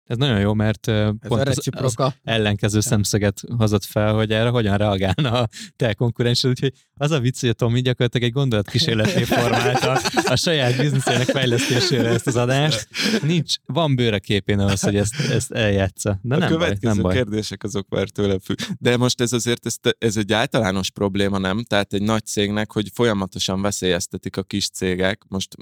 Ez 0.06 0.16
nagyon 0.16 0.40
jó, 0.40 0.54
mert 0.54 0.88
Ez 0.88 1.12
pont 1.28 1.48
az, 1.48 1.68
az 1.72 2.12
ellenkező 2.22 2.80
szemszöget 2.80 3.40
hozott 3.56 3.84
fel, 3.84 4.14
hogy 4.14 4.30
erre 4.30 4.48
hogyan 4.48 4.76
reagálna 4.76 5.32
a 5.32 5.48
te 5.76 5.94
konkurensed. 5.94 6.50
Úgyhogy 6.50 6.72
az 6.94 7.10
a 7.10 7.20
vicc, 7.20 7.40
hogy 7.40 7.48
a 7.48 7.52
Tomi 7.52 7.80
gyakorlatilag 7.80 8.26
egy 8.26 8.32
gondolatkísérleté 8.32 9.22
formálta 9.34 10.00
a 10.24 10.36
saját 10.36 10.76
bizniszének 10.76 11.26
fejlesztésére 11.26 12.08
ezt 12.08 12.26
az 12.26 12.36
adást. 12.36 12.88
Nincs, 13.22 13.54
van 13.66 13.96
bőre 13.96 14.18
képén 14.18 14.58
ahhoz, 14.58 14.80
hogy 14.80 14.96
ezt, 14.96 15.20
ezt 15.20 15.50
eljátsza. 15.50 16.18
De 16.22 16.34
a 16.34 16.38
nem 16.38 16.48
baj, 16.48 16.58
következő 16.58 16.94
nem 16.94 17.02
baj. 17.02 17.14
kérdések 17.14 17.62
azok 17.62 17.88
már 17.88 18.08
tőlem 18.08 18.38
függ. 18.38 18.58
De 18.78 18.96
most 18.96 19.20
ez 19.20 19.32
azért 19.32 19.66
ez, 19.66 19.76
ez 19.98 20.16
egy 20.16 20.32
általános 20.32 20.90
probléma, 20.90 21.38
nem? 21.38 21.64
Tehát 21.64 21.92
egy 21.92 22.02
nagy 22.02 22.24
cégnek, 22.24 22.72
hogy 22.72 22.90
folyamatosan 22.94 23.62
veszélyeztetik 23.62 24.36
a 24.36 24.42
kis 24.42 24.68
cégek. 24.68 25.22
Most 25.28 25.56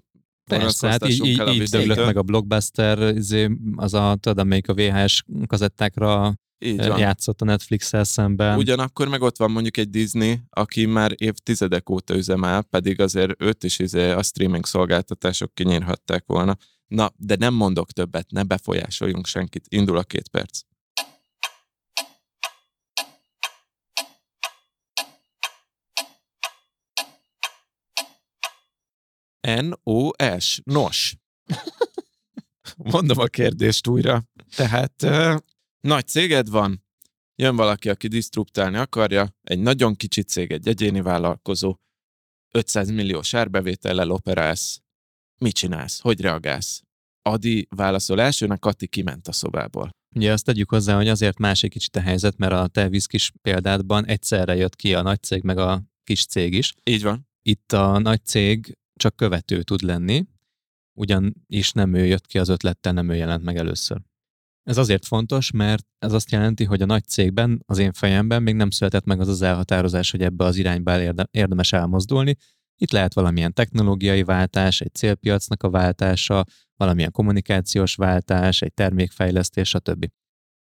Persze, 0.59 0.89
hát 0.89 1.09
így, 1.09 1.25
így, 1.25 1.49
így 1.49 1.63
döglött 1.63 2.05
meg 2.05 2.17
a 2.17 2.23
blockbuster, 2.23 3.17
izé, 3.17 3.51
az 3.77 3.95
a, 3.95 4.17
tudod, 4.21 4.39
amelyik 4.39 4.69
a 4.69 4.75
VHS 4.75 5.25
kazettákra 5.47 6.35
Így 6.59 6.87
van. 6.87 6.99
játszott 6.99 7.41
a 7.41 7.45
Netflix-el 7.45 8.05
szemben. 8.05 8.59
Ugyanakkor 8.59 9.09
meg 9.09 9.23
ott 9.23 9.37
van 9.37 9.51
mondjuk 9.51 9.77
egy 9.77 9.91
Disney, 9.91 10.41
aki 10.51 10.87
már 10.87 11.13
évtizedek 11.17 11.91
óta 11.91 12.15
üzemel, 12.15 12.63
pedig 12.63 13.01
azért 13.01 13.43
őt 13.43 13.65
is 13.65 13.79
izé 13.79 14.11
a 14.11 14.23
streaming 14.23 14.67
szolgáltatások 14.67 15.55
kinyírhatták 15.55 16.25
volna. 16.27 16.57
Na, 16.87 17.13
de 17.17 17.37
nem 17.39 17.55
mondok 17.55 17.91
többet, 17.91 18.31
ne 18.31 18.43
befolyásoljunk 18.43 19.27
senkit. 19.27 19.65
Indul 19.69 19.99
a 19.99 20.03
két 20.03 20.29
perc. 20.29 20.61
N-O-S. 29.41 30.61
Nos. 30.65 31.17
Mondom 32.77 33.19
a 33.19 33.27
kérdést 33.27 33.87
újra. 33.87 34.25
Tehát 34.57 35.03
ö, 35.03 35.37
nagy 35.81 36.07
céged 36.07 36.49
van, 36.49 36.85
jön 37.35 37.57
valaki, 37.57 37.89
aki 37.89 38.09
disztruptálni 38.09 38.77
akarja, 38.77 39.35
egy 39.43 39.59
nagyon 39.59 39.95
kicsi 39.95 40.23
cég, 40.23 40.53
egy 40.53 40.69
egyéni 40.69 41.01
vállalkozó, 41.01 41.75
500 42.55 42.91
milliós 42.91 43.35
árbevétellel 43.35 44.11
operálsz. 44.11 44.81
Mit 45.39 45.55
csinálsz? 45.55 46.01
Hogy 46.01 46.21
reagálsz? 46.21 46.83
Adi 47.23 47.67
válaszol 47.71 48.21
elsőnek, 48.21 48.59
Kati 48.59 48.87
kiment 48.87 49.29
a 49.29 49.33
szobából. 49.33 49.91
Ugye 50.17 50.33
azt 50.33 50.45
tegyük 50.45 50.71
hozzá, 50.71 50.97
hogy 50.97 51.09
azért 51.09 51.39
más 51.39 51.63
egy 51.63 51.71
kicsit 51.71 51.97
a 51.97 52.01
helyzet, 52.01 52.37
mert 52.37 52.53
a 52.53 52.67
te 52.67 52.89
viszkis 52.89 53.33
példádban 53.43 54.07
egyszerre 54.07 54.55
jött 54.55 54.77
ki 54.77 54.95
a 54.95 55.03
nagy 55.03 55.23
cég 55.23 55.43
meg 55.43 55.59
a 55.59 55.83
kis 56.05 56.27
cég 56.27 56.55
is. 56.55 56.75
Így 56.85 57.03
van. 57.03 57.29
Itt 57.43 57.73
a 57.73 57.99
nagy 57.99 58.25
cég 58.25 58.79
csak 59.01 59.17
követő 59.17 59.63
tud 59.63 59.83
lenni, 59.83 60.27
ugyanis 60.99 61.73
nem 61.73 61.95
ő 61.95 62.07
jött 62.07 62.27
ki 62.27 62.39
az 62.39 62.49
ötlettel, 62.49 62.93
nem 62.93 63.09
ő 63.09 63.15
jelent 63.15 63.45
meg 63.45 63.57
először. 63.57 64.01
Ez 64.63 64.77
azért 64.77 65.07
fontos, 65.07 65.51
mert 65.51 65.87
ez 65.99 66.13
azt 66.13 66.31
jelenti, 66.31 66.65
hogy 66.65 66.83
a 66.83 66.87
nagy 66.87 67.05
cégben, 67.05 67.63
az 67.67 67.79
én 67.79 67.93
fejemben 67.93 68.43
még 68.43 68.55
nem 68.55 68.71
született 68.71 69.05
meg 69.05 69.21
az 69.21 69.29
az 69.29 69.43
elhatározás, 69.43 70.11
hogy 70.11 70.23
ebbe 70.23 70.45
az 70.45 70.57
irányba 70.57 71.01
érde- 71.01 71.29
érdemes 71.31 71.73
elmozdulni. 71.73 72.37
Itt 72.77 72.91
lehet 72.91 73.15
valamilyen 73.15 73.53
technológiai 73.53 74.23
váltás, 74.23 74.81
egy 74.81 74.95
célpiacnak 74.95 75.63
a 75.63 75.71
váltása, 75.71 76.45
valamilyen 76.77 77.11
kommunikációs 77.11 77.95
váltás, 77.95 78.63
egy 78.63 78.75
termékfejlesztés, 78.75 79.69
stb. 79.69 80.07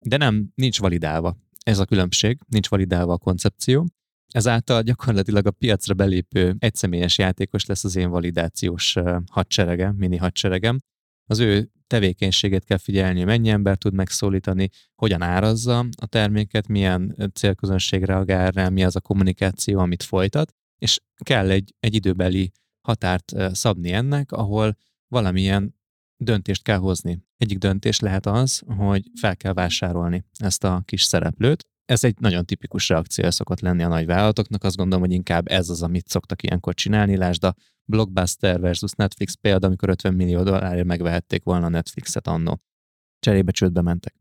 De 0.05 0.17
nem, 0.17 0.51
nincs 0.55 0.79
validálva. 0.79 1.37
Ez 1.63 1.79
a 1.79 1.85
különbség, 1.85 2.39
nincs 2.47 2.69
validálva 2.69 3.13
a 3.13 3.17
koncepció. 3.17 3.87
Ezáltal 4.31 4.81
gyakorlatilag 4.81 5.45
a 5.45 5.51
piacra 5.51 5.93
belépő 5.93 6.55
egyszemélyes 6.59 7.17
játékos 7.17 7.65
lesz 7.65 7.83
az 7.83 7.95
én 7.95 8.09
validációs 8.09 8.95
ö, 8.95 9.17
hadserege, 9.31 9.91
mini 9.91 10.17
hadseregem. 10.17 10.79
Az 11.25 11.39
ő 11.39 11.71
tevékenységét 11.87 12.63
kell 12.63 12.77
figyelni, 12.77 13.23
mennyi 13.23 13.49
ember 13.49 13.77
tud 13.77 13.93
megszólítani, 13.93 14.69
hogyan 14.95 15.21
árazza 15.21 15.79
a 16.01 16.05
terméket, 16.05 16.67
milyen 16.67 17.31
célközönség 17.33 18.03
reagál 18.03 18.51
rá, 18.51 18.69
mi 18.69 18.83
az 18.83 18.95
a 18.95 19.01
kommunikáció, 19.01 19.79
amit 19.79 20.03
folytat, 20.03 20.51
és 20.77 20.99
kell 21.23 21.49
egy, 21.49 21.73
egy 21.79 21.95
időbeli 21.95 22.51
határt 22.87 23.33
szabni 23.55 23.91
ennek, 23.91 24.31
ahol 24.31 24.77
valamilyen 25.07 25.75
döntést 26.17 26.63
kell 26.63 26.77
hozni. 26.77 27.23
Egyik 27.37 27.57
döntés 27.57 27.99
lehet 27.99 28.25
az, 28.25 28.61
hogy 28.77 29.03
fel 29.19 29.37
kell 29.37 29.53
vásárolni 29.53 30.23
ezt 30.37 30.63
a 30.63 30.81
kis 30.85 31.03
szereplőt, 31.03 31.65
Ez 31.85 32.03
egy 32.03 32.19
nagyon 32.19 32.45
tipikus 32.45 32.89
reakció 32.89 33.29
szokott 33.29 33.59
lenni 33.59 33.83
a 33.83 33.87
nagy 33.87 34.05
vállalatoknak. 34.05 34.63
Azt 34.63 34.75
gondolom, 34.75 35.03
hogy 35.05 35.13
inkább 35.13 35.47
ez 35.47 35.69
az, 35.69 35.81
amit 35.81 36.07
szoktak 36.07 36.43
ilyenkor 36.43 36.73
csinálni. 36.73 37.17
Lásd 37.17 37.43
a 37.43 37.55
Blockbuster 37.85 38.59
versus 38.59 38.91
Netflix 38.91 39.33
példa, 39.33 39.67
amikor 39.67 39.89
50 39.89 40.13
millió 40.13 40.43
dollárért 40.43 40.85
megvehették 40.85 41.43
volna 41.43 41.65
a 41.65 41.69
Netflixet 41.69 42.27
annó. 42.27 42.61
Cserébe 43.19 43.51
csődbe 43.51 43.81
mentek. 43.81 44.15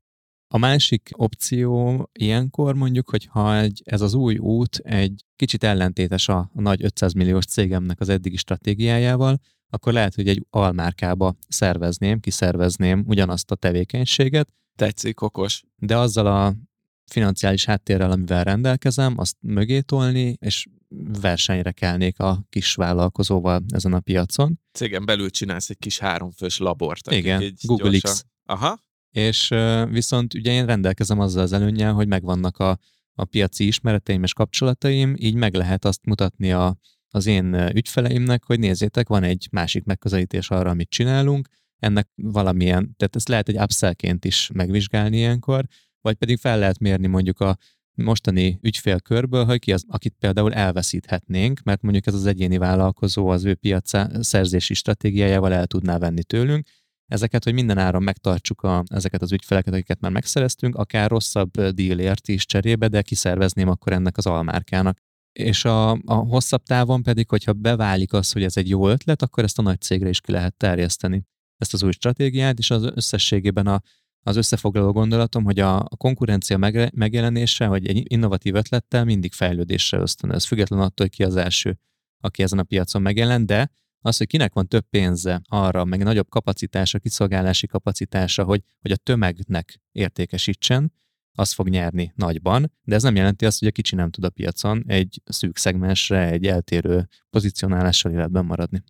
A 0.53 0.59
másik 0.59 1.11
opció 1.13 2.09
ilyenkor 2.13 2.75
mondjuk, 2.75 3.11
hogy 3.11 3.25
ha 3.25 3.57
egy, 3.57 3.83
ez 3.85 4.01
az 4.01 4.15
új 4.15 4.39
út 4.39 4.77
egy 4.77 5.25
kicsit 5.37 5.65
ellentétes 5.65 6.29
a, 6.29 6.39
a 6.55 6.61
nagy 6.61 6.85
500 6.85 7.13
milliós 7.13 7.45
cégemnek 7.45 8.01
az 8.01 8.09
eddigi 8.09 8.37
stratégiájával, 8.37 9.39
akkor 9.69 9.93
lehet, 9.93 10.15
hogy 10.15 10.29
egy 10.29 10.47
almárkába 10.51 11.37
szervezném, 11.49 12.21
kiszervezném 12.21 13.05
ugyanazt 13.07 13.51
a 13.51 13.55
tevékenységet. 13.55 14.53
Tetszik, 14.79 15.21
okos. 15.21 15.63
De 15.77 15.97
azzal 15.97 16.27
a 16.27 16.55
financiális 17.13 17.65
háttérrel, 17.65 18.11
amivel 18.11 18.45
rendelkezem, 18.45 19.19
azt 19.19 19.37
mögé 19.41 19.81
tolni, 19.81 20.37
és 20.41 20.67
versenyre 21.21 21.73
kelnék 21.73 22.19
a 22.19 22.45
kis 22.49 22.75
vállalkozóval 22.75 23.63
ezen 23.69 23.93
a 23.93 24.01
piacon. 24.01 24.61
Cégen 24.73 25.05
belül 25.05 25.31
csinálsz 25.31 25.71
egy 25.71 25.79
kis 25.79 25.99
háromfős 25.99 26.59
labort. 26.59 27.11
Igen, 27.11 27.55
Google 27.63 27.91
gyorsan... 27.91 28.13
X. 28.13 28.25
Aha. 28.45 28.79
És 29.11 29.55
viszont 29.91 30.35
ugye 30.35 30.53
én 30.53 30.67
rendelkezem 30.67 31.21
azzal 31.21 31.43
az 31.43 31.53
előnyel, 31.53 31.93
hogy 31.93 32.09
megvannak 32.09 32.59
a, 32.59 32.79
a 33.15 33.25
piaci 33.25 33.67
ismereteim 33.67 34.23
és 34.23 34.33
kapcsolataim, 34.33 35.15
így 35.19 35.35
meg 35.35 35.55
lehet 35.55 35.85
azt 35.85 36.05
mutatni 36.05 36.53
a, 36.53 36.77
az 37.09 37.27
én 37.27 37.55
ügyfeleimnek, 37.55 38.45
hogy 38.45 38.59
nézzétek, 38.59 39.09
van 39.09 39.23
egy 39.23 39.49
másik 39.51 39.85
megközelítés 39.85 40.51
arra, 40.51 40.71
amit 40.71 40.91
csinálunk, 40.91 41.49
ennek 41.79 42.09
valamilyen, 42.15 42.95
tehát 42.97 43.17
ezt 43.17 43.29
lehet 43.29 43.49
egy 43.49 43.59
upsellként 43.59 44.25
is 44.25 44.51
megvizsgálni 44.55 45.17
ilyenkor, 45.17 45.65
vagy 46.01 46.15
pedig 46.15 46.39
fel 46.39 46.59
lehet 46.59 46.79
mérni 46.79 47.07
mondjuk 47.07 47.41
a 47.41 47.57
mostani 47.95 48.59
ügyfélkörből, 48.63 49.45
hogy 49.45 49.59
ki 49.59 49.73
az, 49.73 49.85
akit 49.89 50.15
például 50.19 50.55
elveszíthetnénk, 50.55 51.61
mert 51.63 51.83
mondjuk 51.83 52.07
ez 52.07 52.15
az 52.15 52.27
egyéni 52.27 52.59
vállalkozó 52.59 53.29
az 53.29 53.45
ő 53.45 53.55
piac 53.55 53.91
szerzési 54.25 54.75
stratégiájával 54.75 55.53
el 55.53 55.67
tudná 55.67 55.99
venni 55.99 56.25
tőlünk, 56.25 56.67
ezeket, 57.07 57.45
hogy 57.45 57.53
minden 57.53 57.79
áron 57.79 58.03
megtartsuk 58.03 58.63
a, 58.63 58.83
ezeket 58.87 59.23
az 59.23 59.33
ügyfeleket, 59.33 59.75
akiket 59.75 60.01
már 60.01 60.11
megszereztünk, 60.11 60.75
akár 60.77 61.11
rosszabb 61.11 61.61
dílért 61.61 62.29
is 62.29 62.47
cserébe, 62.47 62.89
de 62.89 63.03
kiszervezném 63.03 63.69
akkor 63.69 63.93
ennek 63.93 64.17
az 64.17 64.27
almárkának. 64.27 64.99
És 65.33 65.65
a, 65.65 65.91
a 65.91 66.15
hosszabb 66.15 66.63
távon 66.63 67.03
pedig, 67.03 67.29
hogyha 67.29 67.53
beválik 67.53 68.13
az, 68.13 68.33
hogy 68.33 68.43
ez 68.43 68.57
egy 68.57 68.69
jó 68.69 68.89
ötlet, 68.89 69.23
akkor 69.23 69.45
ezt 69.45 69.59
a 69.59 69.63
nagy 69.63 69.81
cégre 69.81 70.09
is 70.09 70.21
ki 70.21 70.33
lehet 70.33 70.57
terjeszteni. 70.57 71.23
Ezt 71.57 71.73
az 71.73 71.83
új 71.83 71.93
stratégiát, 71.93 72.59
és 72.59 72.71
az 72.71 72.91
összességében 72.95 73.67
a, 73.67 73.81
az 74.23 74.37
összefoglaló 74.37 74.93
gondolatom, 74.93 75.45
hogy 75.45 75.59
a, 75.59 75.79
a 75.79 75.97
konkurencia 75.97 76.59
meg, 76.59 76.91
megjelenése, 76.95 77.67
hogy 77.67 77.87
egy 77.87 78.13
innovatív 78.13 78.55
ötlettel 78.55 79.05
mindig 79.05 79.33
fejlődésre 79.33 79.99
ösztönöz, 79.99 80.45
független 80.45 80.81
attól, 80.81 81.07
hogy 81.07 81.17
ki 81.17 81.25
az 81.25 81.37
első, 81.37 81.79
aki 82.21 82.43
ezen 82.43 82.59
a 82.59 82.63
piacon 82.63 83.03
megjelent, 83.03 83.47
de 83.47 83.71
az, 84.01 84.17
hogy 84.17 84.27
kinek 84.27 84.53
van 84.53 84.69
több 84.69 84.85
pénze 84.91 85.41
arra, 85.49 85.85
meg 85.85 86.03
nagyobb 86.03 86.29
kapacitása, 86.29 86.99
kiszolgálási 86.99 87.67
kapacitása, 87.67 88.45
hogy, 88.45 88.63
hogy 88.81 88.91
a 88.91 88.97
tömegnek 88.97 89.81
értékesítsen, 89.93 90.93
az 91.33 91.53
fog 91.53 91.69
nyerni 91.69 92.13
nagyban, 92.17 92.73
de 92.83 92.95
ez 92.95 93.03
nem 93.03 93.17
jelenti 93.17 93.47
azt, 93.47 93.59
hogy 93.59 93.69
a 93.69 93.73
kicsi 93.73 93.95
nem 93.95 94.11
tud 94.11 94.25
a 94.25 94.31
piacon 94.31 94.85
egy 94.87 95.23
szűk 95.25 95.57
szegmensre, 95.57 96.31
egy 96.31 96.47
eltérő 96.47 97.09
pozicionálással 97.31 98.13
életben 98.13 98.45
maradni. 98.45 98.83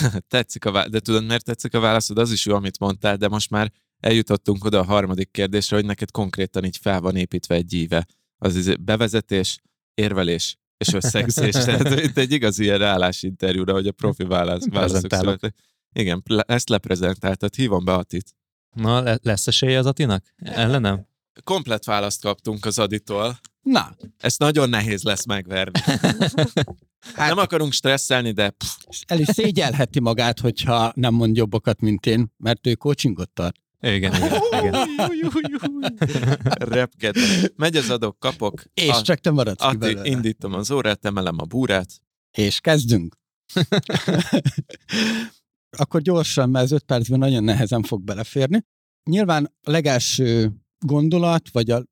tetszik 0.28 0.64
a 0.64 0.70
válasz, 0.70 0.90
de 0.90 1.00
tudod, 1.00 1.26
miért 1.26 1.44
tetszik 1.44 1.74
a 1.74 1.80
válaszod? 1.80 2.18
Az 2.18 2.32
is 2.32 2.46
jó, 2.46 2.54
amit 2.54 2.78
mondtál, 2.78 3.16
de 3.16 3.28
most 3.28 3.50
már 3.50 3.72
eljutottunk 4.04 4.64
oda 4.64 4.78
a 4.78 4.84
harmadik 4.84 5.30
kérdésre, 5.30 5.76
hogy 5.76 5.84
neked 5.84 6.10
konkrétan 6.10 6.64
így 6.64 6.76
fel 6.76 7.00
van 7.00 7.16
építve 7.16 7.54
egy 7.54 7.72
íve. 7.72 8.06
Az 8.38 8.56
izé 8.56 8.74
bevezetés, 8.74 9.58
érvelés, 9.94 10.56
és 10.76 10.92
összegzés. 10.92 11.52
Tehát 11.64 12.00
itt 12.00 12.18
egy 12.18 12.32
igazi 12.32 12.62
ilyen 12.62 12.82
állásinterjúra, 12.82 13.72
hogy 13.72 13.86
a 13.86 13.92
profi 13.92 14.24
válasz, 14.24 14.68
válaszok 14.70 15.14
születek. 15.14 15.54
Igen, 15.92 16.22
ezt 16.46 16.68
leprezentáltad. 16.68 17.54
Hívom 17.54 17.84
be 17.84 17.92
Atit. 17.92 18.34
Na, 18.76 19.00
le- 19.00 19.18
lesz 19.22 19.46
esélye 19.46 19.78
az 19.78 19.86
Atinak? 19.86 20.34
Ellenem? 20.36 21.06
Komplet 21.44 21.84
választ 21.84 22.20
kaptunk 22.20 22.64
az 22.64 22.78
Aditól. 22.78 23.38
Na. 23.62 23.96
Ezt 24.18 24.38
nagyon 24.38 24.68
nehéz 24.68 25.02
lesz 25.02 25.26
megverni. 25.26 25.80
hát, 27.16 27.28
nem 27.28 27.38
akarunk 27.38 27.72
stresszelni, 27.72 28.32
de... 28.32 28.50
Pff. 28.50 28.76
El 29.06 29.18
is 29.18 29.28
szégyelheti 29.28 30.00
magát, 30.00 30.40
hogyha 30.40 30.92
nem 30.94 31.14
mond 31.14 31.36
jobbokat, 31.36 31.80
mint 31.80 32.06
én, 32.06 32.32
mert 32.36 32.66
ő 32.66 32.74
coachingot 32.74 33.30
tart. 33.30 33.62
Igen, 33.80 34.14
igen, 34.14 34.40
igen. 34.62 35.98
Repked. 36.58 37.16
Megy 37.56 37.76
az 37.76 37.90
adok, 37.90 38.18
kapok. 38.18 38.62
És 38.74 38.88
a, 38.88 39.02
csak 39.02 39.18
te 39.18 39.30
maradsz 39.30 39.68
ki 39.70 39.76
belőle. 39.76 40.08
Indítom 40.08 40.52
az 40.52 40.70
órát, 40.70 41.04
emelem 41.04 41.36
a 41.38 41.44
búrát. 41.44 42.00
És 42.30 42.60
kezdünk. 42.60 43.16
Akkor 45.76 46.00
gyorsan, 46.00 46.50
mert 46.50 46.64
az 46.64 46.72
öt 46.72 46.82
percben 46.82 47.18
nagyon 47.18 47.44
nehezen 47.44 47.82
fog 47.82 48.02
beleférni. 48.02 48.64
Nyilván 49.10 49.52
a 49.62 49.70
legelső 49.70 50.52
gondolat, 50.78 51.50
vagy 51.52 51.70
a, 51.70 51.84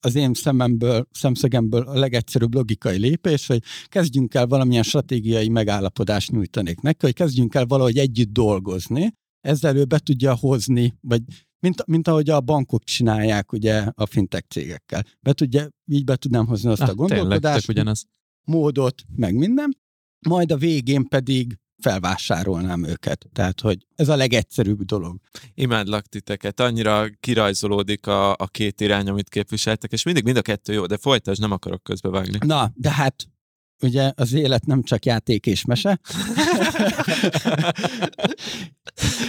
az 0.00 0.14
én 0.14 0.34
szememből, 0.34 1.08
szemszögemből 1.12 1.82
a 1.82 1.98
legegyszerűbb 1.98 2.54
logikai 2.54 2.98
lépés, 2.98 3.46
hogy 3.46 3.62
kezdjünk 3.86 4.34
el 4.34 4.46
valamilyen 4.46 4.82
stratégiai 4.82 5.48
megállapodást 5.48 6.30
nyújtanék 6.30 6.80
neki, 6.80 6.98
hogy 7.00 7.14
kezdjünk 7.14 7.54
el 7.54 7.66
valahogy 7.66 7.98
együtt 7.98 8.32
dolgozni, 8.32 9.14
ezzel 9.44 9.76
ő 9.76 9.84
be 9.84 9.98
tudja 9.98 10.34
hozni, 10.34 10.94
vagy 11.00 11.22
mint, 11.58 11.86
mint 11.86 12.08
ahogy 12.08 12.30
a 12.30 12.40
bankok 12.40 12.84
csinálják 12.84 13.52
ugye 13.52 13.86
a 13.94 14.06
fintech 14.06 14.48
cégekkel. 14.48 15.04
Be 15.20 15.32
tudja, 15.32 15.68
így 15.86 16.04
be 16.04 16.16
tudnám 16.16 16.46
hozni 16.46 16.70
azt 16.70 16.80
ah, 16.80 16.88
a 16.88 16.94
gondolkodást, 16.94 17.68
ugyanaz. 17.68 18.04
módot, 18.44 19.02
meg 19.16 19.34
minden, 19.34 19.78
majd 20.28 20.52
a 20.52 20.56
végén 20.56 21.08
pedig 21.08 21.58
felvásárolnám 21.82 22.84
őket. 22.84 23.26
Tehát, 23.32 23.60
hogy 23.60 23.86
ez 23.94 24.08
a 24.08 24.16
legegyszerűbb 24.16 24.82
dolog. 24.82 25.20
Imádlak 25.54 26.06
titeket, 26.06 26.60
annyira 26.60 27.06
kirajzolódik 27.20 28.06
a, 28.06 28.32
a 28.32 28.46
két 28.46 28.80
irány, 28.80 29.08
amit 29.08 29.28
képviseltek, 29.28 29.92
és 29.92 30.02
mindig 30.02 30.24
mind 30.24 30.36
a 30.36 30.42
kettő 30.42 30.72
jó, 30.72 30.86
de 30.86 30.96
folytasd, 30.96 31.40
nem 31.40 31.52
akarok 31.52 31.82
közbevágni. 31.82 32.38
Na, 32.46 32.72
de 32.74 32.90
hát 32.90 33.28
ugye 33.82 34.12
az 34.16 34.32
élet 34.32 34.66
nem 34.66 34.82
csak 34.82 35.04
játék 35.04 35.46
és 35.46 35.64
mese, 35.64 36.00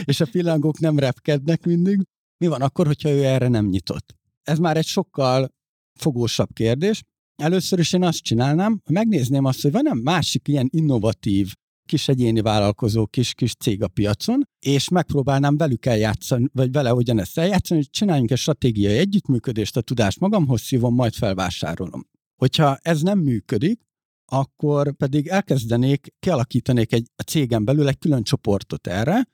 és 0.06 0.20
a 0.20 0.28
pillangók 0.32 0.80
nem 0.80 1.00
repkednek 1.00 1.66
mindig. 1.66 2.02
Mi 2.38 2.48
van 2.48 2.62
akkor, 2.62 2.86
hogyha 2.86 3.10
ő 3.10 3.24
erre 3.24 3.48
nem 3.48 3.66
nyitott? 3.66 4.16
Ez 4.44 4.60
már 4.60 4.78
egy 4.78 4.86
sokkal 4.86 5.54
fogósabb 6.00 6.54
kérdés. 6.54 7.04
Először 7.36 7.80
is 7.80 7.94
én 7.94 8.04
azt 8.04 8.22
csinálnám, 8.22 8.82
megnézném 8.90 9.46
azt, 9.46 9.62
hogy 9.62 9.72
van-e 9.72 9.94
másik 9.94 10.48
ilyen 10.48 10.68
innovatív 10.72 11.54
kis 11.86 12.08
egyéni 12.08 12.42
vállalkozó, 12.42 13.06
kis-kis 13.06 13.56
cég 13.56 13.84
a 13.84 13.88
piacon, 13.88 14.48
és 14.60 14.90
megpróbálnám 14.90 15.58
velük 15.58 15.86
eljátszani, 15.86 16.48
vagy 16.54 16.72
vele 16.72 16.94
ugyanezt 16.94 17.38
eljátszani, 17.38 17.80
hogy 17.80 17.90
csináljunk 17.90 18.32
egy 18.32 18.38
stratégiai 18.38 18.98
együttműködést, 18.98 19.78
a 19.78 19.82
tudást 19.82 20.20
magamhoz 20.20 20.62
szívom, 20.62 20.94
majd 20.94 21.14
felvásárolom. 21.14 22.08
Hogyha 22.36 22.78
ez 22.82 23.02
nem 23.02 23.20
működik, 23.20 23.82
akkor 24.26 24.96
pedig 24.96 25.28
elkezdenék, 25.28 26.14
kialakítanék 26.20 26.94
egy 26.94 27.08
a 27.16 27.22
cégen 27.22 27.66
belül 27.66 27.88
egy 27.88 27.98
külön 27.98 28.24
csoportot 28.24 28.88
erre, 28.88 29.28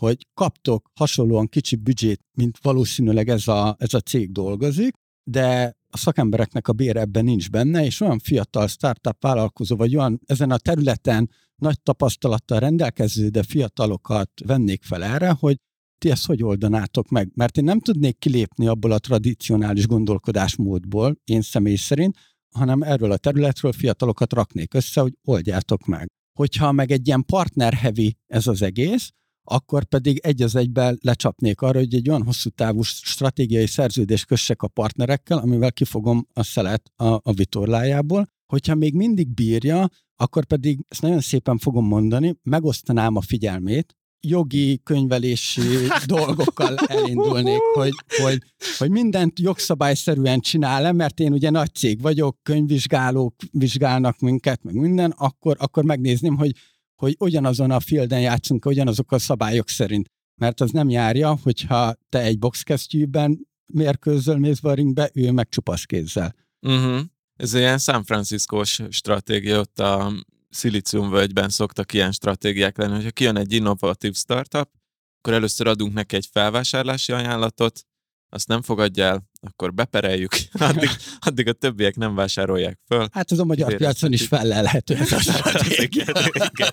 hogy 0.00 0.26
kaptok 0.34 0.90
hasonlóan 0.94 1.46
kicsi 1.46 1.76
büdzsét, 1.76 2.20
mint 2.32 2.58
valószínűleg 2.62 3.28
ez 3.28 3.48
a, 3.48 3.76
ez 3.78 3.94
a 3.94 4.00
cég 4.00 4.32
dolgozik, 4.32 4.92
de 5.30 5.76
a 5.90 5.96
szakembereknek 5.96 6.68
a 6.68 6.72
bére 6.72 7.00
ebben 7.00 7.24
nincs 7.24 7.50
benne, 7.50 7.84
és 7.84 8.00
olyan 8.00 8.18
fiatal 8.18 8.66
startup 8.66 9.22
vállalkozó, 9.22 9.76
vagy 9.76 9.96
olyan 9.96 10.20
ezen 10.26 10.50
a 10.50 10.58
területen 10.58 11.30
nagy 11.56 11.82
tapasztalattal 11.82 12.58
rendelkező, 12.58 13.28
de 13.28 13.42
fiatalokat 13.42 14.30
vennék 14.44 14.82
fel 14.82 15.04
erre, 15.04 15.30
hogy 15.30 15.56
ti 15.98 16.10
ezt 16.10 16.26
hogy 16.26 16.42
oldanátok 16.42 17.08
meg? 17.08 17.30
Mert 17.34 17.56
én 17.56 17.64
nem 17.64 17.80
tudnék 17.80 18.18
kilépni 18.18 18.66
abból 18.66 18.92
a 18.92 18.98
tradicionális 18.98 19.86
gondolkodásmódból, 19.86 21.20
én 21.24 21.42
személy 21.42 21.76
szerint, 21.76 22.16
hanem 22.58 22.82
erről 22.82 23.12
a 23.12 23.16
területről 23.16 23.72
fiatalokat 23.72 24.32
raknék 24.32 24.74
össze, 24.74 25.00
hogy 25.00 25.12
oldjátok 25.24 25.86
meg. 25.86 26.06
Hogyha 26.38 26.72
meg 26.72 26.90
egy 26.90 27.06
ilyen 27.06 27.24
partner-heavy 27.24 28.16
ez 28.26 28.46
az 28.46 28.62
egész, 28.62 29.10
akkor 29.50 29.84
pedig 29.84 30.18
egy 30.18 30.42
az 30.42 30.56
egyben 30.56 30.98
lecsapnék 31.02 31.60
arra, 31.60 31.78
hogy 31.78 31.94
egy 31.94 32.08
olyan 32.08 32.24
hosszú 32.24 32.50
távú 32.50 32.82
stratégiai 32.82 33.66
szerződést 33.66 34.26
kössek 34.26 34.62
a 34.62 34.68
partnerekkel, 34.68 35.38
amivel 35.38 35.72
kifogom 35.72 36.26
a 36.32 36.42
szelet 36.42 36.92
a, 36.96 37.06
a 37.06 37.32
vitorlájából. 37.32 38.26
Hogyha 38.52 38.74
még 38.74 38.94
mindig 38.94 39.34
bírja, 39.34 39.88
akkor 40.16 40.44
pedig, 40.44 40.84
ezt 40.88 41.02
nagyon 41.02 41.20
szépen 41.20 41.58
fogom 41.58 41.86
mondani, 41.86 42.38
megosztanám 42.42 43.16
a 43.16 43.20
figyelmét, 43.20 43.96
jogi, 44.20 44.80
könyvelési 44.84 45.60
dolgokkal 46.06 46.76
elindulnék, 46.76 47.60
hogy, 47.74 47.92
hogy, 48.22 48.42
hogy 48.78 48.90
mindent 48.90 49.40
jogszabályszerűen 49.40 50.40
csinál 50.40 50.92
mert 50.92 51.20
én 51.20 51.32
ugye 51.32 51.50
nagy 51.50 51.74
cég 51.74 52.00
vagyok, 52.00 52.38
könyvvizsgálók 52.42 53.34
vizsgálnak 53.50 54.18
minket, 54.18 54.62
meg 54.62 54.74
minden, 54.74 55.10
akkor, 55.10 55.56
akkor 55.58 55.84
megnézném, 55.84 56.36
hogy, 56.36 56.52
hogy 56.94 57.16
ugyanazon 57.18 57.70
a 57.70 57.80
fielden 57.80 58.20
játszunk, 58.20 58.66
ugyanazok 58.66 59.12
a 59.12 59.18
szabályok 59.18 59.68
szerint. 59.68 60.06
Mert 60.40 60.60
az 60.60 60.70
nem 60.70 60.88
járja, 60.88 61.38
hogyha 61.42 61.94
te 62.08 62.20
egy 62.20 62.38
boxkesztyűben 62.38 63.46
mérkőzöl 63.72 64.38
mész 64.38 64.64
a 64.64 64.74
ringbe, 64.74 65.10
ő 65.14 65.30
meg 65.30 65.48
csupasz 65.48 65.84
kézzel. 65.84 66.34
Uh-huh. 66.60 67.00
Ez 67.36 67.54
ilyen 67.54 67.78
San 67.78 68.04
Francisco-s 68.04 68.82
stratégia, 68.90 69.58
ott 69.58 69.78
a 69.78 70.12
szilíciumvölgyben 70.48 71.48
szoktak 71.48 71.92
ilyen 71.92 72.12
stratégiák 72.12 72.76
lenni, 72.76 72.94
hogyha 72.94 73.10
kijön 73.10 73.36
egy 73.36 73.52
innovatív 73.52 74.14
startup, 74.14 74.70
akkor 75.18 75.32
először 75.32 75.66
adunk 75.66 75.92
neki 75.92 76.16
egy 76.16 76.28
felvásárlási 76.32 77.12
ajánlatot, 77.12 77.82
azt 78.30 78.48
nem 78.48 78.62
fogadja 78.62 79.04
el, 79.04 79.28
akkor 79.40 79.74
bepereljük, 79.74 80.32
addig, 80.52 80.88
addig 81.18 81.48
a 81.48 81.52
többiek 81.52 81.96
nem 81.96 82.14
vásárolják 82.14 82.78
föl. 82.86 83.08
Hát 83.12 83.30
az 83.30 83.38
a 83.38 83.44
magyar 83.44 83.76
piacon 83.76 84.12
is 84.12 84.26
fellelhető 84.26 84.94
ez 84.94 85.12
a 85.12 85.20
stratégia. 85.30 86.02
igen, 86.02 86.14
igen, 86.34 86.72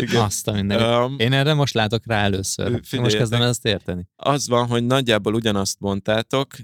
igen. 0.00 0.22
Azt 0.22 0.48
a 0.48 0.52
mindenit. 0.52 0.86
Um, 0.86 1.18
Én 1.18 1.32
erre 1.32 1.54
most 1.54 1.74
látok 1.74 2.06
rá 2.06 2.22
először. 2.22 2.80
Most 2.96 3.16
kezdem 3.16 3.42
ezt 3.42 3.64
érteni. 3.64 4.08
az 4.16 4.48
van, 4.48 4.66
hogy 4.66 4.84
nagyjából 4.84 5.34
ugyanazt 5.34 5.80
mondtátok, 5.80 6.54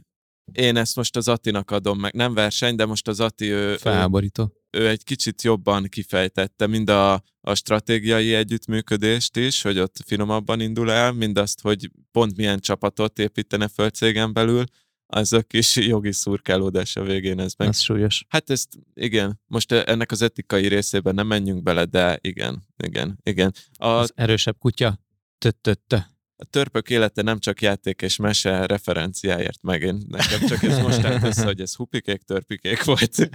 én 0.52 0.76
ezt 0.76 0.96
most 0.96 1.16
az 1.16 1.28
Attinak 1.28 1.70
adom 1.70 1.98
meg, 1.98 2.12
nem 2.12 2.34
verseny, 2.34 2.74
de 2.74 2.84
most 2.86 3.08
az 3.08 3.20
Atti, 3.20 3.50
ő, 3.50 3.70
ő, 3.70 3.76
Felháborító. 3.76 4.52
Ő 4.70 4.88
egy 4.88 5.04
kicsit 5.04 5.42
jobban 5.42 5.84
kifejtette, 5.88 6.66
mind 6.66 6.90
a, 6.90 7.12
a 7.40 7.54
stratégiai 7.54 8.34
együttműködést 8.34 9.36
is, 9.36 9.62
hogy 9.62 9.78
ott 9.78 9.96
finomabban 10.06 10.60
indul 10.60 10.90
el, 10.90 11.12
mind 11.12 11.38
azt, 11.38 11.60
hogy 11.60 11.90
pont 12.12 12.36
milyen 12.36 12.60
csapatot 12.60 13.18
építene 13.18 13.68
föl 13.68 13.90
cégen 13.90 14.32
belül, 14.32 14.64
az 15.12 15.32
a 15.32 15.42
kis 15.42 15.76
jogi 15.76 16.12
szurkálódás 16.12 16.96
a 16.96 17.02
végén 17.02 17.40
ez 17.40 17.54
meg. 17.56 17.68
Ez 17.68 17.80
súlyos. 17.80 18.24
Hát 18.28 18.50
ezt, 18.50 18.68
igen, 18.94 19.40
most 19.46 19.72
ennek 19.72 20.10
az 20.10 20.22
etikai 20.22 20.66
részében 20.66 21.14
nem 21.14 21.26
menjünk 21.26 21.62
bele, 21.62 21.84
de 21.84 22.18
igen, 22.20 22.62
igen, 22.76 23.18
igen. 23.22 23.54
A, 23.72 23.86
Az 23.86 24.12
erősebb 24.14 24.58
kutya. 24.58 24.98
Tö-tö-tö. 25.38 25.96
A 26.40 26.44
törpök 26.50 26.90
élete 26.90 27.22
nem 27.22 27.38
csak 27.38 27.60
játék 27.62 28.02
és 28.02 28.16
mese 28.16 28.66
referenciáért 28.66 29.58
meg. 29.62 29.82
Én, 29.82 30.02
nekem 30.08 30.46
csak 30.48 30.62
ez 30.62 30.78
most 30.78 31.04
állt 31.04 31.24
össze, 31.24 31.44
hogy 31.44 31.60
ez 31.60 31.74
hupikék, 31.74 32.22
törpikék 32.22 32.84
volt. 32.84 33.30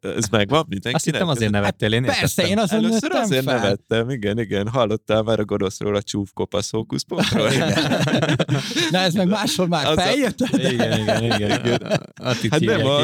Ez 0.00 0.26
megvan 0.30 0.64
mindenkinek? 0.68 0.94
Azt 0.94 1.04
hittem 1.04 1.28
azért 1.28 1.50
nevettél, 1.50 1.92
én 1.92 2.02
Persze, 2.02 2.20
értettem. 2.22 2.50
én 2.50 2.58
azon 2.58 2.78
Először 2.78 3.00
nőttem 3.02 3.22
azért 3.22 3.44
fel. 3.44 3.54
nevettem, 3.58 4.10
igen, 4.10 4.38
igen. 4.38 4.68
Hallottál 4.68 5.22
már 5.22 5.40
a 5.40 5.44
gonoszról 5.44 5.96
a 5.96 6.02
csúf 6.02 6.30
kopasz 6.32 6.70
hókuszpontról? 6.70 7.50
Na 8.90 8.98
ez 8.98 9.14
meg 9.14 9.28
máshol 9.28 9.66
már 9.66 9.86
Az 9.86 9.96
a- 9.96 10.00
feljött. 10.00 10.38
Igen, 10.52 11.00
igen, 11.00 11.22
igen. 11.24 11.64
igen. 11.64 12.00
Hát 12.22 12.60
nem, 12.60 12.86
a, 12.86 13.00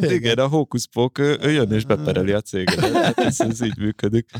igen, 0.00 0.38
a 0.38 0.46
hókuszpok, 0.46 1.18
ő, 1.18 1.38
ő 1.42 1.50
jön 1.50 1.72
és 1.72 1.84
bepereli 1.84 2.32
a 2.32 2.40
céget. 2.40 2.90
Hát 2.96 3.18
ez, 3.18 3.40
ez 3.40 3.62
így 3.62 3.78
működik. 3.78 4.30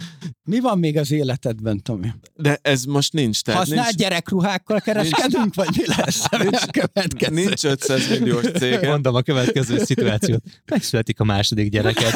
Mi 0.44 0.60
van 0.60 0.78
még 0.78 0.96
az 0.98 1.10
életedben, 1.10 1.82
Tomi? 1.82 2.08
De 2.34 2.58
ez 2.62 2.84
most 2.84 3.12
nincs. 3.12 3.40
Tehát 3.42 3.60
Használt 3.60 3.86
nincs, 3.86 3.96
gyerekruhákkal 4.26 4.80
kereskedünk, 4.80 5.54
vagy 5.54 5.68
mi 5.76 5.82
lesz 5.96 6.24
a 6.24 6.66
következő? 6.70 7.34
nincs 7.34 7.64
500 7.64 8.08
milliós 8.08 8.44
cégem. 8.44 8.90
Mondom 8.90 9.14
a 9.14 9.22
következő 9.22 9.78
szituációt. 9.78 10.42
Megszületik 10.64 11.20
a 11.20 11.24
második 11.24 11.70
gyereked. 11.70 12.12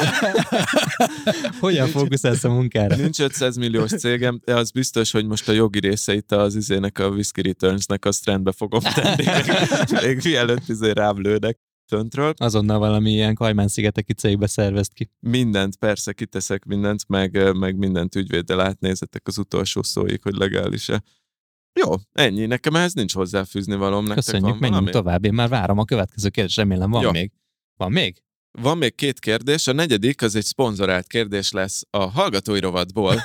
Hogyan 1.59 1.87
fókuszálsz 1.87 2.43
a 2.43 2.49
munkára? 2.49 2.95
Nincs 2.95 3.19
500 3.19 3.55
milliós 3.55 3.91
cégem, 3.91 4.41
de 4.45 4.55
az 4.55 4.71
biztos, 4.71 5.11
hogy 5.11 5.25
most 5.25 5.49
a 5.49 5.51
jogi 5.51 5.79
részeit 5.79 6.31
az 6.31 6.55
izének, 6.55 6.99
a 6.99 7.07
Whisky 7.07 7.41
Returns-nek 7.41 8.05
azt 8.05 8.25
rendbe 8.25 8.51
fogom 8.51 8.81
tenni. 8.81 9.23
még, 9.25 10.01
még 10.03 10.19
mielőtt 10.23 10.67
izé 10.67 10.91
rám 10.91 11.21
lőnek 11.21 11.59
föntről. 11.87 12.33
Azonnal 12.37 12.79
valami 12.79 13.11
ilyen 13.11 13.35
Kajmán-szigeteki 13.35 14.13
cégbe 14.13 14.47
szervezt 14.47 14.93
ki. 14.93 15.09
Mindent, 15.19 15.75
persze 15.75 16.13
kiteszek 16.13 16.65
mindent, 16.65 17.07
meg, 17.07 17.57
meg 17.57 17.77
mindent 17.77 18.15
ügyvéddel 18.15 18.59
átnézetek 18.59 19.27
az 19.27 19.37
utolsó 19.37 19.83
szóig, 19.83 20.21
hogy 20.21 20.35
legális-e. 20.35 21.03
Jó, 21.73 21.95
ennyi. 22.11 22.45
Nekem 22.45 22.75
ehhez 22.75 22.93
nincs 22.93 23.13
hozzáfűzni 23.13 23.75
valóm. 23.75 24.05
Nektek 24.05 24.23
Köszönjük, 24.23 24.49
van 24.49 24.57
menjünk 24.59 24.73
valami? 24.73 24.91
tovább. 24.91 25.25
Én 25.25 25.33
már 25.33 25.49
várom 25.49 25.77
a 25.77 25.85
következő 25.85 26.29
kérdést, 26.29 26.57
remélem 26.57 26.89
van 26.89 27.01
Jó. 27.01 27.11
még. 27.11 27.31
Van 27.77 27.91
még? 27.91 28.21
Van 28.51 28.77
még 28.77 28.95
két 28.95 29.19
kérdés. 29.19 29.67
A 29.67 29.73
negyedik 29.73 30.21
az 30.21 30.35
egy 30.35 30.43
szponzorált 30.43 31.07
kérdés 31.07 31.51
lesz 31.51 31.83
a 31.89 32.05
hallgatói 32.09 32.59
rovatból. 32.59 33.15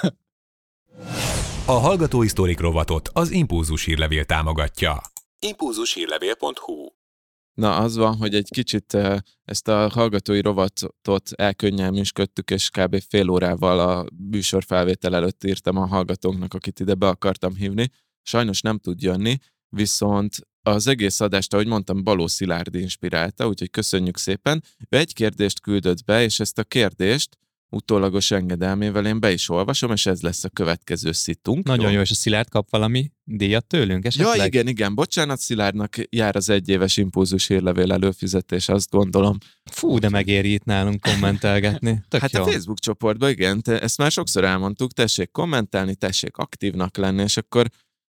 A 1.68 1.72
Hallgatói 1.72 2.28
Sztorik 2.28 2.60
rovatot 2.60 3.08
az 3.12 3.30
Impulzus 3.30 3.84
hírlevél 3.84 4.24
támogatja. 4.24 5.00
Impulzushírlevél.hu 5.38 6.86
Na, 7.54 7.76
az 7.76 7.96
van, 7.96 8.16
hogy 8.16 8.34
egy 8.34 8.48
kicsit 8.50 8.94
eh, 8.94 9.16
ezt 9.44 9.68
a 9.68 9.88
hallgatói 9.88 10.40
rovatot 10.40 11.30
elkönnyelműsködtük, 11.32 12.50
és 12.50 12.70
kb. 12.70 13.02
fél 13.08 13.30
órával 13.30 13.80
a 13.80 14.06
műsor 14.30 14.64
felvétel 14.64 15.14
előtt 15.14 15.44
írtam 15.44 15.76
a 15.76 15.86
hallgatónknak, 15.86 16.54
akit 16.54 16.80
ide 16.80 16.94
be 16.94 17.08
akartam 17.08 17.54
hívni. 17.54 17.90
Sajnos 18.26 18.60
nem 18.60 18.78
tud 18.78 19.02
jönni, 19.02 19.38
viszont 19.68 20.36
az 20.62 20.86
egész 20.86 21.20
adást, 21.20 21.54
ahogy 21.54 21.66
mondtam, 21.66 22.04
Baló 22.04 22.26
Szilárd 22.26 22.74
inspirálta, 22.74 23.46
úgyhogy 23.48 23.70
köszönjük 23.70 24.16
szépen. 24.18 24.62
Ő 24.88 24.96
egy 24.96 25.12
kérdést 25.12 25.60
küldött 25.60 26.04
be, 26.04 26.22
és 26.22 26.40
ezt 26.40 26.58
a 26.58 26.64
kérdést 26.64 27.38
utólagos 27.70 28.30
engedelmével 28.30 29.06
én 29.06 29.20
be 29.20 29.32
is 29.32 29.48
olvasom, 29.48 29.92
és 29.92 30.06
ez 30.06 30.20
lesz 30.20 30.44
a 30.44 30.48
következő 30.48 31.12
szitunk. 31.12 31.64
Nagyon 31.64 31.92
jó, 31.92 32.00
és 32.00 32.10
a 32.10 32.14
Szilárd 32.14 32.48
kap 32.48 32.70
valami 32.70 33.10
díjat 33.24 33.66
tőlünk 33.66 34.04
esetleg? 34.04 34.36
Ja, 34.36 34.44
igen, 34.44 34.68
igen, 34.68 34.94
bocsánat, 34.94 35.38
Szilárdnak 35.38 35.96
jár 36.08 36.36
az 36.36 36.48
egyéves 36.48 36.96
impulzus 36.96 37.46
hírlevél 37.46 37.92
előfizetés, 37.92 38.68
azt 38.68 38.90
gondolom. 38.90 39.38
Fú, 39.64 39.98
de 39.98 40.08
megéri 40.08 40.52
itt 40.52 40.64
nálunk 40.64 41.00
kommentelgetni. 41.00 42.00
Tök 42.08 42.20
hát 42.20 42.32
jó. 42.32 42.42
a 42.42 42.46
Facebook 42.46 42.78
csoportban, 42.78 43.30
igen, 43.30 43.62
te, 43.62 43.80
ezt 43.80 43.98
már 43.98 44.10
sokszor 44.10 44.44
elmondtuk, 44.44 44.92
tessék 44.92 45.30
kommentálni, 45.30 45.94
tessék 45.94 46.36
aktívnak 46.36 46.96
lenni, 46.96 47.22
és 47.22 47.36
akkor 47.36 47.66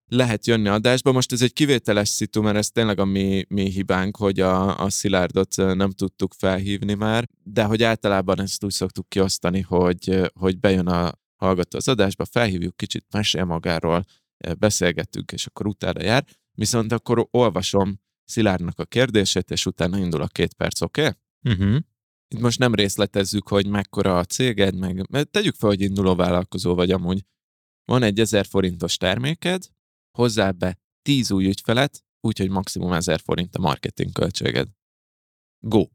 lehet 0.07 0.47
jönni 0.47 0.67
adásba. 0.67 1.11
Most 1.11 1.31
ez 1.31 1.41
egy 1.41 1.53
kivételes 1.53 2.09
szitu, 2.09 2.41
mert 2.41 2.57
ez 2.57 2.69
tényleg 2.69 2.99
a 2.99 3.05
mi, 3.05 3.45
mi 3.47 3.69
hibánk, 3.69 4.17
hogy 4.17 4.39
a, 4.39 4.79
a 4.79 4.89
Szilárdot 4.89 5.55
nem 5.55 5.91
tudtuk 5.91 6.33
felhívni 6.33 6.93
már, 6.93 7.27
de 7.43 7.63
hogy 7.63 7.83
általában 7.83 8.41
ezt 8.41 8.63
úgy 8.63 8.71
szoktuk 8.71 9.09
kiosztani, 9.09 9.61
hogy, 9.61 10.31
hogy 10.33 10.59
bejön 10.59 10.87
a 10.87 11.11
hallgató 11.35 11.77
az 11.77 11.87
adásba, 11.87 12.25
felhívjuk, 12.25 12.77
kicsit 12.77 13.05
mesél 13.11 13.45
magáról, 13.45 14.05
ö, 14.37 14.53
beszélgettünk, 14.53 15.31
és 15.31 15.45
akkor 15.45 15.67
utána 15.67 16.03
jár. 16.03 16.25
Viszont 16.51 16.91
akkor 16.91 17.27
olvasom 17.31 18.01
Szilárdnak 18.25 18.79
a 18.79 18.85
kérdését, 18.85 19.51
és 19.51 19.65
utána 19.65 19.97
indul 19.97 20.21
a 20.21 20.27
két 20.27 20.53
perc, 20.53 20.81
oké? 20.81 21.01
Okay? 21.01 21.13
Uh-huh. 21.53 21.81
Itt 22.27 22.39
most 22.39 22.59
nem 22.59 22.75
részletezzük, 22.75 23.47
hogy 23.47 23.67
mekkora 23.67 24.17
a 24.17 24.25
céged, 24.25 24.75
meg 24.75 25.09
mert 25.09 25.29
tegyük 25.29 25.55
fel, 25.55 25.69
hogy 25.69 25.81
induló 25.81 26.15
vállalkozó 26.15 26.75
vagy 26.75 26.91
amúgy. 26.91 27.25
Van 27.85 28.03
egy 28.03 28.19
1000 28.19 28.45
forintos 28.45 28.97
terméked, 28.97 29.63
hozzá 30.17 30.51
be 30.51 30.77
10 31.01 31.31
új 31.31 31.45
ügyfelet, 31.45 32.03
úgyhogy 32.21 32.49
maximum 32.49 32.93
1000 32.93 33.19
forint 33.19 33.55
a 33.55 33.59
marketing 33.59 34.11
költséged. 34.11 34.67
Go! 35.59 35.85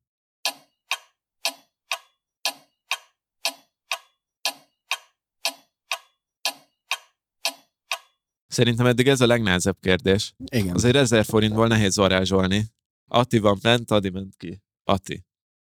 Szerintem 8.46 8.86
eddig 8.86 9.08
ez 9.08 9.20
a 9.20 9.26
legnehezebb 9.26 9.80
kérdés. 9.80 10.34
Igen. 10.52 10.74
Azért 10.74 10.96
1000 10.96 11.24
forintból 11.24 11.66
nehéz 11.66 11.96
varázsolni. 11.96 12.64
Ati 13.10 13.38
van 13.38 13.58
bent, 13.62 13.90
Adi 13.90 14.10
ment 14.10 14.36
ki. 14.36 14.62
Ati. 14.84 15.26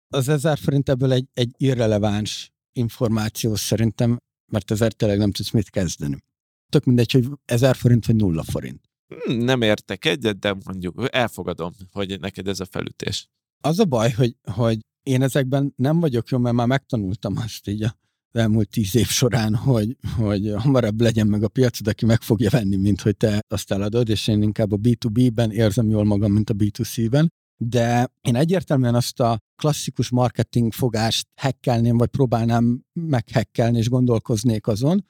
Az 0.08 0.28
ezer 0.28 0.58
forint 0.58 0.88
ebből 0.88 1.12
egy, 1.12 1.28
egy 1.32 1.54
irreleváns 1.56 2.52
információ 2.72 3.54
szerintem, 3.54 4.18
mert 4.52 4.70
ezzel 4.70 4.90
tényleg 4.90 5.18
nem 5.18 5.30
tudsz 5.30 5.50
mit 5.50 5.70
kezdeni. 5.70 6.24
Tök 6.68 6.84
mindegy, 6.84 7.12
hogy 7.12 7.28
ezer 7.44 7.76
forint 7.76 8.06
vagy 8.06 8.16
nulla 8.16 8.42
forint. 8.42 8.80
Hmm, 9.06 9.38
nem 9.38 9.62
értek 9.62 10.04
egyet, 10.04 10.38
de 10.38 10.56
mondjuk 10.64 11.08
elfogadom, 11.10 11.72
hogy 11.90 12.20
neked 12.20 12.48
ez 12.48 12.60
a 12.60 12.66
felütés. 12.66 13.28
Az 13.60 13.78
a 13.78 13.84
baj, 13.84 14.10
hogy, 14.10 14.36
hogy 14.52 14.78
én 15.02 15.22
ezekben 15.22 15.72
nem 15.76 16.00
vagyok 16.00 16.28
jó, 16.28 16.38
mert 16.38 16.54
már 16.54 16.66
megtanultam 16.66 17.36
azt 17.36 17.68
így 17.68 17.82
a 17.82 17.96
az 18.36 18.42
elmúlt 18.42 18.68
tíz 18.68 18.96
év 18.96 19.06
során, 19.06 19.54
hogy, 19.54 19.96
hogy 20.16 20.52
hamarabb 20.56 21.00
legyen 21.00 21.26
meg 21.26 21.42
a 21.42 21.48
piacod, 21.48 21.86
aki 21.88 22.04
meg 22.04 22.22
fogja 22.22 22.50
venni, 22.50 22.76
mint 22.76 23.00
hogy 23.00 23.16
te 23.16 23.40
azt 23.48 23.72
eladod, 23.72 24.08
és 24.08 24.28
én 24.28 24.42
inkább 24.42 24.72
a 24.72 24.76
B2B-ben 24.76 25.50
érzem 25.50 25.88
jól 25.88 26.04
magam, 26.04 26.32
mint 26.32 26.50
a 26.50 26.54
B2C-ben. 26.54 27.32
De 27.56 28.10
én 28.20 28.34
egyértelműen 28.36 28.94
azt 28.94 29.20
a 29.20 29.38
klasszikus 29.56 30.10
marketing 30.10 30.72
fogást 30.72 31.28
hekkelném, 31.34 31.96
vagy 31.96 32.08
próbálnám 32.08 32.84
meghekkelni, 32.92 33.78
és 33.78 33.88
gondolkoznék 33.88 34.66
azon, 34.66 35.04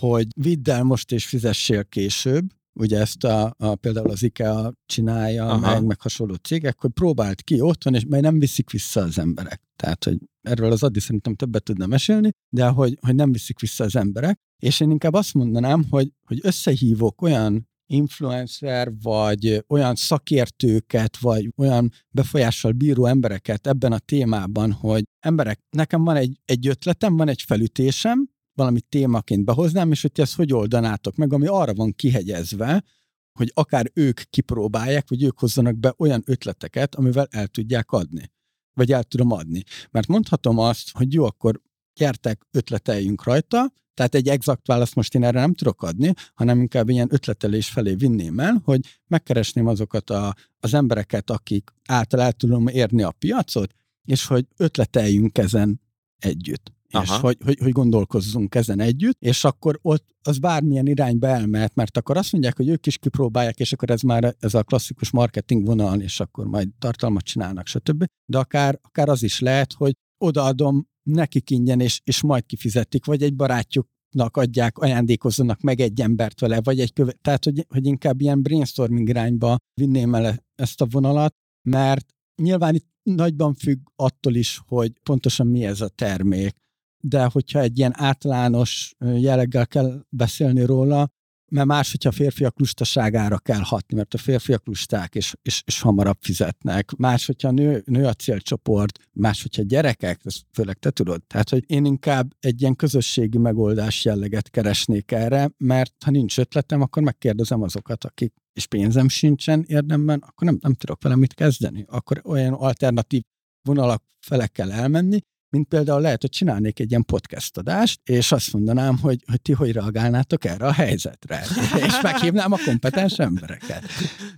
hogy 0.00 0.26
vidd 0.36 0.70
el 0.70 0.82
most 0.82 1.12
és 1.12 1.26
fizessél 1.26 1.84
később, 1.84 2.50
ugye 2.72 3.00
ezt 3.00 3.24
a, 3.24 3.54
a 3.58 3.74
például 3.74 4.10
az 4.10 4.22
IKEA 4.22 4.72
csinálja, 4.86 5.46
Aha. 5.46 5.72
meg, 5.72 5.84
meg 5.84 6.00
hasonló 6.00 6.34
cégek, 6.34 6.80
hogy 6.80 6.90
próbált 6.90 7.42
ki 7.42 7.60
otthon, 7.60 7.94
és 7.94 8.04
majd 8.08 8.22
nem 8.22 8.38
viszik 8.38 8.70
vissza 8.70 9.00
az 9.00 9.18
emberek. 9.18 9.62
Tehát, 9.76 10.04
hogy 10.04 10.18
erről 10.42 10.72
az 10.72 10.82
Adi 10.82 11.00
szerintem 11.00 11.34
többet 11.34 11.62
tudna 11.62 11.86
mesélni, 11.86 12.30
de 12.54 12.66
hogy, 12.66 12.98
hogy 13.00 13.14
nem 13.14 13.32
viszik 13.32 13.60
vissza 13.60 13.84
az 13.84 13.96
emberek. 13.96 14.38
És 14.62 14.80
én 14.80 14.90
inkább 14.90 15.14
azt 15.14 15.34
mondanám, 15.34 15.84
hogy, 15.90 16.12
hogy 16.26 16.38
összehívok 16.42 17.22
olyan 17.22 17.68
influencer, 17.86 18.92
vagy 19.02 19.64
olyan 19.68 19.94
szakértőket, 19.94 21.18
vagy 21.18 21.52
olyan 21.56 21.90
befolyással 22.10 22.72
bíró 22.72 23.06
embereket 23.06 23.66
ebben 23.66 23.92
a 23.92 23.98
témában, 23.98 24.72
hogy 24.72 25.04
emberek, 25.20 25.60
nekem 25.70 26.04
van 26.04 26.16
egy, 26.16 26.40
egy 26.44 26.66
ötletem, 26.66 27.16
van 27.16 27.28
egy 27.28 27.42
felütésem, 27.46 28.28
valami 28.60 28.80
témaként 28.80 29.44
behoznám, 29.44 29.90
és 29.90 30.02
hogy 30.02 30.12
ti 30.12 30.22
ezt 30.22 30.34
hogy 30.34 30.52
oldanátok 30.52 31.16
meg, 31.16 31.32
ami 31.32 31.46
arra 31.46 31.74
van 31.74 31.92
kihegyezve, 31.92 32.84
hogy 33.32 33.50
akár 33.54 33.90
ők 33.94 34.20
kipróbálják, 34.30 35.08
vagy 35.08 35.22
ők 35.22 35.38
hozzanak 35.38 35.76
be 35.76 35.94
olyan 35.96 36.22
ötleteket, 36.26 36.94
amivel 36.94 37.26
el 37.30 37.46
tudják 37.46 37.90
adni. 37.90 38.30
vagy 38.74 38.92
el 38.92 39.02
tudom 39.02 39.32
adni. 39.32 39.62
Mert 39.90 40.06
mondhatom 40.06 40.58
azt, 40.58 40.90
hogy 40.92 41.12
jó, 41.12 41.24
akkor 41.24 41.60
gyertek, 41.94 42.46
ötleteljünk 42.50 43.24
rajta, 43.24 43.72
tehát 43.94 44.14
egy 44.14 44.28
exakt 44.28 44.66
választ 44.66 44.94
most 44.94 45.14
én 45.14 45.24
erre 45.24 45.40
nem 45.40 45.54
tudok 45.54 45.82
adni, 45.82 46.12
hanem 46.34 46.60
inkább 46.60 46.88
ilyen 46.88 47.08
ötletelés 47.10 47.68
felé 47.68 47.94
vinném 47.94 48.40
el, 48.40 48.60
hogy 48.64 48.80
megkeresném 49.06 49.66
azokat 49.66 50.10
a, 50.10 50.34
az 50.60 50.74
embereket, 50.74 51.30
akik 51.30 51.70
által 51.86 52.20
el 52.20 52.32
tudom 52.32 52.66
érni 52.66 53.02
a 53.02 53.10
piacot, 53.10 53.74
és 54.04 54.26
hogy 54.26 54.46
ötleteljünk 54.56 55.38
ezen 55.38 55.80
együtt. 56.18 56.72
És 57.02 57.10
hogy, 57.10 57.36
hogy, 57.44 57.58
hogy 57.58 57.72
gondolkozzunk 57.72 58.54
ezen 58.54 58.80
együtt, 58.80 59.16
és 59.20 59.44
akkor 59.44 59.78
ott 59.82 60.06
az 60.22 60.38
bármilyen 60.38 60.86
irányba 60.86 61.26
elmehet, 61.26 61.74
mert 61.74 61.96
akkor 61.96 62.16
azt 62.16 62.32
mondják, 62.32 62.56
hogy 62.56 62.68
ők 62.68 62.86
is 62.86 62.98
kipróbálják, 62.98 63.58
és 63.58 63.72
akkor 63.72 63.90
ez 63.90 64.00
már 64.00 64.34
ez 64.38 64.54
a 64.54 64.62
klasszikus 64.62 65.10
marketing 65.10 65.66
vonal, 65.66 66.00
és 66.00 66.20
akkor 66.20 66.46
majd 66.46 66.68
tartalmat 66.78 67.24
csinálnak, 67.24 67.66
stb. 67.66 68.04
De 68.26 68.38
akár, 68.38 68.78
akár 68.82 69.08
az 69.08 69.22
is 69.22 69.40
lehet, 69.40 69.72
hogy 69.72 69.92
odaadom 70.18 70.88
nekik 71.02 71.50
ingyen, 71.50 71.80
és, 71.80 72.00
és 72.04 72.22
majd 72.22 72.46
kifizetik, 72.46 73.04
vagy 73.04 73.22
egy 73.22 73.34
barátjuknak 73.34 74.36
adják, 74.36 74.78
ajándékozzanak 74.78 75.60
meg 75.60 75.80
egy 75.80 76.00
embert 76.00 76.40
vele, 76.40 76.60
vagy 76.60 76.80
egy 76.80 76.92
követ, 76.92 77.18
tehát 77.20 77.44
hogy, 77.44 77.66
hogy 77.68 77.86
inkább 77.86 78.20
ilyen 78.20 78.42
brainstorming 78.42 79.08
irányba 79.08 79.56
vinném 79.74 80.14
el 80.14 80.44
ezt 80.54 80.80
a 80.80 80.86
vonalat, 80.90 81.34
mert 81.68 82.06
nyilván 82.42 82.74
itt 82.74 82.88
nagyban 83.02 83.54
függ 83.54 83.78
attól 83.96 84.34
is, 84.34 84.60
hogy 84.66 84.92
pontosan 85.02 85.46
mi 85.46 85.64
ez 85.64 85.80
a 85.80 85.88
termék 85.88 86.58
de 87.00 87.24
hogyha 87.24 87.60
egy 87.60 87.78
ilyen 87.78 87.92
általános 87.96 88.94
jelleggel 88.98 89.66
kell 89.66 90.04
beszélni 90.08 90.64
róla, 90.64 91.10
mert 91.50 91.66
más, 91.66 91.90
hogyha 91.90 92.08
a 92.08 92.12
férfiak 92.12 92.58
lustaságára 92.58 93.38
kell 93.38 93.60
hatni, 93.62 93.96
mert 93.96 94.14
a 94.14 94.18
férfiak 94.18 94.66
lusták 94.66 95.14
és, 95.14 95.34
és, 95.42 95.62
és 95.66 95.80
hamarabb 95.80 96.16
fizetnek. 96.20 96.96
Más, 96.96 97.26
hogyha 97.26 97.50
nő, 97.50 97.82
nő 97.86 98.04
a 98.04 98.12
célcsoport, 98.12 98.98
más, 99.12 99.42
hogyha 99.42 99.62
gyerekek, 99.62 100.20
ezt 100.24 100.44
főleg 100.52 100.78
te 100.78 100.90
tudod. 100.90 101.22
Tehát, 101.22 101.48
hogy 101.48 101.64
én 101.66 101.84
inkább 101.84 102.32
egy 102.40 102.60
ilyen 102.60 102.76
közösségi 102.76 103.38
megoldás 103.38 104.04
jelleget 104.04 104.50
keresnék 104.50 105.12
erre, 105.12 105.50
mert 105.56 105.94
ha 106.04 106.10
nincs 106.10 106.38
ötletem, 106.38 106.80
akkor 106.80 107.02
megkérdezem 107.02 107.62
azokat, 107.62 108.04
akik 108.04 108.34
és 108.52 108.66
pénzem 108.66 109.08
sincsen 109.08 109.64
érdemben, 109.66 110.18
akkor 110.18 110.46
nem, 110.46 110.58
nem 110.60 110.74
tudok 110.74 111.02
vele 111.02 111.16
mit 111.16 111.34
kezdeni. 111.34 111.84
Akkor 111.88 112.20
olyan 112.24 112.52
alternatív 112.52 113.22
vonalak 113.62 114.02
fele 114.20 114.46
kell 114.46 114.72
elmenni, 114.72 115.20
mint 115.50 115.68
például 115.68 116.00
lehet, 116.00 116.20
hogy 116.20 116.30
csinálnék 116.30 116.80
egy 116.80 116.90
ilyen 116.90 117.04
podcast 117.04 117.58
adást, 117.58 118.00
és 118.04 118.32
azt 118.32 118.52
mondanám, 118.52 118.98
hogy, 118.98 119.22
hogy 119.26 119.42
ti 119.42 119.52
hogy 119.52 119.72
reagálnátok 119.72 120.44
erre 120.44 120.66
a 120.66 120.72
helyzetre, 120.72 121.44
és 121.86 122.00
meghívnám 122.02 122.52
a 122.52 122.58
kompetens 122.64 123.18
embereket. 123.18 123.84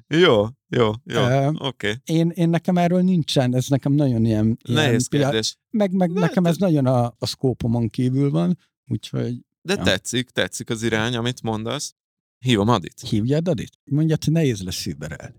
Jó, 0.06 0.46
jó, 0.68 0.92
jó, 1.04 1.22
uh, 1.22 1.46
oké. 1.46 1.56
Okay. 1.66 1.94
Én, 2.04 2.30
én 2.34 2.48
nekem 2.48 2.76
erről 2.76 3.02
nincsen, 3.02 3.54
ez 3.54 3.68
nekem 3.68 3.92
nagyon 3.92 4.24
ilyen... 4.24 4.58
Nehéz 4.68 5.08
ilyen, 5.10 5.24
kérdés. 5.24 5.58
Meg, 5.70 5.92
meg 5.92 6.10
nekem 6.10 6.44
ez 6.44 6.56
nagyon 6.56 6.86
a, 6.86 7.04
a 7.18 7.26
szkópomon 7.26 7.88
kívül 7.88 8.30
van, 8.30 8.58
úgyhogy... 8.86 9.34
De 9.62 9.74
ja. 9.74 9.82
tetszik, 9.82 10.30
tetszik 10.30 10.70
az 10.70 10.82
irány, 10.82 11.16
amit 11.16 11.42
mondasz. 11.42 11.94
Hívom 12.38 12.68
Adit. 12.68 13.00
Hívjad 13.08 13.48
Adit? 13.48 13.78
Mondja, 13.84 14.16
hogy 14.24 14.32
nehéz 14.32 14.62
lesz 14.62 14.86
überel. 14.86 15.34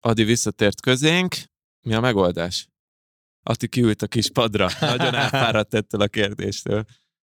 Adi 0.00 0.24
visszatért 0.24 0.80
közénk. 0.80 1.36
Mi 1.80 1.94
a 1.94 2.00
megoldás? 2.00 2.68
Ati 3.42 3.68
kiült 3.68 4.02
a 4.02 4.06
kis 4.06 4.30
padra. 4.30 4.68
Nagyon 4.80 5.14
elfáradt 5.14 5.74
ettől 5.74 6.00
a 6.00 6.06
kérdéstől. 6.06 6.84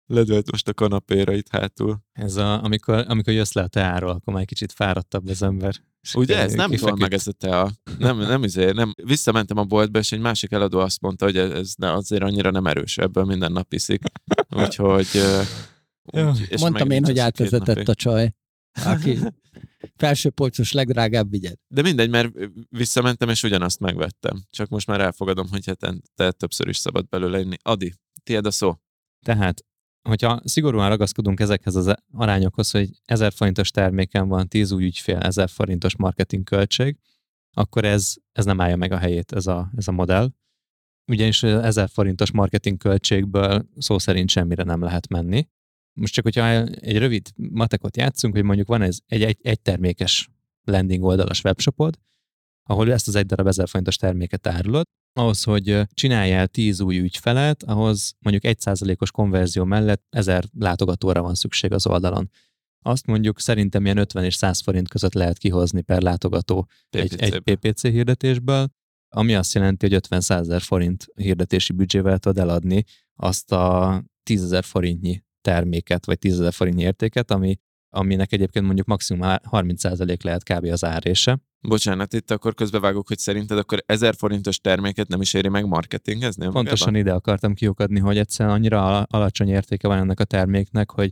Ledölt 0.06 0.50
most 0.50 0.68
a 0.68 0.74
kanapéra 0.74 1.32
itt 1.32 1.48
hátul. 1.48 1.98
Ez 2.12 2.36
a, 2.36 2.64
amikor, 2.64 3.04
amikor 3.08 3.32
jössz 3.32 3.52
le 3.52 3.62
a 3.62 3.66
teáról, 3.66 4.10
akkor 4.10 4.32
már 4.32 4.42
egy 4.42 4.48
kicsit 4.48 4.72
fáradtabb 4.72 5.28
az 5.28 5.42
ember. 5.42 5.74
Ugye 6.14 6.38
ez 6.38 6.52
nem 6.52 6.70
van 6.80 6.98
meg 6.98 7.12
ez 7.14 7.26
a 7.26 7.32
tea. 7.32 7.70
Nem, 7.98 8.18
nem, 8.18 8.44
izé, 8.44 8.70
nem. 8.70 8.94
Visszamentem 9.02 9.56
a 9.56 9.64
boltba, 9.64 9.98
és 9.98 10.12
egy 10.12 10.20
másik 10.20 10.52
eladó 10.52 10.78
azt 10.78 11.00
mondta, 11.00 11.24
hogy 11.24 11.36
ez 11.36 11.72
ne, 11.76 11.92
azért 11.92 12.22
annyira 12.22 12.50
nem 12.50 12.66
erős, 12.66 12.98
ebből 12.98 13.24
minden 13.24 13.52
nap 13.52 13.72
iszik. 13.72 14.02
Úgyhogy... 14.56 15.06
úgy, 16.02 16.46
és 16.48 16.60
Mondtam 16.60 16.90
én, 16.90 17.04
hogy 17.04 17.18
átvezetett 17.18 17.88
a 17.88 17.94
csaj 17.94 18.32
aki 18.84 19.18
felső 19.96 20.30
polcos 20.30 20.72
legdrágább 20.72 21.30
vigyed. 21.30 21.58
De 21.68 21.82
mindegy, 21.82 22.10
mert 22.10 22.32
visszamentem, 22.68 23.28
és 23.28 23.42
ugyanazt 23.42 23.80
megvettem. 23.80 24.42
Csak 24.50 24.68
most 24.68 24.86
már 24.86 25.00
elfogadom, 25.00 25.48
hogy 25.50 25.66
hát 25.66 26.02
te 26.14 26.30
többször 26.30 26.68
is 26.68 26.76
szabad 26.76 27.08
belőle 27.08 27.40
inni. 27.40 27.56
Adi, 27.62 27.94
tiéd 28.22 28.46
a 28.46 28.50
szó. 28.50 28.74
Tehát, 29.24 29.64
hogyha 30.08 30.40
szigorúan 30.44 30.88
ragaszkodunk 30.88 31.40
ezekhez 31.40 31.74
az 31.74 31.94
arányokhoz, 32.12 32.70
hogy 32.70 32.90
1000 33.04 33.32
forintos 33.32 33.70
terméken 33.70 34.28
van 34.28 34.48
10 34.48 34.72
új 34.72 34.84
ügyfél, 34.84 35.18
1000 35.18 35.48
forintos 35.48 35.96
marketing 35.96 36.44
költség, 36.44 36.98
akkor 37.56 37.84
ez, 37.84 38.14
ez 38.32 38.44
nem 38.44 38.60
állja 38.60 38.76
meg 38.76 38.92
a 38.92 38.98
helyét, 38.98 39.32
ez 39.32 39.46
a, 39.46 39.70
ez 39.76 39.88
a 39.88 39.92
modell. 39.92 40.30
Ugyanis 41.06 41.42
1000 41.42 41.88
forintos 41.88 42.30
marketing 42.30 42.78
költségből 42.78 43.68
szó 43.76 43.98
szerint 43.98 44.30
semmire 44.30 44.62
nem 44.62 44.82
lehet 44.82 45.08
menni 45.08 45.48
most 45.94 46.12
csak, 46.12 46.24
hogyha 46.24 46.62
egy 46.64 46.98
rövid 46.98 47.28
matekot 47.36 47.96
játszunk, 47.96 48.34
hogy 48.34 48.44
mondjuk 48.44 48.68
van 48.68 48.82
ez 48.82 48.98
egy, 49.06 49.22
egy, 49.22 49.38
egy 49.42 49.60
termékes 49.60 50.28
landing 50.64 51.04
oldalas 51.04 51.44
webshopod, 51.44 51.98
ahol 52.66 52.92
ezt 52.92 53.08
az 53.08 53.14
egy 53.14 53.26
darab 53.26 53.46
ezer 53.46 53.68
forintos 53.68 53.96
terméket 53.96 54.46
árulod, 54.46 54.84
ahhoz, 55.12 55.42
hogy 55.42 55.80
csináljál 55.94 56.46
10 56.46 56.80
új 56.80 56.98
ügyfelet, 56.98 57.62
ahhoz 57.62 58.14
mondjuk 58.18 58.56
1%-os 58.58 59.10
konverzió 59.10 59.64
mellett 59.64 60.04
1000 60.10 60.44
látogatóra 60.58 61.22
van 61.22 61.34
szükség 61.34 61.72
az 61.72 61.86
oldalon. 61.86 62.30
Azt 62.84 63.06
mondjuk 63.06 63.40
szerintem 63.40 63.84
ilyen 63.84 63.96
50 63.96 64.24
és 64.24 64.34
100 64.34 64.60
forint 64.60 64.88
között 64.88 65.12
lehet 65.12 65.38
kihozni 65.38 65.80
per 65.80 66.02
látogató 66.02 66.68
egy, 66.90 67.14
egy 67.18 67.38
PPC 67.38 67.82
hirdetésből, 67.82 68.68
ami 69.08 69.34
azt 69.34 69.54
jelenti, 69.54 69.86
hogy 69.86 69.94
50 69.94 70.18
ezer 70.18 70.60
forint 70.60 71.06
hirdetési 71.14 71.72
büdzsével 71.72 72.18
tudod 72.18 72.38
eladni 72.38 72.84
azt 73.14 73.52
a 73.52 74.04
10 74.22 74.42
ezer 74.42 74.64
forintnyi 74.64 75.23
terméket, 75.44 76.06
vagy 76.06 76.18
10 76.18 76.48
forint 76.50 76.80
értéket, 76.80 77.30
ami, 77.30 77.56
aminek 77.90 78.32
egyébként 78.32 78.64
mondjuk 78.64 78.86
maximum 78.86 79.20
30% 79.50 80.22
lehet 80.24 80.42
kb. 80.42 80.64
az 80.64 80.84
árése. 80.84 81.38
Bocsánat, 81.60 82.12
itt 82.12 82.30
akkor 82.30 82.54
közbevágok, 82.54 83.08
hogy 83.08 83.18
szerinted 83.18 83.58
akkor 83.58 83.82
1000 83.86 84.14
forintos 84.14 84.58
terméket 84.58 85.08
nem 85.08 85.20
is 85.20 85.34
éri 85.34 85.48
meg 85.48 85.66
marketingezni? 85.66 86.44
Pontosan 86.44 86.92
magában? 86.92 86.94
ide 86.94 87.12
akartam 87.12 87.54
kiukadni, 87.54 88.00
hogy 88.00 88.18
egyszerűen 88.18 88.54
annyira 88.54 89.02
alacsony 89.02 89.48
értéke 89.48 89.88
van 89.88 89.98
ennek 89.98 90.20
a 90.20 90.24
terméknek, 90.24 90.90
hogy 90.90 91.10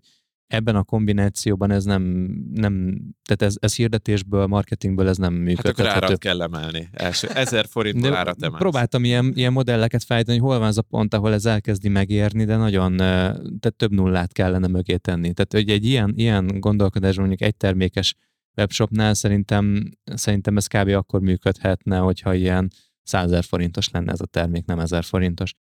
ebben 0.53 0.76
a 0.76 0.82
kombinációban 0.82 1.70
ez 1.70 1.84
nem, 1.84 2.03
nem 2.53 3.00
tehát 3.22 3.42
ez, 3.42 3.55
ez 3.61 3.76
hirdetésből, 3.76 4.46
marketingből 4.46 5.09
ez 5.09 5.16
nem 5.16 5.34
működhet. 5.34 5.86
Hát 5.86 5.96
akkor 5.96 6.05
árat 6.05 6.18
kell 6.18 6.42
emelni. 6.42 6.88
Első, 6.92 7.28
ezer 7.28 7.66
forintból 7.66 8.14
árat 8.14 8.36
emelni. 8.42 8.57
Próbáltam 8.57 9.05
ilyen, 9.05 9.32
ilyen 9.34 9.53
modelleket 9.53 10.05
fejteni, 10.05 10.38
hogy 10.38 10.48
hol 10.48 10.59
van 10.59 10.68
az 10.68 10.78
a 10.78 10.82
pont, 10.82 11.14
ahol 11.14 11.32
ez 11.32 11.44
elkezdi 11.46 11.88
megérni, 11.88 12.44
de 12.44 12.57
nagyon, 12.57 12.96
tehát 12.96 13.74
több 13.76 13.92
nullát 13.92 14.32
kellene 14.32 14.66
mögé 14.66 14.96
tenni. 14.96 15.32
Tehát 15.32 15.53
hogy 15.53 15.70
egy 15.70 15.84
ilyen, 15.84 16.12
ilyen 16.16 16.61
gondolkodás 16.61 17.16
mondjuk 17.16 17.40
egy 17.40 17.57
termékes 17.57 18.14
webshopnál 18.57 19.14
szerintem, 19.14 19.90
szerintem 20.05 20.57
ez 20.57 20.66
kb. 20.66 20.88
akkor 20.88 21.20
működhetne, 21.20 21.96
hogyha 21.98 22.34
ilyen 22.34 22.70
100 23.03 23.46
forintos 23.46 23.88
lenne 23.88 24.12
ez 24.12 24.20
a 24.20 24.26
termék, 24.26 24.64
nem 24.64 24.78
1000 24.78 25.05
forintos. 25.05 25.55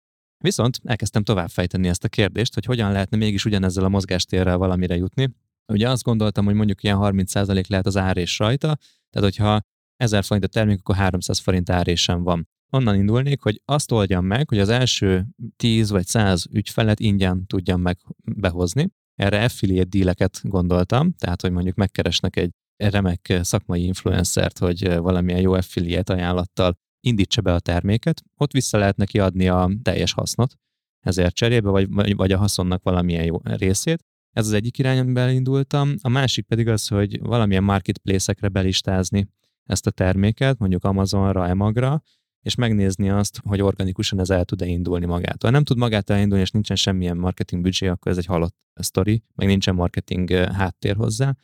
Viszont 0.42 0.80
elkezdtem 0.84 1.22
továbbfejteni 1.22 1.88
ezt 1.88 2.04
a 2.04 2.08
kérdést, 2.08 2.54
hogy 2.54 2.64
hogyan 2.64 2.92
lehetne 2.92 3.16
mégis 3.16 3.44
ugyanezzel 3.44 3.84
a 3.84 3.88
mozgástérrel 3.88 4.56
valamire 4.56 4.96
jutni. 4.96 5.34
Ugye 5.72 5.88
azt 5.88 6.02
gondoltam, 6.02 6.44
hogy 6.44 6.54
mondjuk 6.54 6.82
ilyen 6.82 6.98
30% 7.00 7.66
lehet 7.68 7.86
az 7.86 7.96
árés 7.96 8.38
rajta, 8.38 8.78
tehát 9.10 9.28
hogyha 9.28 9.60
1000 9.96 10.24
forint 10.24 10.44
a 10.46 10.48
termék, 10.48 10.78
akkor 10.78 10.94
300 10.94 11.38
forint 11.38 11.70
árésem 11.70 12.22
van. 12.22 12.48
Onnan 12.72 12.94
indulnék, 12.94 13.40
hogy 13.42 13.62
azt 13.64 13.92
oldjam 13.92 14.24
meg, 14.24 14.48
hogy 14.48 14.58
az 14.58 14.68
első 14.68 15.26
10 15.56 15.90
vagy 15.90 16.06
100 16.06 16.46
ügyfelet 16.50 17.00
ingyen 17.00 17.46
tudjam 17.46 17.80
meg 17.80 17.98
behozni. 18.24 18.88
Erre 19.14 19.44
affiliate 19.44 19.88
díleket 19.88 20.40
gondoltam, 20.42 21.12
tehát 21.12 21.40
hogy 21.40 21.50
mondjuk 21.50 21.76
megkeresnek 21.76 22.36
egy 22.36 22.50
remek 22.76 23.38
szakmai 23.40 23.84
influencert, 23.84 24.58
hogy 24.58 24.96
valamilyen 24.96 25.40
jó 25.40 25.52
affiliate 25.52 26.12
ajánlattal 26.12 26.78
indítsa 27.00 27.40
be 27.40 27.54
a 27.54 27.60
terméket, 27.60 28.22
ott 28.36 28.52
vissza 28.52 28.78
lehet 28.78 28.96
neki 28.96 29.18
adni 29.18 29.48
a 29.48 29.70
teljes 29.82 30.12
hasznot, 30.12 30.54
ezért 31.00 31.34
cserébe, 31.34 31.70
vagy, 31.70 32.14
vagy 32.16 32.32
a 32.32 32.38
haszonnak 32.38 32.82
valamilyen 32.82 33.24
jó 33.24 33.36
részét. 33.42 34.04
Ez 34.30 34.46
az 34.46 34.52
egyik 34.52 34.78
irány, 34.78 34.98
amiben 34.98 35.30
indultam. 35.30 35.94
A 36.00 36.08
másik 36.08 36.46
pedig 36.46 36.68
az, 36.68 36.88
hogy 36.88 37.20
valamilyen 37.20 37.64
marketplace-ekre 37.64 38.48
belistázni 38.48 39.28
ezt 39.64 39.86
a 39.86 39.90
terméket, 39.90 40.58
mondjuk 40.58 40.84
Amazonra, 40.84 41.48
Emagra, 41.48 42.02
és 42.42 42.54
megnézni 42.54 43.10
azt, 43.10 43.40
hogy 43.44 43.60
organikusan 43.60 44.20
ez 44.20 44.30
el 44.30 44.44
tud-e 44.44 44.66
indulni 44.66 45.06
magától. 45.06 45.50
Ha 45.50 45.50
nem 45.50 45.64
tud 45.64 45.78
magától 45.78 46.16
elindulni, 46.16 46.42
és 46.42 46.50
nincsen 46.50 46.76
semmilyen 46.76 47.16
marketing 47.16 47.62
büdzsé, 47.62 47.86
akkor 47.86 48.12
ez 48.12 48.18
egy 48.18 48.26
halott 48.26 48.56
sztori, 48.74 49.22
meg 49.34 49.46
nincsen 49.46 49.74
marketing 49.74 50.30
háttér 50.30 50.96
hozzá, 50.96 51.36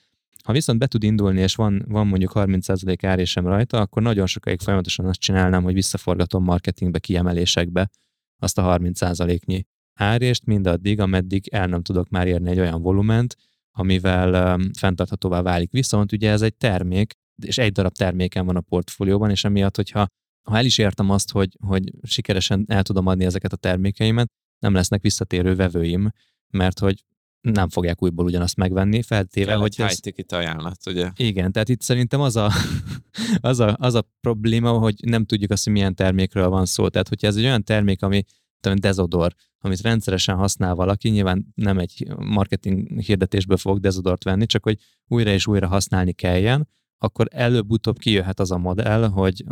ha 0.47 0.53
viszont 0.53 0.79
be 0.79 0.87
tud 0.87 1.03
indulni, 1.03 1.41
és 1.41 1.55
van, 1.55 1.85
van 1.89 2.07
mondjuk 2.07 2.33
30% 2.35 2.99
árésem 3.03 3.47
rajta, 3.47 3.81
akkor 3.81 4.03
nagyon 4.03 4.27
sokáig 4.27 4.61
folyamatosan 4.61 5.07
azt 5.07 5.21
csinálnám, 5.21 5.63
hogy 5.63 5.75
visszaforgatom 5.75 6.45
marketingbe, 6.45 6.99
kiemelésekbe 6.99 7.91
azt 8.39 8.59
a 8.59 8.79
30%-nyi 8.79 9.67
árést, 9.95 10.45
mindaddig, 10.45 11.01
ameddig 11.01 11.49
el 11.49 11.67
nem 11.67 11.83
tudok 11.83 12.09
már 12.09 12.27
érni 12.27 12.51
egy 12.51 12.59
olyan 12.59 12.83
volument, 12.83 13.37
amivel 13.71 14.55
um, 14.55 14.73
fenntarthatóvá 14.73 15.43
válik. 15.43 15.71
Viszont 15.71 16.13
ugye 16.13 16.31
ez 16.31 16.43
egy 16.43 16.55
termék, 16.55 17.13
és 17.43 17.59
egy 17.59 17.73
darab 17.73 17.93
terméken 17.93 18.47
van 18.47 18.57
a 18.57 18.61
portfólióban, 18.61 19.31
és 19.31 19.45
emiatt, 19.45 19.77
hogyha 19.77 20.07
ha 20.51 20.57
el 20.57 20.65
is 20.65 20.79
értem 20.79 21.11
azt, 21.11 21.33
hogy, 21.33 21.57
hogy 21.67 21.93
sikeresen 22.03 22.65
el 22.69 22.83
tudom 22.83 23.07
adni 23.07 23.25
ezeket 23.25 23.53
a 23.53 23.57
termékeimet, 23.57 24.29
nem 24.59 24.75
lesznek 24.75 25.03
visszatérő 25.03 25.55
vevőim, 25.55 26.11
mert 26.51 26.79
hogy 26.79 27.05
nem 27.53 27.69
fogják 27.69 28.03
újból 28.03 28.25
ugyanazt 28.25 28.57
megvenni, 28.57 29.03
feltéve, 29.03 29.47
Kell 29.47 29.59
hogy 29.59 29.75
egy 29.79 29.85
ez... 29.85 30.01
high 30.03 30.27
ajánlat, 30.29 30.79
ugye? 30.87 31.11
Igen, 31.17 31.53
tehát 31.53 31.69
itt 31.69 31.81
szerintem 31.81 32.21
az 32.21 32.37
a, 32.37 32.51
az, 33.41 33.61
a, 33.61 33.77
az 33.81 33.95
a 33.95 34.09
probléma, 34.21 34.71
hogy 34.71 34.95
nem 35.03 35.25
tudjuk 35.25 35.51
azt, 35.51 35.65
hogy 35.65 35.73
milyen 35.73 35.95
termékről 35.95 36.49
van 36.49 36.67
szó. 36.67 36.89
Tehát, 36.89 37.09
hogyha 37.09 37.27
ez 37.27 37.37
egy 37.37 37.45
olyan 37.45 37.65
termék, 37.65 38.03
ami 38.03 38.25
tudom, 38.61 38.79
dezodor, 38.79 39.35
amit 39.59 39.81
rendszeresen 39.81 40.37
használ 40.37 40.75
valaki, 40.75 41.09
nyilván 41.09 41.47
nem 41.55 41.79
egy 41.79 42.07
marketing 42.17 43.01
hirdetésből 43.01 43.57
fog 43.57 43.81
dezodort 43.81 44.25
venni, 44.25 44.47
csak 44.47 44.63
hogy 44.63 44.79
újra 45.09 45.31
és 45.31 45.47
újra 45.47 45.67
használni 45.67 46.13
kelljen, 46.13 46.69
akkor 46.99 47.27
előbb-utóbb 47.31 47.99
kijöhet 47.99 48.41
az 48.41 48.51
a 48.51 48.59
modell, 48.59 49.09
hogy 49.09 49.45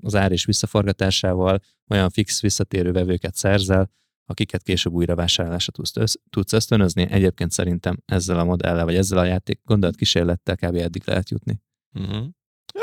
az 0.00 0.14
ár 0.14 0.32
és 0.32 0.44
visszaforgatásával 0.44 1.60
olyan 1.88 2.10
fix 2.10 2.40
visszatérő 2.40 2.92
vevőket 2.92 3.34
szerzel, 3.34 3.90
akiket 4.26 4.62
később 4.62 4.92
újra 4.92 5.14
vásárlásra 5.14 5.72
tudsz, 5.72 6.14
tudsz 6.30 6.52
ösztönözni. 6.52 7.10
Egyébként 7.10 7.50
szerintem 7.50 8.02
ezzel 8.04 8.38
a 8.38 8.44
modellel, 8.44 8.84
vagy 8.84 8.94
ezzel 8.94 9.18
a 9.18 9.24
játék 9.24 9.60
kísérlettel 9.96 10.56
kb. 10.56 10.74
eddig 10.74 11.02
lehet 11.04 11.30
jutni. 11.30 11.60
Uh-huh. 11.94 12.26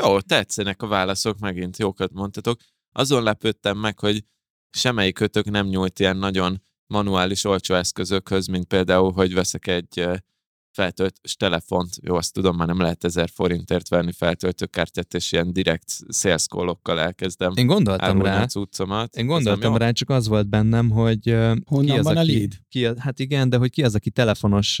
Jó, 0.02 0.20
tetszenek 0.20 0.82
a 0.82 0.86
válaszok, 0.86 1.38
megint 1.38 1.78
jókat 1.78 2.12
mondtatok. 2.12 2.60
Azon 2.92 3.22
lepődtem 3.22 3.78
meg, 3.78 3.98
hogy 3.98 4.24
semmelyik 4.70 5.14
kötök 5.14 5.50
nem 5.50 5.66
nyújt 5.66 5.98
ilyen 5.98 6.16
nagyon 6.16 6.62
manuális 6.86 7.44
olcsó 7.44 7.74
eszközökhöz, 7.74 8.46
mint 8.46 8.66
például, 8.66 9.12
hogy 9.12 9.34
veszek 9.34 9.66
egy 9.66 10.08
feltöltős 10.72 11.36
telefont, 11.36 11.90
jó, 12.02 12.14
azt 12.14 12.32
tudom, 12.32 12.56
már 12.56 12.66
nem 12.66 12.80
lehet 12.80 13.04
ezer 13.04 13.28
forintért 13.34 13.88
venni 13.88 14.12
feltöltőkártyát, 14.12 15.14
és 15.14 15.32
ilyen 15.32 15.52
direkt 15.52 15.98
sales 16.12 16.46
elkezdem 16.84 17.52
Én 17.54 17.66
gondoltam 17.66 18.22
rá. 18.22 18.42
A 18.42 18.46
cuccomat. 18.46 19.16
Én 19.16 19.26
gondoltam 19.26 19.76
rá, 19.76 19.90
csak 19.90 20.10
az 20.10 20.28
volt 20.28 20.48
bennem, 20.48 20.90
hogy 20.90 21.24
Honnan 21.64 21.84
ki 21.84 21.90
az, 21.90 22.04
van 22.04 22.16
aki, 22.16 22.30
a 22.30 22.34
lead? 22.34 22.52
Ki, 22.68 22.88
hát 22.98 23.18
igen, 23.18 23.48
de 23.48 23.56
hogy 23.56 23.70
ki 23.70 23.82
az, 23.82 23.94
aki 23.94 24.10
telefonos 24.10 24.80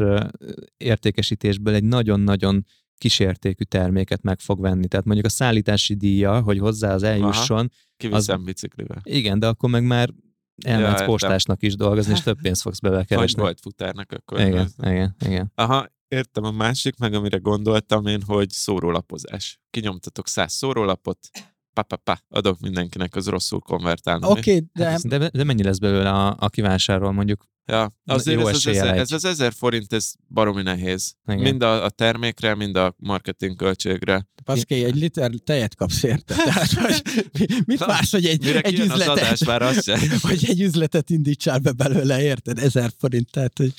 értékesítésből 0.76 1.74
egy 1.74 1.84
nagyon-nagyon 1.84 2.64
kisértékű 2.98 3.64
terméket 3.64 4.22
meg 4.22 4.40
fog 4.40 4.60
venni. 4.60 4.88
Tehát 4.88 5.06
mondjuk 5.06 5.26
a 5.26 5.30
szállítási 5.30 5.94
díja, 5.94 6.40
hogy 6.40 6.58
hozzá 6.58 6.94
az 6.94 7.02
eljusson. 7.02 7.70
Kiviszem 7.96 8.38
az, 8.38 8.44
biciklivel. 8.44 9.00
Igen, 9.02 9.38
de 9.38 9.46
akkor 9.46 9.70
meg 9.70 9.84
már 9.84 10.10
elmehetsz 10.64 11.00
ja, 11.00 11.06
postásnak 11.06 11.62
is 11.62 11.76
dolgozni, 11.76 12.12
és 12.12 12.20
több 12.20 12.40
pénzt 12.42 12.60
fogsz 12.60 12.78
belekeresni. 12.78 13.40
Vagy 13.40 13.44
volt 13.44 13.60
futárnak 13.60 14.12
akkor. 14.12 14.40
Igen, 14.40 14.68
igen, 14.82 15.16
igen. 15.24 15.52
Aha, 15.54 15.86
értem 16.08 16.44
a 16.44 16.50
másik, 16.50 16.98
meg 16.98 17.14
amire 17.14 17.36
gondoltam 17.36 18.06
én, 18.06 18.22
hogy 18.22 18.50
szórólapozás. 18.50 19.60
Kinyomtatok 19.70 20.28
száz 20.28 20.52
szórólapot, 20.52 21.18
pa, 21.72 21.82
pa, 21.82 21.96
pa, 21.96 22.18
adok 22.28 22.60
mindenkinek, 22.60 23.14
az 23.14 23.28
rosszul 23.28 23.60
konvertálni. 23.60 24.26
Oké, 24.26 24.38
okay, 24.38 24.68
de... 24.72 24.90
Hát, 24.90 25.08
de... 25.08 25.28
de... 25.28 25.44
mennyi 25.44 25.62
lesz 25.62 25.78
belőle, 25.78 26.10
a, 26.10 26.36
aki 26.38 26.60
vásárol 26.60 27.12
mondjuk? 27.12 27.48
Ja, 27.70 27.94
azért 28.04 28.40
ez, 28.40 28.46
az 28.46 28.66
ezer, 28.66 28.98
ez 28.98 29.12
az 29.12 29.24
ezer 29.24 29.52
forint, 29.52 29.92
ez 29.92 30.12
baromi 30.28 30.62
nehéz. 30.62 31.14
Igen. 31.26 31.40
Mind 31.40 31.62
a, 31.62 31.84
a 31.84 31.90
termékre, 31.90 32.54
mind 32.54 32.76
a 32.76 32.94
marketing 32.98 33.56
költségre. 33.56 34.28
Paszké, 34.44 34.84
egy 34.84 34.94
liter 34.94 35.30
tejet 35.44 35.74
kapsz 35.74 36.02
érte. 36.02 36.34
Tehát, 36.44 36.72
hogy 36.72 37.02
mit 37.66 37.86
más, 37.86 38.10
hogy 38.10 38.26
egy, 38.26 38.46
egy 38.46 38.78
üzletet, 38.78 39.08
az 39.08 39.18
adás, 39.18 39.44
már 39.44 39.62
az 39.62 39.84
sem. 39.84 40.00
hogy 40.30 40.44
egy 40.48 40.60
üzletet 40.60 41.10
indítsál 41.10 41.58
be 41.58 41.72
belőle, 41.72 42.22
érted? 42.22 42.58
Ezer 42.58 42.90
forint, 42.98 43.30
tehát, 43.30 43.58
hogy... 43.58 43.72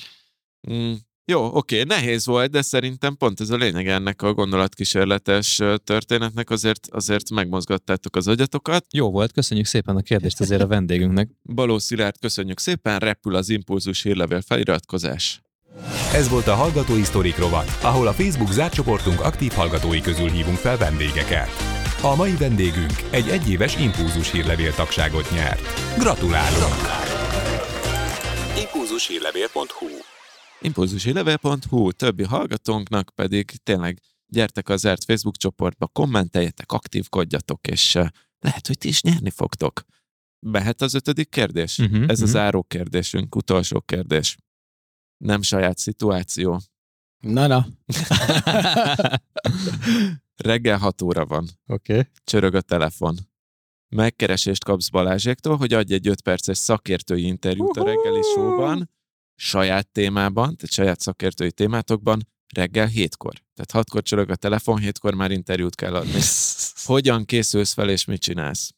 Mm, 0.72 0.92
jó, 1.24 1.56
oké, 1.56 1.82
nehéz 1.82 2.26
volt, 2.26 2.50
de 2.50 2.62
szerintem 2.62 3.16
pont 3.16 3.40
ez 3.40 3.50
a 3.50 3.56
lényeg 3.56 3.88
ennek 3.88 4.22
a 4.22 4.34
gondolatkísérletes 4.34 5.60
történetnek, 5.84 6.50
azért, 6.50 6.88
azért 6.90 7.30
megmozgattátok 7.30 8.16
az 8.16 8.28
agyatokat. 8.28 8.84
Jó 8.92 9.10
volt, 9.10 9.32
köszönjük 9.32 9.66
szépen 9.66 9.96
a 9.96 10.00
kérdést 10.00 10.40
azért 10.40 10.62
a 10.62 10.66
vendégünknek. 10.66 11.28
Baló 11.42 11.78
Szilárd, 11.78 12.18
köszönjük 12.20 12.58
szépen, 12.58 12.98
repül 12.98 13.34
az 13.34 13.48
Impulzus 13.48 14.02
hírlevél 14.02 14.40
feliratkozás. 14.40 15.42
Ez 16.14 16.28
volt 16.28 16.46
a 16.46 16.54
Hallgatói 16.54 17.02
Sztorik 17.02 17.38
rovat, 17.38 17.78
ahol 17.82 18.06
a 18.06 18.12
Facebook 18.12 18.52
zárt 18.52 18.74
csoportunk 18.74 19.20
aktív 19.20 19.52
hallgatói 19.52 20.00
közül 20.00 20.28
hívunk 20.28 20.56
fel 20.56 20.76
vendégeket. 20.76 21.50
A 22.02 22.14
mai 22.14 22.36
vendégünk 22.36 22.92
egy 23.10 23.28
egyéves 23.28 23.78
Impulzus 23.78 24.30
hírlevél 24.30 24.74
tagságot 24.74 25.30
nyert. 25.30 25.62
Gratulálunk! 25.98 26.82
Impulzushírlevél.hu 28.58 30.11
impulzusilevel.hu, 30.62 31.92
többi 31.92 32.24
hallgatónknak 32.24 33.10
pedig 33.14 33.50
tényleg 33.62 34.00
gyertek 34.26 34.68
az 34.68 34.80
zárt 34.80 35.04
Facebook 35.04 35.36
csoportba, 35.36 35.86
kommenteljetek, 35.86 36.72
aktívkodjatok, 36.72 37.66
és 37.66 37.98
lehet, 38.38 38.66
hogy 38.66 38.78
ti 38.78 38.88
is 38.88 39.02
nyerni 39.02 39.30
fogtok. 39.30 39.84
Behet 40.46 40.80
az 40.80 40.94
ötödik 40.94 41.28
kérdés? 41.28 41.78
Uh-huh, 41.78 41.94
Ez 41.96 42.02
uh-huh. 42.02 42.22
az 42.22 42.30
záró 42.30 42.62
kérdésünk, 42.62 43.36
utolsó 43.36 43.80
kérdés. 43.80 44.36
Nem 45.16 45.42
saját 45.42 45.78
szituáció. 45.78 46.60
Na, 47.18 47.46
na. 47.46 47.66
Reggel 50.36 50.78
6 50.78 51.02
óra 51.02 51.26
van. 51.26 51.48
Oké. 51.66 51.92
Okay. 51.92 52.08
Csörög 52.24 52.54
a 52.54 52.60
telefon. 52.60 53.16
Megkeresést 53.88 54.64
kapsz 54.64 54.88
Balázséktól, 54.88 55.56
hogy 55.56 55.72
adj 55.72 55.94
egy 55.94 56.08
5 56.08 56.20
perces 56.20 56.58
szakértői 56.58 57.26
interjút 57.26 57.68
uh-huh. 57.68 57.84
a 57.84 57.86
reggeli 57.86 58.22
showban, 58.22 58.90
saját 59.42 59.88
témában, 59.88 60.44
tehát 60.44 60.70
saját 60.70 61.00
szakértői 61.00 61.52
témátokban 61.52 62.28
reggel 62.54 62.86
hétkor. 62.86 63.32
Tehát 63.32 63.70
hatkor 63.70 64.02
csörög 64.02 64.30
a 64.30 64.36
telefon, 64.36 64.78
hétkor 64.78 65.14
már 65.14 65.30
interjút 65.30 65.74
kell 65.74 65.94
adni. 65.94 66.20
Hogyan 66.92 67.24
készülsz 67.24 67.72
fel, 67.72 67.90
és 67.90 68.04
mit 68.04 68.20
csinálsz? 68.20 68.74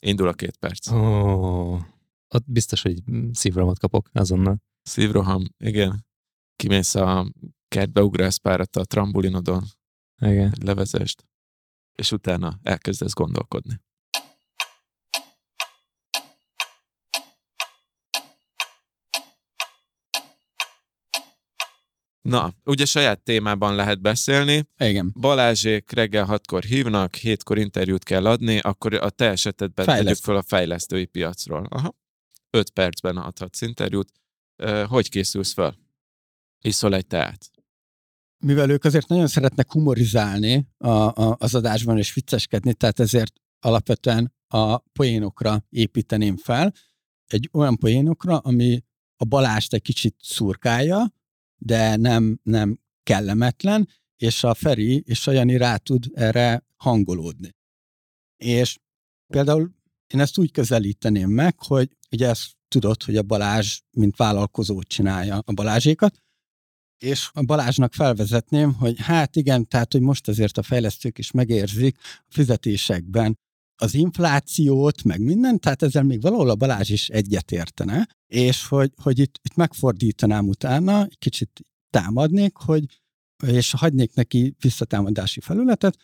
Indul 0.00 0.28
a 0.28 0.32
két 0.32 0.56
perc. 0.56 0.90
Oh, 0.90 1.80
ott 2.28 2.44
biztos, 2.46 2.82
hogy 2.82 3.02
szívrohamot 3.32 3.78
kapok 3.78 4.10
azonnal. 4.12 4.56
Szívroham, 4.82 5.44
igen. 5.58 6.06
Kimész 6.56 6.94
a 6.94 7.32
kertbe, 7.68 8.02
ugrálsz 8.02 8.36
párat 8.36 8.76
a 8.76 8.84
trambulinodon. 8.84 9.64
Igen. 10.22 10.54
Levezest. 10.60 11.24
És 11.94 12.12
utána 12.12 12.58
elkezdesz 12.62 13.12
gondolkodni. 13.12 13.80
Na, 22.22 22.54
ugye 22.64 22.84
saját 22.84 23.20
témában 23.20 23.74
lehet 23.74 24.00
beszélni. 24.00 24.68
Igen. 24.78 25.14
Balázsék 25.20 25.90
reggel 25.90 26.24
hatkor 26.24 26.62
hívnak, 26.62 27.14
hétkor 27.14 27.58
interjút 27.58 28.04
kell 28.04 28.26
adni, 28.26 28.58
akkor 28.58 28.94
a 28.94 29.10
te 29.10 29.28
esetedben 29.30 29.84
Fejleszt. 29.84 30.06
tegyük 30.06 30.22
fel 30.24 30.36
a 30.36 30.42
fejlesztői 30.42 31.04
piacról. 31.04 31.66
Aha. 31.70 31.94
Öt 32.50 32.70
percben 32.70 33.16
adhatsz 33.16 33.60
interjút. 33.60 34.12
Hogy 34.86 35.08
készülsz 35.08 35.52
fel? 35.52 35.78
Iszol 36.60 36.94
egy 36.94 37.06
teát? 37.06 37.50
Mivel 38.38 38.70
ők 38.70 38.84
azért 38.84 39.08
nagyon 39.08 39.26
szeretnek 39.26 39.72
humorizálni 39.72 40.68
a, 40.78 40.88
a, 40.88 41.36
az 41.38 41.54
adásban 41.54 41.98
és 41.98 42.14
vicceskedni, 42.14 42.74
tehát 42.74 43.00
ezért 43.00 43.32
alapvetően 43.60 44.34
a 44.48 44.78
poénokra 44.78 45.64
építeném 45.68 46.36
fel. 46.36 46.72
Egy 47.26 47.48
olyan 47.52 47.76
poénokra, 47.76 48.38
ami 48.38 48.84
a 49.16 49.24
Balást 49.24 49.72
egy 49.72 49.82
kicsit 49.82 50.16
szurkálja, 50.18 51.12
de 51.62 51.96
nem, 51.96 52.40
nem 52.42 52.78
kellemetlen, 53.02 53.88
és 54.16 54.44
a 54.44 54.54
Feri 54.54 55.02
és 55.06 55.26
a 55.26 55.30
Jani 55.30 55.56
rá 55.56 55.76
tud 55.76 56.06
erre 56.14 56.64
hangolódni. 56.76 57.54
És 58.36 58.78
például 59.26 59.74
én 60.06 60.20
ezt 60.20 60.38
úgy 60.38 60.50
közelíteném 60.50 61.30
meg, 61.30 61.54
hogy 61.58 61.96
ugye 62.10 62.28
ezt 62.28 62.50
tudod, 62.68 63.02
hogy 63.02 63.16
a 63.16 63.22
Balázs, 63.22 63.80
mint 63.90 64.16
vállalkozó 64.16 64.82
csinálja 64.82 65.42
a 65.44 65.52
Balázsékat, 65.52 66.22
és 66.98 67.30
a 67.32 67.42
Balázsnak 67.42 67.92
felvezetném, 67.92 68.72
hogy 68.72 69.00
hát 69.00 69.36
igen, 69.36 69.68
tehát, 69.68 69.92
hogy 69.92 70.00
most 70.00 70.28
azért 70.28 70.58
a 70.58 70.62
fejlesztők 70.62 71.18
is 71.18 71.30
megérzik 71.30 71.96
a 72.02 72.24
fizetésekben 72.28 73.38
az 73.80 73.94
inflációt, 73.94 75.02
meg 75.02 75.20
minden, 75.20 75.58
tehát 75.58 75.82
ezzel 75.82 76.02
még 76.02 76.20
valahol 76.20 76.50
a 76.50 76.54
Balázs 76.54 76.90
is 76.90 77.08
egyetértene, 77.08 78.08
és 78.26 78.66
hogy, 78.66 78.92
hogy 79.02 79.18
itt, 79.18 79.40
itt 79.42 79.54
megfordítanám 79.54 80.48
utána, 80.48 81.06
kicsit 81.18 81.60
támadnék, 81.90 82.56
hogy, 82.56 82.84
és 83.46 83.70
hagynék 83.70 84.14
neki 84.14 84.54
visszatámadási 84.60 85.40
felületet, 85.40 85.96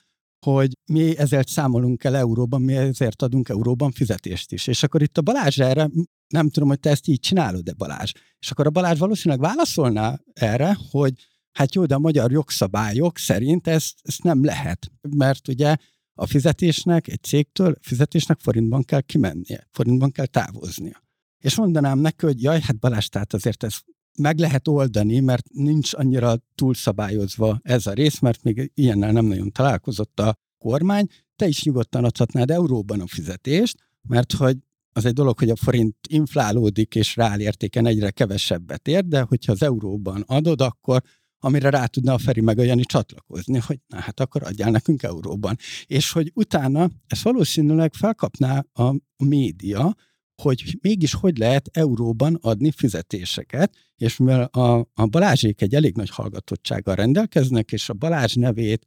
hogy 0.46 0.72
mi 0.92 1.18
ezért 1.18 1.48
számolunk 1.48 2.04
el 2.04 2.16
euróban, 2.16 2.62
mi 2.62 2.74
ezért 2.74 3.22
adunk 3.22 3.48
euróban 3.48 3.90
fizetést 3.90 4.52
is. 4.52 4.66
És 4.66 4.82
akkor 4.82 5.02
itt 5.02 5.18
a 5.18 5.22
Balázs 5.22 5.58
erre, 5.58 5.90
nem 6.28 6.48
tudom, 6.50 6.68
hogy 6.68 6.80
te 6.80 6.90
ezt 6.90 7.08
így 7.08 7.20
csinálod, 7.20 7.62
de 7.62 7.72
Balázs. 7.72 8.12
És 8.38 8.50
akkor 8.50 8.66
a 8.66 8.70
Balázs 8.70 8.98
valószínűleg 8.98 9.40
válaszolná 9.40 10.20
erre, 10.32 10.78
hogy 10.90 11.12
hát 11.52 11.74
jó, 11.74 11.86
de 11.86 11.94
a 11.94 11.98
magyar 11.98 12.30
jogszabályok 12.30 13.18
szerint 13.18 13.66
ezt, 13.66 13.94
ezt 14.02 14.22
nem 14.22 14.44
lehet. 14.44 14.90
Mert 15.16 15.48
ugye 15.48 15.76
a 16.18 16.26
fizetésnek, 16.26 17.08
egy 17.08 17.22
cégtől 17.22 17.74
fizetésnek 17.80 18.38
forintban 18.40 18.82
kell 18.82 19.00
kimennie, 19.00 19.68
forintban 19.70 20.10
kell 20.10 20.26
távoznia. 20.26 21.04
És 21.38 21.56
mondanám 21.56 21.98
neki, 21.98 22.24
hogy 22.24 22.42
jaj, 22.42 22.60
hát 22.60 22.78
Balázs, 22.78 23.06
tehát 23.06 23.32
azért 23.32 23.62
ez 23.62 23.76
meg 24.18 24.38
lehet 24.38 24.68
oldani, 24.68 25.20
mert 25.20 25.48
nincs 25.52 25.94
annyira 25.94 26.36
túlszabályozva 26.54 27.60
ez 27.62 27.86
a 27.86 27.92
rész, 27.92 28.18
mert 28.18 28.42
még 28.42 28.70
ilyennel 28.74 29.12
nem 29.12 29.24
nagyon 29.24 29.52
találkozott 29.52 30.20
a 30.20 30.36
kormány, 30.58 31.06
te 31.36 31.46
is 31.46 31.62
nyugodtan 31.62 32.04
adhatnád 32.04 32.50
euróban 32.50 33.00
a 33.00 33.06
fizetést, 33.06 33.78
mert 34.08 34.32
hogy 34.32 34.56
az 34.92 35.04
egy 35.04 35.12
dolog, 35.12 35.38
hogy 35.38 35.50
a 35.50 35.56
forint 35.56 35.96
inflálódik, 36.08 36.94
és 36.94 37.16
reálértéken 37.16 37.86
egyre 37.86 38.10
kevesebbet 38.10 38.88
ér, 38.88 39.04
de 39.04 39.20
hogyha 39.20 39.52
az 39.52 39.62
euróban 39.62 40.20
adod, 40.26 40.60
akkor 40.60 41.02
amire 41.38 41.70
rá 41.70 41.86
tudna 41.86 42.12
a 42.12 42.18
Feri 42.18 42.40
meg 42.40 42.58
a 42.58 42.62
Jani 42.62 42.84
csatlakozni, 42.84 43.58
hogy 43.58 43.80
na 43.86 44.00
hát 44.00 44.20
akkor 44.20 44.42
adjál 44.42 44.70
nekünk 44.70 45.02
euróban. 45.02 45.56
És 45.86 46.12
hogy 46.12 46.30
utána 46.34 46.90
ezt 47.06 47.22
valószínűleg 47.22 47.94
felkapná 47.94 48.64
a 48.72 48.94
média, 49.24 49.94
hogy 50.42 50.78
mégis 50.80 51.14
hogy 51.14 51.38
lehet 51.38 51.68
euróban 51.72 52.34
adni 52.34 52.70
fizetéseket, 52.70 53.76
és 53.96 54.16
mivel 54.16 54.42
a, 54.42 54.78
a 54.94 55.06
Balázsék 55.06 55.60
egy 55.60 55.74
elég 55.74 55.96
nagy 55.96 56.10
hallgatottsággal 56.10 56.94
rendelkeznek, 56.94 57.72
és 57.72 57.88
a 57.88 57.94
Balázs 57.94 58.34
nevét 58.34 58.86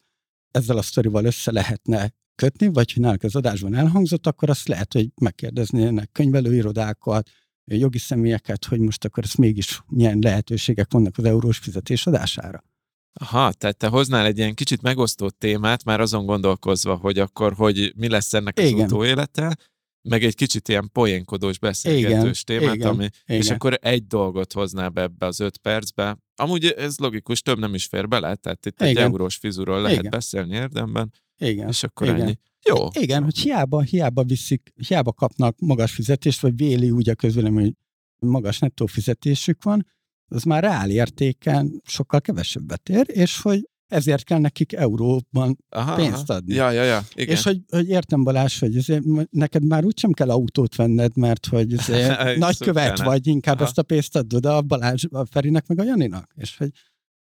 ezzel 0.52 0.78
a 0.78 0.82
sztorival 0.82 1.26
össze 1.26 1.52
lehetne 1.52 2.14
kötni, 2.36 2.68
vagy 2.68 2.94
ha 2.94 3.00
náluk 3.00 3.24
az 3.24 3.36
adásban 3.36 3.76
elhangzott, 3.76 4.28
akkor 4.28 4.50
azt 4.50 4.68
lehet, 4.68 4.94
hogy 4.94 5.10
megkérdeznének 5.22 6.12
könyvelőirodákat, 6.12 7.30
jogi 7.76 7.98
személyeket, 7.98 8.66
hogy 8.66 8.80
most 8.80 9.06
akkor 9.06 9.24
ezt 9.24 9.38
mégis 9.38 9.82
milyen 9.88 10.20
lehetőségek 10.22 10.92
vannak 10.92 11.18
az 11.18 11.24
eurós 11.24 11.58
fizetés 11.58 12.08
adására. 12.08 12.64
Aha, 13.14 13.52
tehát 13.52 13.78
te 13.78 13.88
hoznál 13.88 14.26
egy 14.26 14.38
ilyen 14.38 14.54
kicsit 14.54 14.82
megosztott 14.82 15.40
témát, 15.40 15.84
már 15.84 16.00
azon 16.00 16.26
gondolkozva, 16.26 16.96
hogy 16.96 17.20
akkor 17.20 17.54
hogy 17.54 17.94
mi 17.96 18.10
lesz 18.10 18.34
ennek 18.34 18.58
az 18.58 18.66
Igen. 18.66 18.86
utóélete, 18.86 19.58
meg 20.02 20.24
egy 20.24 20.36
kicsit 20.36 20.68
ilyen 20.68 20.90
poénkodós 20.94 21.60
beszélgetős 21.60 22.44
Igen, 22.48 22.60
témát, 22.60 22.76
igen, 22.76 22.88
ami, 22.88 23.08
és 23.26 23.46
igen. 23.46 23.56
akkor 23.56 23.78
egy 23.82 24.08
dolgot 24.08 24.54
hoznál 24.54 24.90
be 24.90 25.02
ebbe 25.02 25.26
az 25.26 25.40
öt 25.40 25.58
percbe. 25.58 26.18
Amúgy 26.36 26.66
ez 26.66 26.98
logikus, 26.98 27.42
több 27.42 27.60
nem 27.60 27.74
is 27.74 27.86
fér 27.86 28.08
bele, 28.08 28.36
tehát 28.36 28.66
itt 28.66 28.82
egy 28.82 28.90
Igen. 28.90 29.04
eurós 29.04 29.36
fizuról 29.36 29.82
lehet 29.82 29.98
Igen. 29.98 30.12
beszélni 30.12 30.56
érdemben, 30.56 31.14
Igen. 31.38 31.68
és 31.68 31.84
akkor 31.84 32.08
igen. 32.08 32.22
ennyi. 32.22 32.38
Jó, 32.68 32.88
Igen, 33.00 33.24
hogy 33.24 33.38
hiába, 33.38 33.82
hiába 33.82 34.24
viszik, 34.24 34.74
hiába 34.88 35.14
kapnak 35.14 35.60
magas 35.60 35.92
fizetést, 35.92 36.42
vagy 36.42 36.56
véli 36.56 36.92
úgy 36.92 37.10
a 37.10 37.16
közvélemény, 37.16 37.76
hogy 38.20 38.30
magas 38.30 38.60
nettó 38.60 38.86
fizetésük 38.86 39.64
van, 39.64 39.86
az 40.28 40.44
már 40.44 40.64
reál 40.64 40.90
értéken 40.90 41.82
sokkal 41.86 42.22
kevesebbet 42.22 42.90
ér, 42.90 43.06
és 43.08 43.42
hogy 43.42 43.70
ezért 43.88 44.24
kell 44.24 44.40
nekik 44.40 44.74
euróban 44.74 45.58
aha, 45.70 45.96
pénzt 45.96 46.30
adni. 46.30 46.54
Ja, 46.54 46.72
ja, 46.72 46.84
ja, 46.84 47.04
igen. 47.14 47.36
És 47.36 47.44
hogy, 47.44 47.62
hogy 47.70 47.90
értem 47.90 48.24
Balázs, 48.24 48.60
hogy 48.60 48.78
azért 48.78 49.04
neked 49.30 49.66
már 49.66 49.86
úgysem 49.86 50.12
kell 50.12 50.30
autót 50.30 50.76
venned, 50.76 51.18
mert 51.18 51.46
hogy 51.46 51.76
nagykövet 52.38 53.00
vagy, 53.02 53.28
inkább 53.28 53.56
Aha. 53.56 53.66
ezt 53.66 53.78
a 53.78 53.84
pénzt 53.84 54.16
adod 54.16 54.46
a 54.46 54.62
Balázs, 54.62 55.06
a 55.12 55.26
Ferinek 55.26 55.68
meg 55.68 55.80
a 55.80 55.84
Janinak. 55.84 56.32
És 56.36 56.58
hogy 56.58 56.70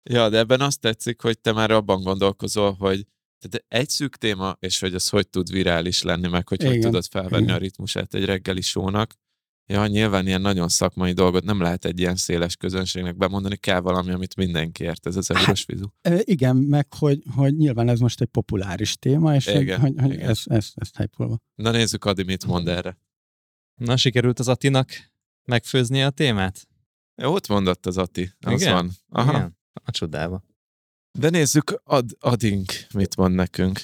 Ja, 0.10 0.30
de 0.30 0.38
ebben 0.38 0.62
azt 0.62 0.80
tetszik, 0.80 1.22
hogy 1.22 1.40
te 1.40 1.52
már 1.52 1.72
abban 1.72 2.02
gondolkozol, 2.02 2.74
hogy 2.74 3.06
tehát 3.40 3.66
egy 3.68 3.90
szűk 3.90 4.16
téma, 4.16 4.58
és 4.60 4.80
hogy 4.80 4.94
az 4.94 5.10
hogy 5.10 5.28
tud 5.28 5.52
virális 5.52 6.02
lenni, 6.02 6.28
meg 6.28 6.48
hogy 6.48 6.64
hogy 6.64 6.80
tudod 6.80 7.06
felvenni 7.06 7.44
igen. 7.44 7.56
a 7.56 7.58
ritmusát 7.58 8.14
egy 8.14 8.26
reggeli 8.26 8.62
sónak. 8.62 9.14
Ja, 9.70 9.88
nyilván 9.88 10.28
ilyen 10.28 10.42
nagyon 10.42 10.70
szakmai 10.70 11.12
dolgot 11.12 11.44
nem 11.44 11.62
lehet 11.62 11.86
egy 11.86 12.00
ilyen 12.00 12.16
széles 12.16 12.56
közönségnek 12.56 13.18
bemondani, 13.18 13.56
kell 13.56 13.80
valami, 13.80 14.12
amit 14.12 14.36
mindenki 14.36 14.84
ért, 14.84 15.08
ez 15.08 15.16
az 15.16 15.32
eurós 15.32 15.66
vizu. 15.66 15.88
igen, 16.20 16.56
meg 16.56 16.94
hogy, 16.94 17.24
hogy 17.36 17.56
nyilván 17.56 17.90
ez 17.90 18.00
most 18.00 18.22
egy 18.22 18.28
populáris 18.28 18.98
téma, 18.98 19.36
és 19.36 19.46
hogy, 19.46 19.62
Igen, 19.62 19.80
hogy, 19.80 19.94
hogy 19.98 20.14
igen. 20.14 20.30
ez, 20.30 20.42
ez, 20.46 20.72
ez 20.76 20.90
hype 20.98 21.40
Na 21.56 21.72
nézzük, 21.72 22.06
Adi 22.06 22.24
mit 22.24 22.46
mond 22.46 22.68
erre. 22.68 22.98
Na, 23.76 23.98
sikerült 23.98 24.40
az 24.40 24.48
Attinak 24.48 24.90
megfőzni 25.44 26.04
a 26.04 26.10
témát? 26.10 26.68
Jó, 27.22 27.34
ott 27.34 27.48
mondott 27.48 27.86
az 27.86 27.98
Ati, 27.98 28.32
az 28.40 28.62
Igen? 28.62 28.74
van. 28.74 28.92
Aha. 29.10 29.32
Igen? 29.32 29.58
A 29.84 29.92
csodába. 29.92 30.44
De 31.12 31.30
nézzük, 31.30 31.82
Ad, 31.84 32.10
Adink 32.20 32.72
mit 32.94 33.16
mond 33.16 33.36
nekünk. 33.36 33.80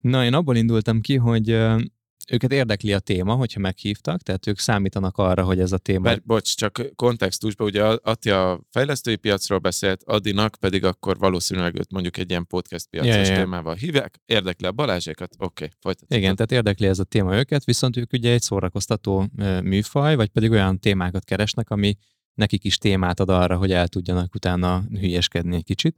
Na, 0.00 0.24
én 0.24 0.34
abból 0.34 0.56
indultam 0.56 1.00
ki, 1.00 1.16
hogy 1.16 1.50
őket 2.30 2.52
érdekli 2.52 2.92
a 2.92 2.98
téma, 2.98 3.34
hogyha 3.34 3.60
meghívtak, 3.60 4.22
tehát 4.22 4.46
ők 4.46 4.58
számítanak 4.58 5.18
arra, 5.18 5.44
hogy 5.44 5.60
ez 5.60 5.72
a 5.72 5.78
téma... 5.78 6.00
Mert, 6.00 6.24
bocs, 6.24 6.56
csak 6.56 6.82
kontextusban, 6.94 7.66
ugye 7.66 7.82
Ati 7.82 8.30
a 8.30 8.60
fejlesztői 8.70 9.16
piacról 9.16 9.58
beszélt, 9.58 10.02
Adinak 10.04 10.56
pedig 10.60 10.84
akkor 10.84 11.18
valószínűleg 11.18 11.78
őt 11.78 11.92
mondjuk 11.92 12.16
egy 12.16 12.30
ilyen 12.30 12.46
podcast 12.46 12.86
piacos 12.86 13.14
Ja, 13.14 13.20
ja, 13.20 13.36
témával 13.36 13.74
hívják. 13.74 14.20
Érdekli 14.24 14.66
a 14.66 14.72
Balázsékat? 14.72 15.34
Oké, 15.38 15.64
okay, 15.64 15.76
folytatjuk. 15.80 16.20
Igen, 16.20 16.36
tehát 16.36 16.52
érdekli 16.52 16.86
ez 16.86 16.98
a 16.98 17.04
téma 17.04 17.36
őket, 17.36 17.64
viszont 17.64 17.96
ők 17.96 18.12
ugye 18.12 18.32
egy 18.32 18.42
szórakoztató 18.42 19.30
műfaj, 19.62 20.16
vagy 20.16 20.28
pedig 20.28 20.50
olyan 20.50 20.78
témákat 20.78 21.24
keresnek, 21.24 21.70
ami 21.70 21.96
nekik 22.34 22.64
is 22.64 22.78
témát 22.78 23.20
ad 23.20 23.28
arra, 23.28 23.56
hogy 23.56 23.72
el 23.72 23.88
tudjanak 23.88 24.34
utána 24.34 24.84
hülyeskedni 24.90 25.56
egy 25.56 25.64
kicsit. 25.64 25.96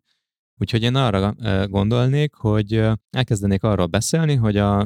Úgyhogy 0.60 0.82
én 0.82 0.94
arra 0.94 1.34
gondolnék, 1.66 2.34
hogy 2.34 2.82
elkezdenék 3.10 3.62
arról 3.62 3.86
beszélni, 3.86 4.34
hogy 4.34 4.56
a, 4.56 4.78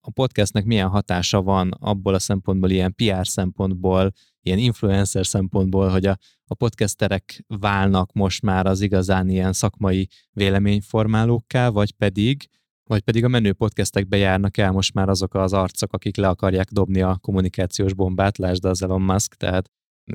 a 0.00 0.10
podcastnek 0.12 0.64
milyen 0.64 0.88
hatása 0.88 1.42
van 1.42 1.70
abból 1.78 2.14
a 2.14 2.18
szempontból, 2.18 2.70
ilyen 2.70 2.94
PR 2.94 3.26
szempontból, 3.26 4.12
ilyen 4.42 4.58
influencer 4.58 5.26
szempontból, 5.26 5.88
hogy 5.88 6.06
a, 6.06 6.16
a 6.44 6.54
podcasterek 6.54 7.44
válnak 7.46 8.12
most 8.12 8.42
már 8.42 8.66
az 8.66 8.80
igazán 8.80 9.28
ilyen 9.28 9.52
szakmai 9.52 10.08
véleményformálókká, 10.32 11.68
vagy 11.68 11.92
pedig 11.92 12.48
vagy 12.90 13.00
pedig 13.00 13.24
a 13.24 13.28
menő 13.28 13.52
podcastekbe 13.52 14.16
járnak 14.16 14.56
el 14.56 14.72
most 14.72 14.94
már 14.94 15.08
azok 15.08 15.34
az 15.34 15.52
arcok, 15.52 15.92
akik 15.92 16.16
le 16.16 16.28
akarják 16.28 16.70
dobni 16.70 17.00
a 17.00 17.18
kommunikációs 17.20 17.94
bombát, 17.94 18.38
lásd 18.38 18.64
az 18.64 18.82
Elon 18.82 19.02
Musk, 19.02 19.34
tehát 19.34 19.70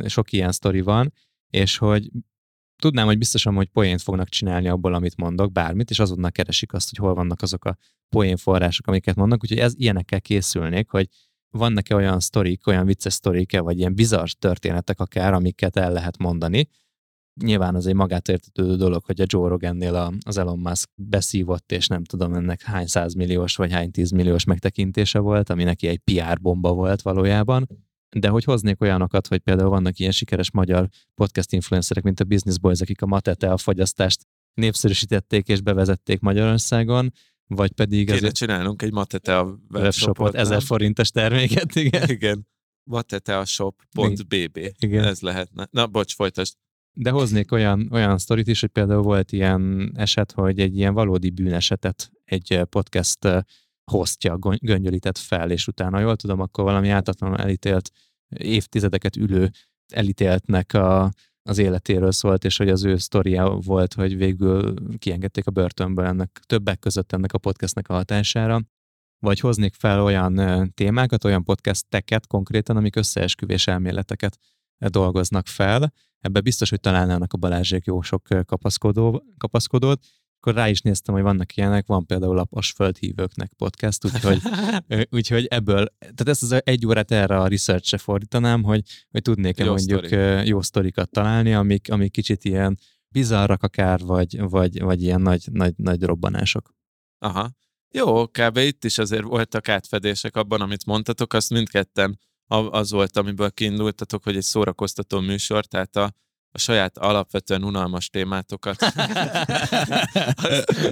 sok 0.05 0.31
ilyen 0.31 0.51
sztori 0.51 0.81
van, 0.81 1.13
és 1.49 1.77
hogy 1.77 2.09
tudnám, 2.81 3.05
hogy 3.05 3.17
biztosan, 3.17 3.55
hogy 3.55 3.67
poént 3.67 4.01
fognak 4.01 4.29
csinálni 4.29 4.67
abból, 4.67 4.93
amit 4.93 5.17
mondok, 5.17 5.51
bármit, 5.51 5.89
és 5.89 5.99
azonnal 5.99 6.31
keresik 6.31 6.73
azt, 6.73 6.89
hogy 6.89 7.05
hol 7.05 7.13
vannak 7.13 7.41
azok 7.41 7.65
a 7.65 7.77
poén 8.09 8.37
források, 8.37 8.87
amiket 8.87 9.15
mondnak, 9.15 9.43
úgyhogy 9.43 9.59
ez 9.59 9.73
ilyenekkel 9.75 10.21
készülnék, 10.21 10.89
hogy 10.89 11.07
vannak-e 11.49 11.95
olyan 11.95 12.19
sztorik, 12.19 12.67
olyan 12.67 12.85
vicces 12.85 13.13
sztorik 13.13 13.59
vagy 13.59 13.77
ilyen 13.77 13.95
bizarr 13.95 14.27
történetek 14.39 14.99
akár, 14.99 15.33
amiket 15.33 15.77
el 15.77 15.91
lehet 15.91 16.17
mondani. 16.17 16.67
Nyilván 17.41 17.75
az 17.75 17.87
egy 17.87 17.93
magát 17.93 18.27
értetődő 18.27 18.75
dolog, 18.75 19.05
hogy 19.05 19.21
a 19.21 19.25
Joe 19.27 19.49
Rogannél 19.49 20.13
az 20.25 20.37
Elon 20.37 20.59
Musk 20.59 20.89
beszívott, 20.95 21.71
és 21.71 21.87
nem 21.87 22.03
tudom 22.03 22.33
ennek 22.33 22.61
hány 22.61 22.85
százmilliós 22.85 23.55
vagy 23.55 23.71
hány 23.71 23.91
tízmilliós 23.91 24.43
megtekintése 24.43 25.19
volt, 25.19 25.49
ami 25.49 25.63
neki 25.63 25.87
egy 25.87 25.99
PR 25.99 26.41
bomba 26.41 26.73
volt 26.73 27.01
valójában. 27.01 27.67
De 28.19 28.29
hogy 28.29 28.43
hoznék 28.43 28.81
olyanokat, 28.81 29.27
hogy 29.27 29.39
például 29.39 29.69
vannak 29.69 29.99
ilyen 29.99 30.11
sikeres 30.11 30.51
magyar 30.51 30.87
podcast 31.15 31.51
influencerek, 31.51 32.03
mint 32.03 32.19
a 32.19 32.23
Business 32.23 32.57
Boys, 32.57 32.81
akik 32.81 33.01
a 33.01 33.05
Matete 33.05 33.51
a 33.51 33.57
fogyasztást 33.57 34.27
népszerűsítették 34.53 35.47
és 35.47 35.61
bevezették 35.61 36.19
Magyarországon, 36.19 37.11
vagy 37.47 37.71
pedig 37.71 38.05
Kéne 38.05 38.17
azért 38.17 38.35
csinálnunk 38.35 38.81
egy 38.81 38.91
Matete 38.91 39.37
a 39.37 39.59
webshopot? 39.69 40.35
1000 40.35 40.61
forintos 40.61 41.09
terméket, 41.09 41.75
igen. 41.75 42.09
Igen. 42.09 42.47
Matete 42.83 43.37
a 43.37 43.45
shop.bb. 43.45 44.57
Igen. 44.79 45.03
Ez 45.03 45.19
lehetne. 45.19 45.67
Na, 45.71 45.87
bocs, 45.87 46.15
folytasd. 46.15 46.53
De 46.93 47.09
hoznék 47.09 47.51
olyan, 47.51 47.89
olyan 47.91 48.17
sztorit 48.17 48.47
is, 48.47 48.59
hogy 48.59 48.69
például 48.69 49.01
volt 49.01 49.31
ilyen 49.31 49.91
eset, 49.95 50.31
hogy 50.31 50.59
egy 50.59 50.77
ilyen 50.77 50.93
valódi 50.93 51.29
bűnesetet 51.29 52.11
egy 52.25 52.61
podcast 52.69 53.45
hostja 53.91 54.37
gony- 54.37 54.59
göngyölített 54.61 55.17
fel, 55.17 55.51
és 55.51 55.67
utána, 55.67 55.99
jól 55.99 56.15
tudom, 56.15 56.39
akkor 56.39 56.63
valami 56.63 56.89
áltatlanul 56.89 57.37
elítélt, 57.37 57.91
évtizedeket 58.37 59.15
ülő 59.15 59.51
elítéltnek 59.93 60.73
a, 60.73 61.11
az 61.49 61.57
életéről 61.57 62.11
szólt, 62.11 62.43
és 62.43 62.57
hogy 62.57 62.69
az 62.69 62.83
ő 62.83 62.97
sztoria 62.97 63.49
volt, 63.49 63.93
hogy 63.93 64.17
végül 64.17 64.73
kiengedték 64.97 65.47
a 65.47 65.51
börtönből 65.51 66.05
ennek, 66.05 66.39
többek 66.45 66.79
között 66.79 67.11
ennek 67.11 67.33
a 67.33 67.37
podcastnek 67.37 67.89
a 67.89 67.93
hatására. 67.93 68.61
Vagy 69.19 69.39
hoznék 69.39 69.73
fel 69.73 70.01
olyan 70.01 70.71
témákat, 70.73 71.23
olyan 71.23 71.43
podcasteket 71.43 72.27
konkrétan, 72.27 72.77
amik 72.77 72.95
összeesküvés 72.95 73.67
elméleteket 73.67 74.37
dolgoznak 74.77 75.47
fel. 75.47 75.93
Ebbe 76.19 76.41
biztos, 76.41 76.69
hogy 76.69 76.79
találnának 76.79 77.33
a 77.33 77.37
Balázsék 77.37 77.85
jó 77.85 78.01
sok 78.01 78.27
kapaszkodó, 78.45 79.23
kapaszkodót. 79.37 80.05
Akkor 80.45 80.57
rá 80.57 80.69
is 80.69 80.81
néztem, 80.81 81.13
hogy 81.13 81.23
vannak 81.23 81.55
ilyenek, 81.55 81.85
van 81.85 82.05
például 82.05 82.37
a 82.37 82.61
Földhívőknek 82.75 83.53
podcast, 83.57 84.05
úgyhogy 84.05 84.41
Úgyhogy 85.17 85.45
ebből, 85.45 85.87
tehát 85.99 86.27
ezt 86.27 86.43
az 86.43 86.61
egy 86.63 86.85
órát 86.85 87.11
erre 87.11 87.37
a 87.37 87.47
research-re 87.47 87.97
fordítanám, 87.97 88.63
hogy, 88.63 88.81
hogy 89.11 89.21
tudnék-e 89.21 89.63
Jó 89.63 89.69
mondjuk 89.69 90.05
sztori. 90.05 90.47
jó 90.47 90.61
sztorikat 90.61 91.09
találni, 91.09 91.53
amik, 91.53 91.91
amik 91.91 92.11
kicsit 92.11 92.43
ilyen 92.43 92.77
bizarrak 93.07 93.63
akár, 93.63 93.99
vagy, 93.99 94.39
vagy, 94.39 94.81
vagy 94.81 95.01
ilyen 95.01 95.21
nagy, 95.21 95.47
nagy, 95.51 95.73
nagy 95.77 96.03
robbanások. 96.03 96.75
Aha. 97.19 97.51
Jó, 97.91 98.27
kb. 98.27 98.57
itt 98.57 98.83
is 98.83 98.97
azért 98.97 99.23
voltak 99.23 99.69
átfedések 99.69 100.35
abban, 100.35 100.61
amit 100.61 100.85
mondtatok, 100.85 101.33
azt 101.33 101.49
mindketten 101.49 102.19
az 102.47 102.91
volt, 102.91 103.17
amiből 103.17 103.51
kiindultatok, 103.51 104.23
hogy 104.23 104.35
egy 104.35 104.43
szórakoztató 104.43 105.19
műsor, 105.19 105.65
tehát 105.65 105.95
a, 105.95 106.13
a 106.55 106.57
saját 106.57 106.97
alapvetően 106.97 107.63
unalmas 107.63 108.09
témátokat 108.09 108.81
azt, 108.81 108.97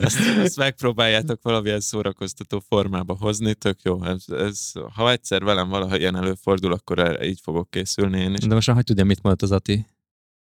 azt, 0.01 0.20
azt 0.43 0.57
megpróbáljátok 0.57 1.41
valamilyen 1.41 1.80
szórakoztató 1.80 2.59
formába 2.59 3.16
hozni, 3.20 3.53
tök 3.53 3.82
jó. 3.82 4.03
Ez, 4.03 4.24
ez, 4.28 4.72
ha 4.93 5.11
egyszer 5.11 5.43
velem 5.43 5.70
valaha 5.70 5.97
ilyen 5.97 6.16
előfordul, 6.16 6.74
akkor 6.74 6.99
erre 6.99 7.26
így 7.26 7.39
fogok 7.41 7.70
készülni 7.70 8.20
én 8.20 8.34
is. 8.34 8.39
De 8.39 8.53
most 8.53 8.70
hogy 8.70 8.84
tudja, 8.84 9.03
mit 9.03 9.22
mondott 9.22 9.41
az 9.41 9.51
Ati? 9.51 9.86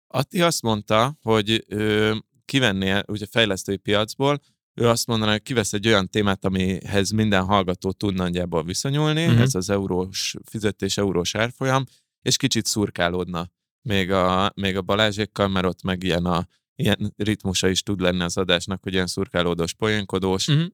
Ati 0.08 0.41
azt 0.41 0.62
mondta, 0.62 1.18
hogy 1.22 1.66
ö, 1.68 2.16
kivenné 2.45 2.99
ugye 3.08 3.26
fejlesztői 3.30 3.78
piacból, 3.78 4.39
ő 4.74 4.88
azt 4.88 5.08
mondaná, 5.08 5.32
hogy 5.32 5.41
kivesz 5.41 5.74
egy 5.74 5.88
olyan 5.88 6.10
témát, 6.10 6.45
amihez 6.45 7.12
minden 7.12 7.45
hallgató 7.45 7.91
tud 7.91 8.14
nagyjából 8.14 8.64
viszonyulni, 8.64 9.26
uh-huh. 9.26 9.41
ez 9.41 9.55
az 9.55 9.70
eurós 9.70 10.36
fizetés, 10.45 10.97
eurós 10.97 11.36
árfolyam, 11.36 11.86
és 12.22 12.38
kicsit 12.38 12.66
szurkálódna 12.66 13.49
még 13.88 14.11
a, 14.11 14.51
még 14.55 14.77
a 14.77 14.81
Balázsékkal, 14.81 15.47
mert 15.47 15.65
ott 15.65 15.81
meg 15.81 16.03
ilyen, 16.03 16.25
a, 16.25 16.47
ilyen 16.75 17.13
ritmusa 17.17 17.67
is 17.67 17.83
tud 17.83 18.01
lenni 18.01 18.23
az 18.23 18.38
adásnak, 18.38 18.83
hogy 18.83 18.93
ilyen 18.93 19.07
szurkálódós, 19.07 19.73
poénkodós, 19.73 20.47
uh-huh. 20.47 20.65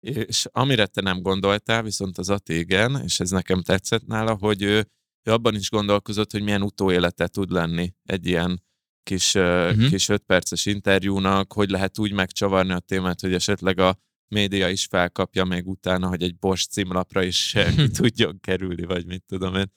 és 0.00 0.46
amire 0.52 0.86
te 0.86 1.00
nem 1.00 1.22
gondoltál, 1.22 1.82
viszont 1.82 2.18
az 2.18 2.30
Ati 2.30 2.58
igen, 2.58 3.02
és 3.04 3.20
ez 3.20 3.30
nekem 3.30 3.62
tetszett 3.62 4.06
nála, 4.06 4.34
hogy 4.34 4.62
ő, 4.62 4.88
ő 5.22 5.32
abban 5.32 5.54
is 5.54 5.70
gondolkozott, 5.70 6.32
hogy 6.32 6.42
milyen 6.42 6.62
utóélete 6.62 7.26
tud 7.26 7.50
lenni 7.50 7.94
egy 8.04 8.26
ilyen 8.26 8.62
kis, 9.02 9.34
uh-huh. 9.34 9.88
kis 9.88 10.08
öt 10.08 10.22
perces 10.22 10.66
interjúnak, 10.66 11.52
hogy 11.52 11.70
lehet 11.70 11.98
úgy 11.98 12.12
megcsavarni 12.12 12.72
a 12.72 12.78
témát, 12.78 13.20
hogy 13.20 13.34
esetleg 13.34 13.78
a 13.78 13.98
média 14.28 14.68
is 14.68 14.84
felkapja 14.84 15.44
még 15.44 15.66
utána, 15.66 16.08
hogy 16.08 16.22
egy 16.22 16.36
Bosch 16.36 16.68
címlapra 16.68 17.22
is 17.22 17.56
ki 17.76 17.88
tudjon 18.00 18.40
kerülni, 18.40 18.84
vagy 18.84 19.06
mit 19.06 19.24
tudom 19.26 19.54
én. 19.54 19.72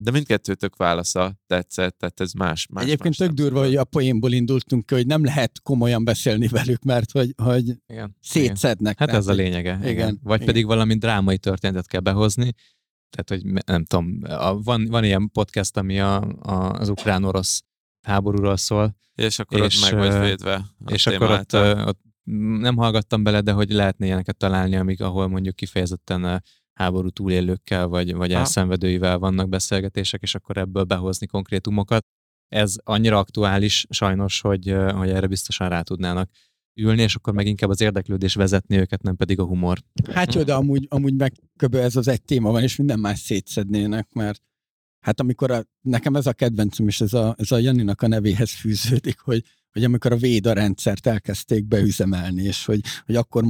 De 0.00 0.10
mindkettőtök 0.10 0.76
válasza 0.76 1.38
tetszett, 1.46 1.98
tehát 1.98 2.20
ez 2.20 2.32
más. 2.32 2.66
más 2.70 2.84
Egyébként 2.84 3.18
más 3.18 3.28
tök 3.28 3.36
durva, 3.36 3.60
hogy 3.60 3.76
a 3.76 3.84
poénból 3.84 4.32
indultunk 4.32 4.86
ki, 4.86 4.94
hogy 4.94 5.06
nem 5.06 5.24
lehet 5.24 5.60
komolyan 5.62 6.04
beszélni 6.04 6.48
velük, 6.48 6.82
mert 6.82 7.10
hogy, 7.10 7.34
hogy 7.42 7.76
igen, 7.86 8.16
szétszednek. 8.20 8.94
Igen. 8.94 9.08
Hát 9.08 9.16
ez 9.16 9.26
a 9.26 9.32
lényege. 9.32 9.76
Igen. 9.80 9.90
igen. 9.90 10.18
Vagy 10.22 10.34
igen. 10.34 10.46
pedig 10.46 10.66
valami 10.66 10.94
drámai 10.94 11.38
történetet 11.38 11.86
kell 11.86 12.00
behozni. 12.00 12.54
Tehát, 13.10 13.28
hogy 13.28 13.62
nem 13.66 13.84
tudom, 13.84 14.20
a, 14.22 14.62
van, 14.62 14.86
van 14.86 15.04
ilyen 15.04 15.30
podcast, 15.32 15.76
ami 15.76 16.00
a, 16.00 16.22
a, 16.22 16.72
az 16.72 16.88
ukrán-orosz 16.88 17.62
háborúról 18.06 18.56
szól. 18.56 18.96
És 19.14 19.38
akkor 19.38 19.60
és, 19.60 19.82
ott 19.82 19.90
meg 19.90 20.00
vagy 20.00 20.20
védve. 20.20 20.64
És 20.86 21.06
akkor 21.06 21.30
ott, 21.30 21.54
ott 21.86 22.00
nem 22.58 22.76
hallgattam 22.76 23.22
bele, 23.22 23.40
de 23.40 23.52
hogy 23.52 23.70
lehetne 23.70 24.06
ilyeneket 24.06 24.36
találni, 24.36 24.76
amik, 24.76 25.00
ahol 25.00 25.28
mondjuk 25.28 25.56
kifejezetten 25.56 26.42
háború 26.78 27.08
túlélőkkel, 27.08 27.86
vagy, 27.86 28.14
vagy 28.14 28.32
elszenvedőivel 28.32 29.18
vannak 29.18 29.48
beszélgetések, 29.48 30.22
és 30.22 30.34
akkor 30.34 30.56
ebből 30.56 30.84
behozni 30.84 31.26
konkrétumokat. 31.26 32.06
Ez 32.48 32.74
annyira 32.84 33.18
aktuális 33.18 33.86
sajnos, 33.90 34.40
hogy, 34.40 34.74
hogy 34.94 35.10
erre 35.10 35.26
biztosan 35.26 35.68
rá 35.68 35.82
tudnának 35.82 36.30
ülni, 36.80 37.02
és 37.02 37.14
akkor 37.14 37.32
meg 37.32 37.46
inkább 37.46 37.70
az 37.70 37.80
érdeklődés 37.80 38.34
vezetni 38.34 38.76
őket, 38.76 39.02
nem 39.02 39.16
pedig 39.16 39.38
a 39.38 39.44
humor. 39.44 39.78
Hát 40.12 40.34
jó, 40.34 40.42
de 40.42 40.54
amúgy, 40.54 40.86
amúgy 40.90 41.14
meg 41.14 41.32
köbö 41.56 41.78
ez 41.80 41.96
az 41.96 42.08
egy 42.08 42.22
téma 42.22 42.50
van, 42.50 42.62
és 42.62 42.76
minden 42.76 42.98
más 42.98 43.18
szétszednének, 43.18 44.12
mert 44.12 44.42
hát 45.00 45.20
amikor 45.20 45.50
a, 45.50 45.64
nekem 45.80 46.16
ez 46.16 46.26
a 46.26 46.32
kedvencem, 46.32 46.88
és 46.88 47.00
ez 47.00 47.12
a, 47.12 47.34
ez 47.38 47.50
a 47.50 47.58
Janinak 47.58 48.02
a 48.02 48.06
nevéhez 48.06 48.50
fűződik, 48.50 49.18
hogy, 49.18 49.44
hogy 49.72 49.84
amikor 49.84 50.12
a 50.12 50.16
Véda 50.16 50.52
rendszert 50.52 51.06
elkezdték 51.06 51.64
beüzemelni, 51.64 52.42
és 52.42 52.64
hogy, 52.64 52.80
hogy 53.06 53.16
akkor 53.16 53.44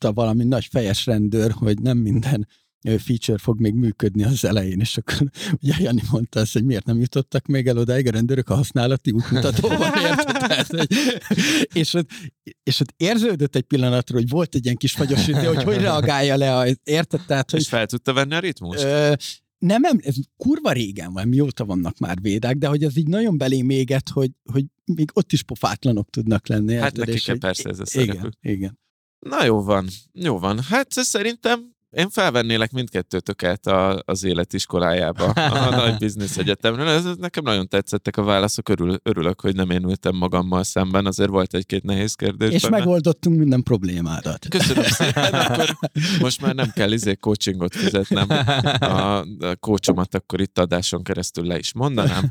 mondta 0.00 0.20
valami 0.20 0.44
nagy 0.44 0.66
fejes 0.70 1.06
rendőr, 1.06 1.50
hogy 1.50 1.80
nem 1.80 1.98
minden 1.98 2.48
feature 2.98 3.38
fog 3.38 3.60
még 3.60 3.74
működni 3.74 4.24
az 4.24 4.44
elején, 4.44 4.80
és 4.80 4.96
akkor 4.96 5.30
ugye 5.62 5.74
Jani 5.78 6.02
mondta 6.10 6.40
azt, 6.40 6.52
hogy 6.52 6.64
miért 6.64 6.84
nem 6.84 6.98
jutottak 7.00 7.46
még 7.46 7.66
el 7.66 7.78
odáig 7.78 8.06
a 8.06 8.10
rendőrök 8.10 8.48
a 8.48 8.54
használati 8.54 9.10
útmutatóban, 9.10 9.92
érted? 10.08 10.66
hogy, 10.66 10.88
és, 11.80 11.94
ott, 11.94 12.08
és 12.62 12.80
ott 12.80 12.94
érződött 12.96 13.56
egy 13.56 13.62
pillanatra, 13.62 14.16
hogy 14.16 14.28
volt 14.28 14.54
egy 14.54 14.64
ilyen 14.64 14.76
kis 14.76 14.92
fagyos 14.92 15.28
idő, 15.28 15.46
hogy 15.46 15.62
hogy 15.62 15.76
reagálja 15.76 16.36
le, 16.36 16.56
a, 16.56 16.66
érted? 16.84 17.20
Tehát, 17.26 17.50
hogy, 17.50 17.60
és 17.60 17.68
fel 17.68 17.86
tudta 17.86 18.12
venni 18.12 18.34
a 18.34 18.38
ritmust? 18.38 18.82
Ö, 18.82 19.12
nem, 19.58 19.82
ez 19.98 20.14
kurva 20.36 20.72
régen 20.72 21.12
van, 21.12 21.28
mióta 21.28 21.64
vannak 21.64 21.98
már 21.98 22.18
védák, 22.20 22.56
de 22.56 22.66
hogy 22.66 22.84
ez 22.84 22.96
így 22.96 23.08
nagyon 23.08 23.38
belé 23.38 23.62
méget, 23.62 24.08
hogy, 24.08 24.30
hogy 24.52 24.64
még 24.84 25.10
ott 25.12 25.32
is 25.32 25.42
pofátlanok 25.42 26.10
tudnak 26.10 26.48
lenni. 26.48 26.74
Hát 26.74 26.96
nekik 26.96 27.38
persze 27.38 27.68
ez 27.68 27.78
a 27.78 27.86
szerepük. 27.86 28.14
Igen, 28.14 28.36
igen. 28.40 28.78
Na 29.18 29.44
jó 29.44 29.62
van, 29.62 29.86
jó 30.12 30.38
van. 30.38 30.60
Hát 30.68 30.92
szerintem 30.92 31.76
én 31.90 32.08
felvennélek 32.10 32.70
mindkettőtöket 32.70 33.66
a, 33.66 34.02
az 34.04 34.24
életiskolájába, 34.24 35.24
a 35.24 35.70
nagy 35.70 35.96
biznisz 35.96 36.36
egyetemről. 36.36 36.88
Ez, 36.88 37.04
nekem 37.18 37.44
nagyon 37.44 37.68
tetszettek 37.68 38.16
a 38.16 38.22
válaszok, 38.22 38.68
örül, 38.68 38.96
örülök, 39.02 39.40
hogy 39.40 39.54
nem 39.54 39.70
én 39.70 39.84
ültem 39.84 40.16
magammal 40.16 40.64
szemben, 40.64 41.06
azért 41.06 41.30
volt 41.30 41.54
egy-két 41.54 41.82
nehéz 41.82 42.14
kérdés. 42.14 42.52
És 42.52 42.62
benne. 42.62 42.78
megoldottunk 42.78 43.38
minden 43.38 43.62
problémádat. 43.62 44.46
Köszönöm 44.48 44.84
szépen, 44.84 45.34
akkor 45.42 45.76
most 46.20 46.40
már 46.40 46.54
nem 46.54 46.70
kell 46.70 46.92
izé 46.92 47.14
coachingot 47.14 47.74
fizetnem. 47.74 48.28
A, 48.80 49.18
a 49.20 49.56
coachomat 49.60 50.14
akkor 50.14 50.40
itt 50.40 50.58
adáson 50.58 51.02
keresztül 51.02 51.46
le 51.46 51.58
is 51.58 51.72
mondanám. 51.72 52.30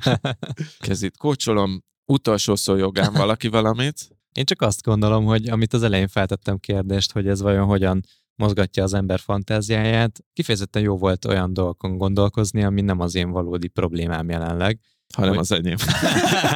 Kezit 0.79 1.17
kócsolom. 1.17 1.83
Utolsó 2.05 2.55
szó 2.55 2.75
jogán 2.75 3.13
valaki 3.13 3.47
valamit? 3.47 4.16
Én 4.37 4.45
csak 4.45 4.61
azt 4.61 4.81
gondolom, 4.81 5.25
hogy 5.25 5.49
amit 5.49 5.73
az 5.73 5.83
elején 5.83 6.07
feltettem 6.07 6.57
kérdést, 6.57 7.11
hogy 7.11 7.27
ez 7.27 7.41
vajon 7.41 7.65
hogyan 7.65 8.03
mozgatja 8.35 8.83
az 8.83 8.93
ember 8.93 9.19
fantáziáját. 9.19 10.19
Kifejezetten 10.33 10.81
jó 10.81 10.97
volt 10.97 11.25
olyan 11.25 11.53
dolgokon 11.53 11.97
gondolkozni, 11.97 12.63
ami 12.63 12.81
nem 12.81 12.99
az 12.99 13.15
én 13.15 13.29
valódi 13.29 13.67
problémám 13.67 14.29
jelenleg. 14.29 14.79
Hanem 15.15 15.29
hogy... 15.29 15.39
az 15.39 15.51
enyém. 15.51 15.75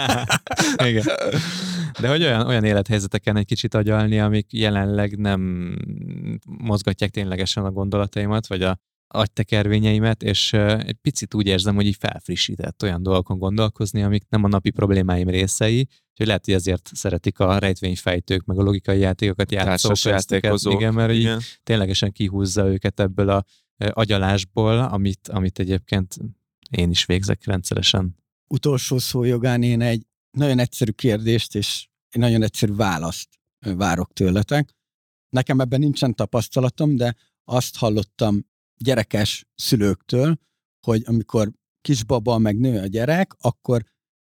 Igen. 0.90 1.06
De 2.00 2.10
hogy 2.10 2.24
olyan, 2.24 2.48
olyan 2.48 2.64
élethelyzeteken 2.64 3.36
egy 3.36 3.46
kicsit 3.46 3.74
agyalni, 3.74 4.20
amik 4.20 4.54
jelenleg 4.54 5.18
nem 5.18 5.42
mozgatják 6.46 7.10
ténylegesen 7.10 7.66
a 7.66 7.72
gondolataimat, 7.72 8.48
vagy 8.48 8.62
a 8.62 8.80
agytekervényeimet, 9.12 10.24
és 10.24 10.54
egy 10.54 10.98
picit 11.02 11.34
úgy 11.34 11.48
érzem, 11.48 11.76
hogy 11.76 11.86
így 11.86 11.98
felfrissített 12.00 12.84
olyan 12.84 13.04
dolgokon 13.04 13.38
gondolkozni, 13.38 14.04
amik 14.04 14.24
nem 14.30 14.44
a 14.44 14.48
napi 14.48 14.70
problémáim 14.70 15.30
részei, 15.30 15.88
Úgyhogy 16.12 16.26
lehet, 16.26 16.46
hogy 16.46 16.54
ezért 16.54 16.90
szeretik 16.94 17.40
a 17.40 17.58
rejtvényfejtők, 17.58 18.46
meg 18.46 18.60
a 18.60 18.62
logikai 18.62 19.00
játékokat 19.00 19.52
játszók. 19.52 19.98
játékozók. 19.98 20.74
Igen, 20.74 20.94
mert 20.94 21.14
igen. 21.14 21.38
Így 21.38 21.60
ténylegesen 21.64 22.12
kihúzza 22.12 22.68
őket 22.68 23.00
ebből 23.00 23.30
a 23.30 23.46
agyalásból, 23.78 24.80
amit, 24.80 25.28
amit 25.28 25.60
egyébként 25.60 26.18
én 26.70 26.90
is 26.90 27.06
végzek 27.06 27.46
rendszeresen. 27.46 28.16
Utolsó 28.48 28.98
szó 28.98 29.24
jogán 29.24 29.64
én 29.64 29.82
egy 29.82 30.06
nagyon 30.38 30.60
egyszerű 30.60 30.92
kérdést 30.92 31.56
és 31.56 31.88
egy 32.10 32.22
nagyon 32.22 32.44
egyszerű 32.44 32.74
választ 32.74 33.30
várok 33.60 34.14
tőletek. 34.14 34.76
Nekem 35.30 35.60
ebben 35.60 35.80
nincsen 35.80 36.16
tapasztalatom, 36.16 36.96
de 36.96 37.16
azt 37.44 37.78
hallottam 37.78 38.46
gyerekes 38.82 39.46
szülőktől, 39.56 40.38
hogy 40.86 41.04
amikor 41.06 41.52
kisbaba 41.82 42.38
meg 42.38 42.60
nő 42.60 42.80
a 42.80 42.86
gyerek, 42.86 43.36
akkor 43.40 43.84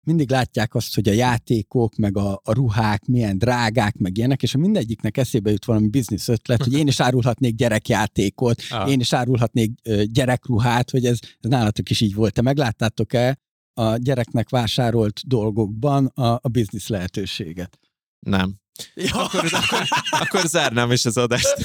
mindig 0.07 0.30
látják 0.30 0.74
azt, 0.74 0.94
hogy 0.94 1.09
a 1.09 1.12
játékok, 1.12 1.96
meg 1.96 2.16
a, 2.16 2.40
a 2.44 2.53
ruhák 2.53 3.05
milyen 3.05 3.38
drágák, 3.38 3.96
meg 3.96 4.16
ilyenek, 4.16 4.42
és 4.42 4.55
a 4.55 4.59
mindegyiknek 4.59 5.16
eszébe 5.16 5.50
jut 5.50 5.64
valami 5.64 5.88
biznisz 5.88 6.28
ötlet, 6.28 6.62
hogy 6.62 6.72
én 6.72 6.86
is 6.86 7.00
árulhatnék 7.00 7.55
gyerekjátékot, 7.55 8.62
ah. 8.70 8.90
én 8.90 9.00
is 9.00 9.12
árulhatnék 9.12 9.72
gyerekruhát, 10.05 10.90
hogy 10.90 11.07
ez, 11.07 11.18
ez 11.40 11.50
nálatok 11.50 11.90
is 11.90 12.00
így 12.00 12.14
volt. 12.14 12.32
Te 12.32 12.42
megláttátok-e 12.42 13.38
a 13.74 13.96
gyereknek 13.96 14.48
vásárolt 14.48 15.20
dolgokban 15.26 16.07
a, 16.07 16.38
a 16.42 16.48
biznisz 16.50 16.88
lehetőséget? 16.88 17.78
Nem. 18.27 18.61
Ja. 18.95 19.25
Akkor, 19.25 19.45
akkor, 19.45 19.87
akkor 20.11 20.41
zárnám 20.41 20.91
is 20.91 21.05
az 21.05 21.16
adást. 21.16 21.57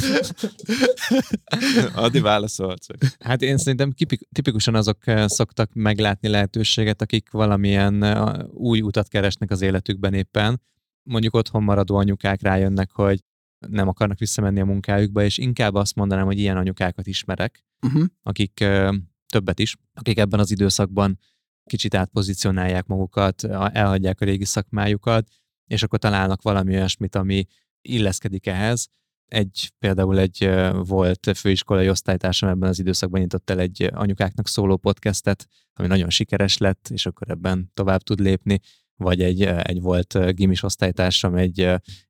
Adi 1.96 2.20
válaszolt. 2.20 2.86
Hát 3.20 3.42
én 3.42 3.58
szerintem 3.58 3.94
tipikusan 4.32 4.76
azok 4.76 5.08
eh, 5.08 5.28
szoktak 5.28 5.70
meglátni 5.74 6.28
lehetőséget, 6.28 7.02
akik 7.02 7.32
valamilyen 7.32 8.04
eh, 8.04 8.34
új 8.50 8.82
utat 8.82 9.08
keresnek 9.08 9.52
az 9.52 9.62
életükben 9.62 10.14
éppen. 10.14 10.62
Mondjuk 11.04 11.34
otthon 11.34 11.64
maradó 11.64 11.96
anyukák 11.96 12.42
rájönnek, 12.42 12.92
hogy 12.92 13.24
nem 13.68 13.88
akarnak 13.88 14.20
visszamenni 14.20 14.60
a 14.60 14.66
munkájukba, 14.66 15.24
és 15.24 15.38
inkább 15.38 15.76
azt 15.76 15.96
mondanám, 15.96 16.26
hogy 16.26 16.40
ilyen 16.40 16.58
anyukákat 16.58 17.08
ismerek, 17.08 17.64
uh-huh. 17.82 18.06
akik 18.24 18.60
eh, 18.60 18.90
többet 19.32 19.60
is, 19.60 19.76
akik 19.94 20.18
ebben 20.18 20.40
az 20.40 20.52
időszakban 20.52 21.20
kicsit 21.66 21.96
átpozícionálják 21.96 22.86
magukat, 22.86 23.44
elhagyják 23.72 24.22
a 24.22 24.26
régi 24.26 24.46
szakmájukat, 24.46 25.28
és 25.68 25.84
akkor 25.84 26.00
találnak 26.00 26.42
valami 26.42 26.76
olyasmit, 26.76 27.16
ami 27.16 27.46
illeszkedik 27.82 28.48
ehhez. 28.48 28.88
Egy, 29.26 29.72
például 29.80 30.20
egy 30.20 30.50
volt 30.74 31.32
főiskolai 31.36 31.90
osztálytársam 31.90 32.50
ebben 32.50 32.70
az 32.70 32.80
időszakban 32.80 33.20
nyitott 33.20 33.50
el 33.50 33.60
egy 33.60 33.90
anyukáknak 33.94 34.48
szóló 34.48 34.78
podcastet, 34.78 35.48
ami 35.74 35.88
nagyon 35.88 36.10
sikeres 36.10 36.58
lett, 36.58 36.90
és 36.92 37.06
akkor 37.06 37.30
ebben 37.30 37.72
tovább 37.74 38.02
tud 38.02 38.20
lépni 38.20 38.60
vagy 38.98 39.22
egy, 39.22 39.42
egy 39.44 39.82
volt 39.82 40.36
gimis 40.36 40.64
osztálytársam 40.64 41.36
egy, 41.36 41.60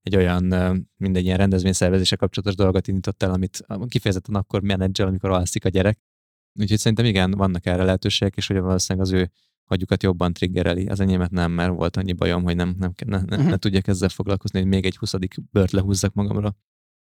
egy 0.02 0.16
olyan 0.16 0.44
mindegy 0.98 1.26
ilyen 1.26 1.38
rendezvényszervezése 1.38 2.16
kapcsolatos 2.16 2.56
dolgot 2.56 2.88
indított 2.88 3.24
el, 3.24 3.32
amit 3.32 3.66
kifejezetten 3.88 4.36
akkor 4.36 4.62
menedzsel, 4.62 5.08
amikor 5.08 5.30
alszik 5.30 5.66
a 5.66 5.70
gyerek. 5.70 6.00
Úgyhogy 6.60 6.78
szerintem 6.78 7.06
igen, 7.06 7.32
vannak 7.32 7.66
erre 7.66 7.84
lehetőségek, 7.84 8.36
és 8.36 8.48
hogy 8.48 8.60
valószínűleg 8.60 9.08
az 9.08 9.14
ő 9.14 9.32
hagyukat 9.68 10.04
jobban 10.04 10.34
triggereli. 10.34 10.86
Az 10.86 11.00
enyémet 11.00 11.32
nem, 11.32 11.52
mert 11.52 11.74
volt 11.74 11.98
annyi 11.98 12.14
bajom, 12.14 12.44
hogy 12.44 12.56
nem, 12.56 12.76
nem, 12.80 12.94
ne, 13.06 13.18
ne, 13.18 13.36
uh-huh. 13.36 13.50
ne 13.50 13.58
tudjak 13.58 13.88
ezzel 13.88 14.10
foglalkozni, 14.10 14.60
hogy 14.60 14.68
még 14.68 14.86
egy 14.86 14.98
huszadik 14.98 15.36
bört 15.52 15.72
lehúzzak 15.72 16.14
magamra. 16.14 16.56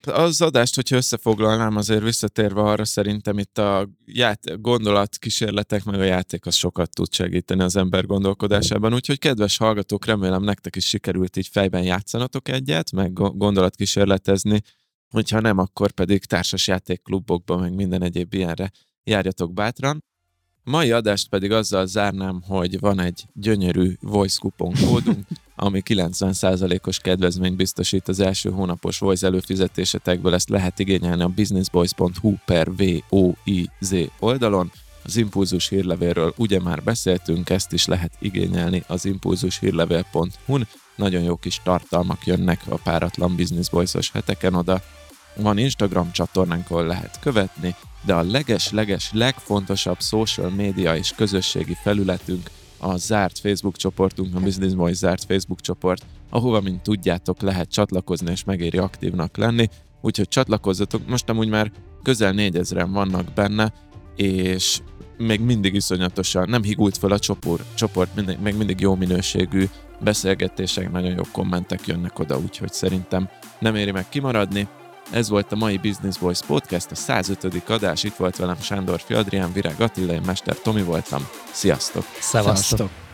Az 0.05 0.41
adást, 0.41 0.75
hogyha 0.75 0.95
összefoglalnám, 0.95 1.75
azért 1.75 2.03
visszatérve 2.03 2.61
arra 2.61 2.85
szerintem 2.85 3.37
itt 3.37 3.57
a 3.57 3.89
ját- 4.05 4.61
gondolatkísérletek 4.61 5.83
meg 5.83 5.99
a 5.99 6.03
játék 6.03 6.45
az 6.45 6.55
sokat 6.55 6.93
tud 6.93 7.13
segíteni 7.13 7.61
az 7.61 7.75
ember 7.75 8.05
gondolkodásában. 8.05 8.93
Úgyhogy 8.93 9.19
kedves 9.19 9.57
hallgatók, 9.57 10.05
remélem 10.05 10.43
nektek 10.43 10.75
is 10.75 10.87
sikerült 10.87 11.37
így 11.37 11.47
fejben 11.47 11.83
játszanatok 11.83 12.49
egyet, 12.49 12.91
meg 12.91 13.13
gondolatkísérletezni 13.13 14.61
hogyha 15.09 15.39
nem, 15.39 15.57
akkor 15.57 15.91
pedig 15.91 16.25
társasjátékklubokba, 16.25 17.57
meg 17.57 17.73
minden 17.73 18.01
egyéb 18.01 18.33
ilyenre 18.33 18.71
járjatok 19.03 19.53
bátran. 19.53 20.03
Mai 20.67 20.91
adást 20.91 21.29
pedig 21.29 21.51
azzal 21.51 21.85
zárnám, 21.85 22.41
hogy 22.47 22.79
van 22.79 22.99
egy 22.99 23.25
gyönyörű 23.33 23.93
voice 24.01 24.37
coupon 24.39 24.73
kódunk, 24.85 25.27
ami 25.55 25.81
90%-os 25.85 26.99
kedvezményt 26.99 27.55
biztosít 27.55 28.07
az 28.07 28.19
első 28.19 28.49
hónapos 28.49 28.99
voice 28.99 29.27
előfizetésetekből, 29.27 30.33
ezt 30.33 30.49
lehet 30.49 30.79
igényelni 30.79 31.23
a 31.23 31.27
businessboys.hu 31.27 32.35
per 32.45 32.67
VOIZ 32.75 34.09
oldalon. 34.19 34.71
Az 35.03 35.15
impulzus 35.17 35.69
hírlevélről 35.69 36.33
ugye 36.37 36.59
már 36.59 36.83
beszéltünk, 36.83 37.49
ezt 37.49 37.73
is 37.73 37.85
lehet 37.85 38.11
igényelni 38.19 38.83
az 38.87 39.05
impulzushírlevél.hu-n. 39.05 40.67
Nagyon 40.95 41.21
jó 41.21 41.35
kis 41.35 41.61
tartalmak 41.63 42.25
jönnek 42.25 42.61
a 42.69 42.75
páratlan 42.75 43.35
Business 43.35 43.69
Boys-os 43.69 44.11
heteken 44.11 44.53
oda. 44.53 44.81
Van 45.41 45.57
Instagram 45.57 46.11
csatornánk, 46.11 46.69
ahol 46.69 46.85
lehet 46.85 47.19
követni, 47.19 47.75
de 48.05 48.13
a 48.13 48.21
leges-leges 48.21 49.09
legfontosabb 49.13 49.99
social 49.99 50.49
média 50.49 50.95
és 50.95 51.13
közösségi 51.15 51.77
felületünk 51.83 52.49
a 52.77 52.97
zárt 52.97 53.39
Facebook 53.39 53.77
csoportunk, 53.77 54.35
a 54.35 54.39
Business 54.39 54.73
Boys 54.73 54.97
zárt 54.97 55.23
Facebook 55.23 55.61
csoport, 55.61 56.05
ahova, 56.29 56.61
mint 56.61 56.81
tudjátok, 56.81 57.41
lehet 57.41 57.71
csatlakozni 57.71 58.31
és 58.31 58.43
megéri 58.43 58.77
aktívnak 58.77 59.37
lenni, 59.37 59.69
úgyhogy 60.01 60.27
csatlakozzatok, 60.27 61.07
most 61.07 61.29
amúgy 61.29 61.49
már 61.49 61.71
közel 62.03 62.31
négyezren 62.31 62.91
vannak 62.91 63.33
benne, 63.33 63.73
és 64.15 64.79
még 65.17 65.39
mindig 65.39 65.73
iszonyatosan, 65.73 66.49
nem 66.49 66.63
higult 66.63 66.97
fel 66.97 67.11
a 67.11 67.19
csoport, 67.19 67.63
csoport 67.75 68.15
mindig, 68.15 68.37
még 68.39 68.55
mindig 68.55 68.79
jó 68.79 68.95
minőségű 68.95 69.65
beszélgetések, 69.99 70.91
nagyon 70.91 71.11
jó 71.11 71.23
kommentek 71.31 71.87
jönnek 71.87 72.19
oda, 72.19 72.37
úgyhogy 72.37 72.73
szerintem 72.73 73.29
nem 73.59 73.75
éri 73.75 73.91
meg 73.91 74.09
kimaradni. 74.09 74.67
Ez 75.11 75.29
volt 75.29 75.51
a 75.51 75.55
mai 75.55 75.77
Business 75.77 76.17
Voice 76.17 76.45
Podcast, 76.45 76.91
a 76.91 76.95
105. 76.95 77.69
adás. 77.69 78.03
Itt 78.03 78.15
volt 78.15 78.35
velem 78.35 78.57
Sándor 78.61 78.99
Fiadrián, 78.99 79.53
Virág 79.53 79.81
Attila, 79.81 80.13
én 80.13 80.21
Mester 80.25 80.55
Tomi 80.55 80.83
voltam. 80.83 81.27
Sziasztok! 81.51 82.05
Szevasztok! 82.19 83.06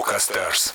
Brocasters. 0.00 0.72